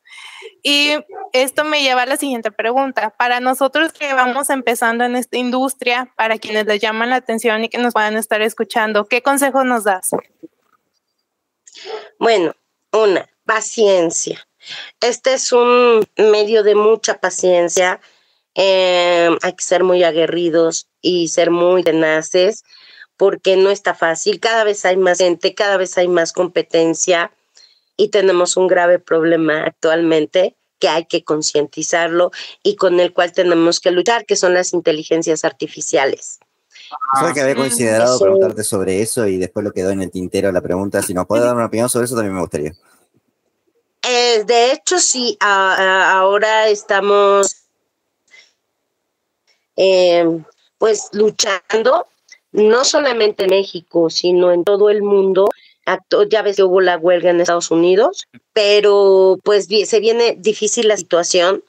Y 0.63 0.93
esto 1.33 1.65
me 1.65 1.83
lleva 1.83 2.03
a 2.03 2.07
la 2.07 2.17
siguiente 2.17 2.53
pregunta. 2.53 3.11
Para 3.11 3.41
nosotros 3.41 3.93
que 3.93 4.15
vamos 4.15 4.49
empezando 4.49 5.05
en 5.05 5.17
esta 5.17 5.37
industria, 5.37 6.13
para 6.17 6.39
quienes 6.39 6.67
les 6.67 6.81
llaman 6.81 7.11
la 7.11 7.17
atención 7.17 7.65
y 7.65 7.69
que 7.69 7.79
nos 7.79 7.93
puedan 7.93 8.17
estar 8.17 8.41
escuchando, 8.41 9.07
¿qué 9.07 9.21
consejo 9.21 9.65
nos 9.65 9.83
das? 9.83 10.11
Bueno, 12.21 12.55
una, 12.93 13.29
paciencia. 13.45 14.48
Este 15.01 15.35
es 15.35 15.53
un 15.53 16.07
medio 16.17 16.63
de 16.63 16.75
mucha 16.75 17.19
paciencia. 17.21 18.01
Eh, 18.55 19.31
hay 19.43 19.53
que 19.53 19.65
ser 19.65 19.85
muy 19.85 20.03
aguerridos 20.03 20.89
y 21.01 21.29
ser 21.29 21.51
muy 21.51 21.85
tenaces 21.85 22.65
porque 23.17 23.57
no 23.57 23.71
está 23.71 23.95
fácil. 23.95 24.41
Cada 24.41 24.65
vez 24.65 24.85
hay 24.85 24.97
más 24.97 25.19
gente, 25.19 25.55
cada 25.55 25.77
vez 25.77 25.97
hay 25.99 26.09
más 26.09 26.33
competencia 26.33 27.33
y 27.97 28.09
tenemos 28.09 28.57
un 28.57 28.69
grave 28.69 28.99
problema 28.99 29.65
actualmente 29.65 30.57
que 30.79 30.89
hay 30.89 31.07
que 31.07 31.25
concientizarlo 31.25 32.31
y 32.63 32.77
con 32.77 33.01
el 33.01 33.13
cual 33.13 33.33
tenemos 33.33 33.81
que 33.81 33.91
luchar, 33.91 34.25
que 34.25 34.37
son 34.37 34.55
las 34.55 34.73
inteligencias 34.73 35.45
artificiales. 35.45 36.39
Sabes 37.19 37.35
que 37.35 37.41
había 37.41 37.57
considerado 37.57 38.19
preguntarte 38.19 38.65
sobre 38.65 39.03
eso 39.03 39.27
y 39.27 39.37
después 39.37 39.65
lo 39.65 39.73
quedó 39.73 39.91
en 39.91 40.03
el 40.03 40.11
tintero 40.11 40.53
la 40.53 40.61
pregunta. 40.61 41.03
Si 41.03 41.13
nos 41.13 41.27
puede 41.27 41.43
dar 41.45 41.55
una 41.55 41.67
opinión 41.67 41.89
sobre 41.89 42.07
eso, 42.07 42.15
también 42.15 42.35
me 42.35 42.41
gustaría. 42.41 42.73
Eh, 44.11 44.45
de 44.45 44.73
hecho, 44.73 44.99
sí, 45.01 45.37
ahora 45.41 46.69
estamos 46.69 47.57
eh, 49.77 50.25
pues 50.79 51.11
luchando, 51.13 52.07
no 52.53 52.85
solamente 52.85 53.45
en 53.45 53.51
México, 53.51 54.09
sino 54.09 54.51
en 54.51 54.65
todo 54.65 54.89
el 54.89 55.03
mundo. 55.03 55.49
Ya 56.31 56.41
ves 56.41 56.57
que 56.57 56.63
hubo 56.63 56.81
la 56.81 56.97
huelga 56.97 57.31
en 57.31 57.41
Estados 57.41 57.71
Unidos, 57.71 58.27
pero 58.55 59.39
pues 59.43 59.67
se 59.67 60.01
viene 60.01 60.37
difícil 60.39 60.89
la 60.89 60.97
situación. 60.97 61.63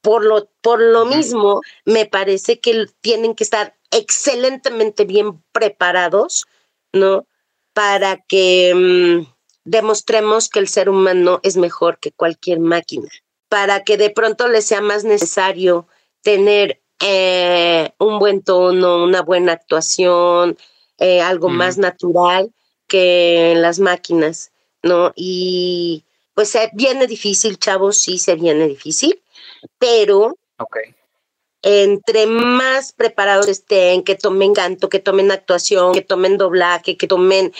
Por 0.00 0.24
lo, 0.24 0.48
por 0.62 0.80
lo 0.80 1.04
mismo, 1.04 1.60
me 1.84 2.06
parece 2.06 2.60
que 2.60 2.86
tienen 3.02 3.34
que 3.34 3.44
estar 3.44 3.74
excelentemente 3.90 5.04
bien 5.04 5.42
preparados, 5.52 6.46
¿no? 6.92 7.26
Para 7.74 8.18
que 8.18 8.72
mm, 8.74 9.33
demostremos 9.64 10.48
que 10.48 10.58
el 10.58 10.68
ser 10.68 10.88
humano 10.88 11.40
es 11.42 11.56
mejor 11.56 11.98
que 11.98 12.12
cualquier 12.12 12.60
máquina, 12.60 13.08
para 13.48 13.82
que 13.82 13.96
de 13.96 14.10
pronto 14.10 14.48
les 14.48 14.64
sea 14.64 14.80
más 14.80 15.04
necesario 15.04 15.86
tener 16.22 16.80
eh, 17.00 17.92
un 17.98 18.18
buen 18.18 18.42
tono, 18.42 19.04
una 19.04 19.22
buena 19.22 19.52
actuación, 19.52 20.56
eh, 20.98 21.20
algo 21.20 21.48
más 21.48 21.76
natural 21.76 22.52
que 22.86 23.52
en 23.52 23.62
las 23.62 23.78
máquinas, 23.80 24.52
¿no? 24.82 25.12
Y 25.16 26.04
pues 26.34 26.50
se 26.50 26.70
viene 26.72 27.06
difícil, 27.06 27.58
chavos, 27.58 27.98
sí 27.98 28.18
se 28.18 28.34
viene 28.36 28.66
difícil, 28.68 29.20
pero 29.78 30.36
entre 31.62 32.26
más 32.26 32.92
preparados 32.92 33.48
estén, 33.48 34.02
que 34.04 34.14
tomen 34.16 34.52
canto, 34.52 34.88
que 34.88 34.98
tomen 34.98 35.30
actuación, 35.30 35.94
que 35.94 36.02
tomen 36.02 36.36
doblaje, 36.36 36.96
que 36.96 37.06
tomen 37.06 37.52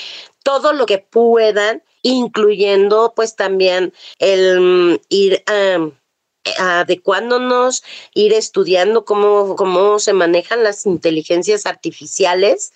todo 0.42 0.72
lo 0.72 0.86
que 0.86 0.98
puedan, 0.98 1.82
incluyendo 2.04 3.14
pues 3.16 3.34
también 3.34 3.92
el 4.20 4.60
mm, 4.60 4.96
ir 5.08 5.42
adecuándonos, 6.58 7.82
ir 8.12 8.34
estudiando 8.34 9.04
cómo, 9.04 9.56
cómo 9.56 9.98
se 9.98 10.12
manejan 10.12 10.62
las 10.62 10.86
inteligencias 10.86 11.66
artificiales 11.66 12.72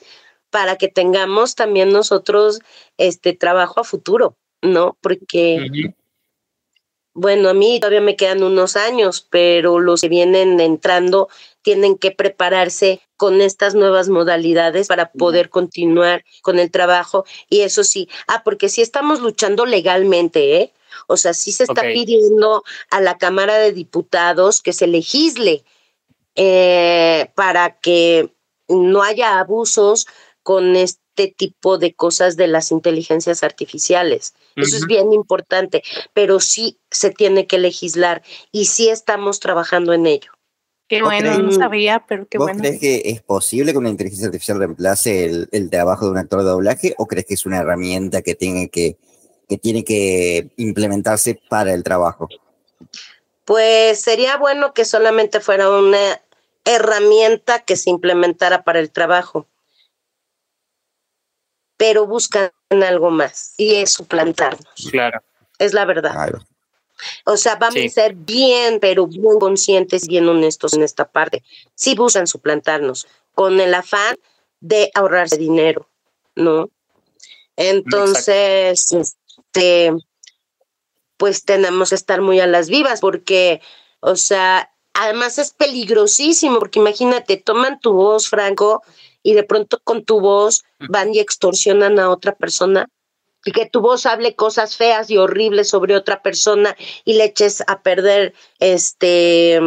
para 0.50 0.76
que 0.76 0.88
tengamos 0.88 1.54
también 1.54 1.90
nosotros 1.90 2.60
este 2.96 3.34
trabajo 3.34 3.80
a 3.80 3.84
futuro, 3.84 4.34
¿no? 4.62 4.96
Porque, 5.02 5.92
bueno, 7.14 7.50
a 7.50 7.54
mí 7.54 7.78
todavía 7.78 8.00
me 8.00 8.16
quedan 8.16 8.42
unos 8.42 8.76
años, 8.76 9.26
pero 9.28 9.78
los 9.78 10.00
que 10.00 10.08
vienen 10.08 10.58
entrando 10.58 11.28
tienen 11.60 11.98
que 11.98 12.12
prepararse 12.12 13.02
con 13.18 13.42
estas 13.42 13.74
nuevas 13.74 14.08
modalidades 14.08 14.86
para 14.86 15.10
poder 15.10 15.50
continuar 15.50 16.24
con 16.40 16.58
el 16.58 16.70
trabajo. 16.70 17.26
Y 17.50 17.60
eso 17.60 17.84
sí, 17.84 18.08
ah, 18.28 18.42
porque 18.44 18.70
si 18.70 18.80
estamos 18.80 19.20
luchando 19.20 19.66
legalmente, 19.66 20.56
¿eh? 20.56 20.72
O 21.08 21.16
sea, 21.16 21.34
sí 21.34 21.52
se 21.52 21.64
está 21.64 21.82
pidiendo 21.82 22.62
a 22.90 23.00
la 23.00 23.18
Cámara 23.18 23.58
de 23.58 23.72
Diputados 23.72 24.62
que 24.62 24.72
se 24.72 24.86
legisle 24.86 25.64
eh, 26.34 27.30
para 27.34 27.78
que 27.78 28.32
no 28.68 29.02
haya 29.02 29.38
abusos 29.40 30.06
con 30.42 30.76
este 30.76 31.28
tipo 31.28 31.76
de 31.76 31.94
cosas 31.94 32.36
de 32.36 32.46
las 32.46 32.70
inteligencias 32.70 33.42
artificiales. 33.42 34.34
Eso 34.54 34.76
es 34.76 34.86
bien 34.86 35.12
importante, 35.12 35.82
pero 36.12 36.40
sí 36.40 36.78
se 36.90 37.10
tiene 37.10 37.46
que 37.46 37.58
legislar 37.58 38.22
y 38.52 38.66
sí 38.66 38.88
estamos 38.88 39.40
trabajando 39.40 39.92
en 39.92 40.06
ello. 40.06 40.37
Qué 40.88 41.02
bueno, 41.02 41.38
no 41.38 41.52
sabía, 41.52 42.04
pero 42.08 42.26
qué 42.26 42.38
¿vos 42.38 42.46
bueno. 42.46 42.60
crees 42.60 42.80
que 42.80 43.02
es 43.04 43.20
posible 43.20 43.72
que 43.72 43.78
una 43.78 43.90
inteligencia 43.90 44.26
artificial 44.26 44.58
reemplace 44.58 45.26
el, 45.26 45.48
el, 45.52 45.68
trabajo 45.68 46.06
de 46.06 46.12
un 46.12 46.18
actor 46.18 46.40
de 46.40 46.46
doblaje 46.46 46.94
o 46.96 47.06
crees 47.06 47.26
que 47.26 47.34
es 47.34 47.44
una 47.44 47.58
herramienta 47.58 48.22
que 48.22 48.34
tiene 48.34 48.70
que, 48.70 48.96
que 49.48 49.58
tiene 49.58 49.84
que 49.84 50.50
implementarse 50.56 51.40
para 51.48 51.74
el 51.74 51.82
trabajo? 51.82 52.28
Pues 53.44 54.00
sería 54.00 54.36
bueno 54.36 54.72
que 54.72 54.84
solamente 54.84 55.40
fuera 55.40 55.70
una 55.70 56.20
herramienta 56.64 57.60
que 57.60 57.76
se 57.76 57.90
implementara 57.90 58.62
para 58.62 58.78
el 58.78 58.90
trabajo, 58.90 59.46
pero 61.76 62.06
buscan 62.06 62.50
algo 62.70 63.10
más 63.10 63.54
y 63.56 63.76
es 63.76 63.92
suplantarnos. 63.92 64.88
Claro. 64.90 65.22
Es 65.58 65.72
la 65.72 65.84
verdad. 65.86 66.12
Claro. 66.12 66.40
O 67.24 67.36
sea, 67.36 67.56
vamos 67.56 67.74
sí. 67.74 67.86
a 67.86 67.90
ser 67.90 68.14
bien, 68.14 68.78
pero 68.80 69.06
muy 69.06 69.38
conscientes, 69.38 70.06
bien 70.06 70.28
honestos 70.28 70.74
en 70.74 70.82
esta 70.82 71.08
parte. 71.08 71.42
Sí 71.74 71.94
buscan 71.94 72.26
suplantarnos 72.26 73.06
con 73.34 73.60
el 73.60 73.74
afán 73.74 74.16
de 74.60 74.90
ahorrarse 74.94 75.36
dinero, 75.36 75.88
¿no? 76.34 76.70
Entonces, 77.56 78.92
este, 78.92 79.92
pues 81.16 81.44
tenemos 81.44 81.90
que 81.90 81.94
estar 81.96 82.20
muy 82.20 82.40
a 82.40 82.46
las 82.46 82.68
vivas 82.68 83.00
porque, 83.00 83.60
o 84.00 84.16
sea, 84.16 84.72
además 84.94 85.38
es 85.38 85.50
peligrosísimo 85.50 86.58
porque 86.58 86.78
imagínate, 86.78 87.36
toman 87.36 87.80
tu 87.80 87.92
voz, 87.92 88.28
Franco, 88.28 88.82
y 89.22 89.34
de 89.34 89.42
pronto 89.42 89.80
con 89.82 90.04
tu 90.04 90.20
voz 90.20 90.64
van 90.88 91.14
y 91.14 91.18
extorsionan 91.18 91.98
a 91.98 92.10
otra 92.10 92.34
persona 92.36 92.88
que 93.44 93.66
tu 93.66 93.80
voz 93.80 94.06
hable 94.06 94.34
cosas 94.34 94.76
feas 94.76 95.10
y 95.10 95.16
horribles 95.16 95.68
sobre 95.68 95.96
otra 95.96 96.22
persona 96.22 96.76
y 97.04 97.14
le 97.14 97.24
eches 97.24 97.62
a 97.66 97.82
perder 97.82 98.34
este 98.58 99.60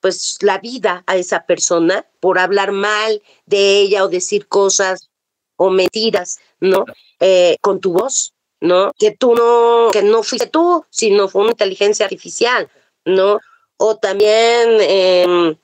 pues 0.00 0.38
la 0.40 0.58
vida 0.58 1.04
a 1.06 1.16
esa 1.16 1.44
persona 1.44 2.06
por 2.20 2.38
hablar 2.38 2.72
mal 2.72 3.22
de 3.46 3.80
ella 3.80 4.04
o 4.04 4.08
decir 4.08 4.48
cosas 4.48 5.10
o 5.56 5.70
mentiras, 5.70 6.38
¿no? 6.58 6.86
Eh, 7.20 7.56
con 7.60 7.80
tu 7.80 7.92
voz, 7.92 8.32
¿no? 8.60 8.92
Que 8.98 9.10
tú 9.10 9.34
no, 9.34 9.90
que 9.92 10.02
no 10.02 10.22
fuiste 10.22 10.48
tú, 10.48 10.86
sino 10.88 11.28
fue 11.28 11.42
una 11.42 11.50
inteligencia 11.50 12.06
artificial, 12.06 12.70
¿no? 13.04 13.40
O 13.76 13.96
también 13.96 14.78
eh, 14.80 15.56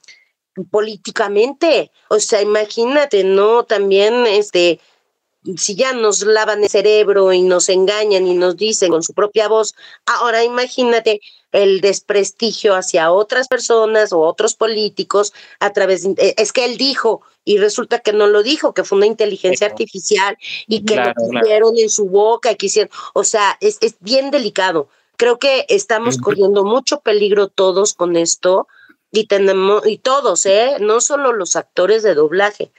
políticamente, 0.70 1.90
o 2.08 2.18
sea, 2.18 2.42
imagínate, 2.42 3.24
¿no? 3.24 3.64
También, 3.64 4.26
este, 4.26 4.80
si 5.56 5.74
ya 5.74 5.92
nos 5.92 6.22
lavan 6.22 6.62
el 6.62 6.68
cerebro 6.68 7.32
y 7.32 7.42
nos 7.42 7.68
engañan 7.68 8.26
y 8.26 8.34
nos 8.34 8.56
dicen 8.56 8.90
con 8.90 9.02
su 9.02 9.14
propia 9.14 9.48
voz, 9.48 9.74
ahora 10.06 10.44
imagínate 10.44 11.20
el 11.52 11.80
desprestigio 11.80 12.74
hacia 12.74 13.12
otras 13.12 13.48
personas 13.48 14.12
o 14.12 14.20
otros 14.20 14.54
políticos 14.54 15.32
a 15.60 15.72
través 15.72 16.02
de, 16.02 16.34
es 16.36 16.52
que 16.52 16.64
él 16.64 16.76
dijo 16.76 17.22
y 17.44 17.58
resulta 17.58 18.00
que 18.00 18.12
no 18.12 18.26
lo 18.26 18.42
dijo, 18.42 18.74
que 18.74 18.84
fue 18.84 18.98
una 18.98 19.06
inteligencia 19.06 19.68
artificial 19.68 20.36
y 20.66 20.84
que 20.84 20.94
claro, 20.94 21.12
lo 21.16 21.40
pusieron 21.40 21.70
claro. 21.70 21.82
en 21.82 21.90
su 21.90 22.06
boca 22.06 22.52
y 22.52 22.56
quisieron, 22.56 22.90
o 23.14 23.24
sea, 23.24 23.56
es, 23.60 23.78
es 23.80 23.96
bien 24.00 24.30
delicado. 24.30 24.88
Creo 25.16 25.38
que 25.38 25.64
estamos 25.68 26.18
corriendo 26.18 26.64
mucho 26.64 27.00
peligro 27.00 27.48
todos 27.48 27.94
con 27.94 28.16
esto 28.16 28.66
y 29.10 29.26
tenemos, 29.26 29.86
y 29.86 29.98
todos, 29.98 30.44
¿eh? 30.44 30.76
No 30.80 31.00
solo 31.00 31.32
los 31.32 31.56
actores 31.56 32.02
de 32.02 32.14
doblaje, 32.14 32.70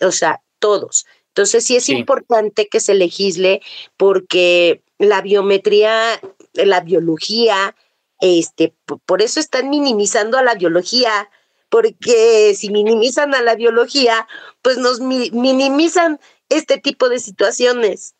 o 0.00 0.12
sea, 0.12 0.40
todos. 0.60 1.06
Entonces 1.30 1.64
sí 1.64 1.76
es 1.76 1.84
sí. 1.84 1.92
importante 1.92 2.68
que 2.68 2.80
se 2.80 2.94
legisle 2.94 3.62
porque 3.96 4.82
la 4.98 5.22
biometría, 5.22 6.20
la 6.54 6.80
biología, 6.80 7.74
este, 8.20 8.74
por 9.06 9.22
eso 9.22 9.40
están 9.40 9.70
minimizando 9.70 10.36
a 10.38 10.42
la 10.42 10.54
biología, 10.54 11.30
porque 11.68 12.54
si 12.56 12.70
minimizan 12.70 13.34
a 13.34 13.42
la 13.42 13.54
biología, 13.54 14.26
pues 14.60 14.76
nos 14.76 15.00
mi 15.00 15.30
minimizan 15.30 16.20
este 16.48 16.78
tipo 16.78 17.08
de 17.08 17.20
situaciones. 17.20 18.14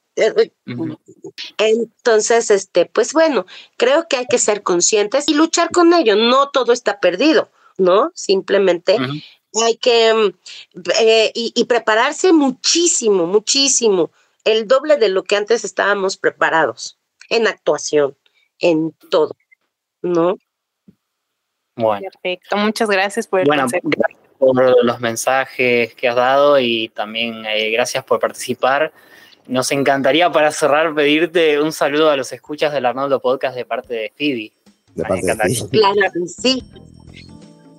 Entonces, 1.58 2.50
este, 2.50 2.86
pues 2.86 3.12
bueno, 3.12 3.46
creo 3.76 4.06
que 4.08 4.16
hay 4.16 4.26
que 4.26 4.38
ser 4.38 4.62
conscientes 4.62 5.28
y 5.28 5.34
luchar 5.34 5.70
con 5.70 5.92
ello. 5.92 6.16
No 6.16 6.50
todo 6.50 6.72
está 6.72 7.00
perdido, 7.00 7.50
¿no? 7.76 8.12
Simplemente 8.14 8.94
uh 8.94 8.98
-huh. 8.98 9.22
Hay 9.54 9.76
que 9.76 10.14
mm, 10.14 10.80
eh, 11.00 11.32
y, 11.34 11.52
y 11.54 11.64
prepararse 11.64 12.32
muchísimo, 12.32 13.26
muchísimo, 13.26 14.10
el 14.44 14.66
doble 14.68 14.96
de 14.96 15.08
lo 15.08 15.24
que 15.24 15.36
antes 15.36 15.64
estábamos 15.64 16.16
preparados 16.16 16.98
en 17.28 17.46
actuación, 17.46 18.16
en 18.58 18.92
todo, 19.10 19.34
¿no? 20.02 20.36
Bueno, 21.76 22.08
Perfecto, 22.12 22.56
muchas 22.56 22.88
gracias 22.90 23.26
por 23.26 23.40
el 23.40 23.46
bueno 23.46 23.62
consejo. 23.62 23.88
gracias 23.88 24.20
por 24.38 24.84
los 24.84 25.00
mensajes 25.00 25.94
que 25.94 26.08
has 26.08 26.16
dado 26.16 26.58
y 26.58 26.88
también 26.90 27.44
eh, 27.46 27.70
gracias 27.70 28.04
por 28.04 28.20
participar. 28.20 28.92
Nos 29.46 29.72
encantaría 29.72 30.30
para 30.30 30.52
cerrar 30.52 30.94
pedirte 30.94 31.60
un 31.60 31.72
saludo 31.72 32.10
a 32.10 32.16
los 32.16 32.32
escuchas 32.32 32.72
del 32.72 32.86
Arnoldo 32.86 33.20
Podcast 33.20 33.56
de 33.56 33.64
parte 33.64 33.94
de 33.94 34.12
Phoebe. 34.16 34.52
De 34.94 35.02
parte 35.02 35.14
de 35.14 35.20
encantaría. 35.32 35.58
Phoebe. 35.58 35.78
Claro 35.78 36.12
que 36.12 36.28
sí. 36.28 36.64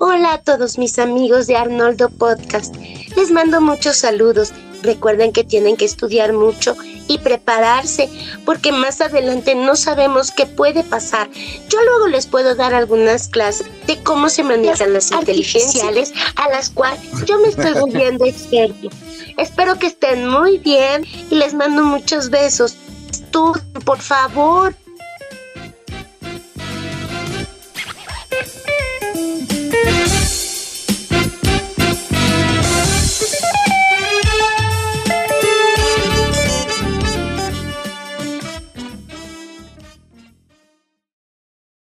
Hola 0.04 0.34
a 0.34 0.38
todos 0.40 0.80
mis 0.80 0.98
amigos 0.98 1.46
de 1.46 1.56
Arnoldo 1.56 2.10
Podcast. 2.10 2.76
Les 3.16 3.30
mando 3.30 3.62
muchos 3.62 3.98
saludos. 3.98 4.52
Recuerden 4.82 5.32
que 5.32 5.44
tienen 5.44 5.78
que 5.78 5.86
estudiar 5.86 6.34
mucho 6.34 6.76
y 7.08 7.20
prepararse, 7.20 8.10
porque 8.44 8.72
más 8.72 9.00
adelante 9.00 9.54
no 9.54 9.76
sabemos 9.76 10.32
qué 10.32 10.48
puede 10.48 10.84
pasar. 10.84 11.30
Yo 11.70 11.78
luego 11.84 12.08
les 12.08 12.26
puedo 12.26 12.56
dar 12.56 12.74
algunas 12.74 13.28
clases 13.28 13.68
de 13.86 14.02
cómo 14.02 14.30
se 14.30 14.42
manejan 14.42 14.92
las 14.92 15.12
inteligenciales, 15.12 16.14
a 16.36 16.50
las 16.50 16.72
cuales 16.72 17.00
yo 17.28 17.38
me 17.38 17.50
estoy 17.50 17.74
volviendo 17.74 18.26
experto. 18.26 18.90
Espero 19.38 19.78
que 19.78 19.86
estén 19.86 20.28
muy 20.28 20.58
bien 20.58 21.06
y 21.30 21.36
les 21.36 21.54
mando 21.54 21.84
muchos 21.84 22.32
besos. 22.32 22.76
Estudien, 23.12 23.64
por 23.86 24.00
favor. 24.00 24.74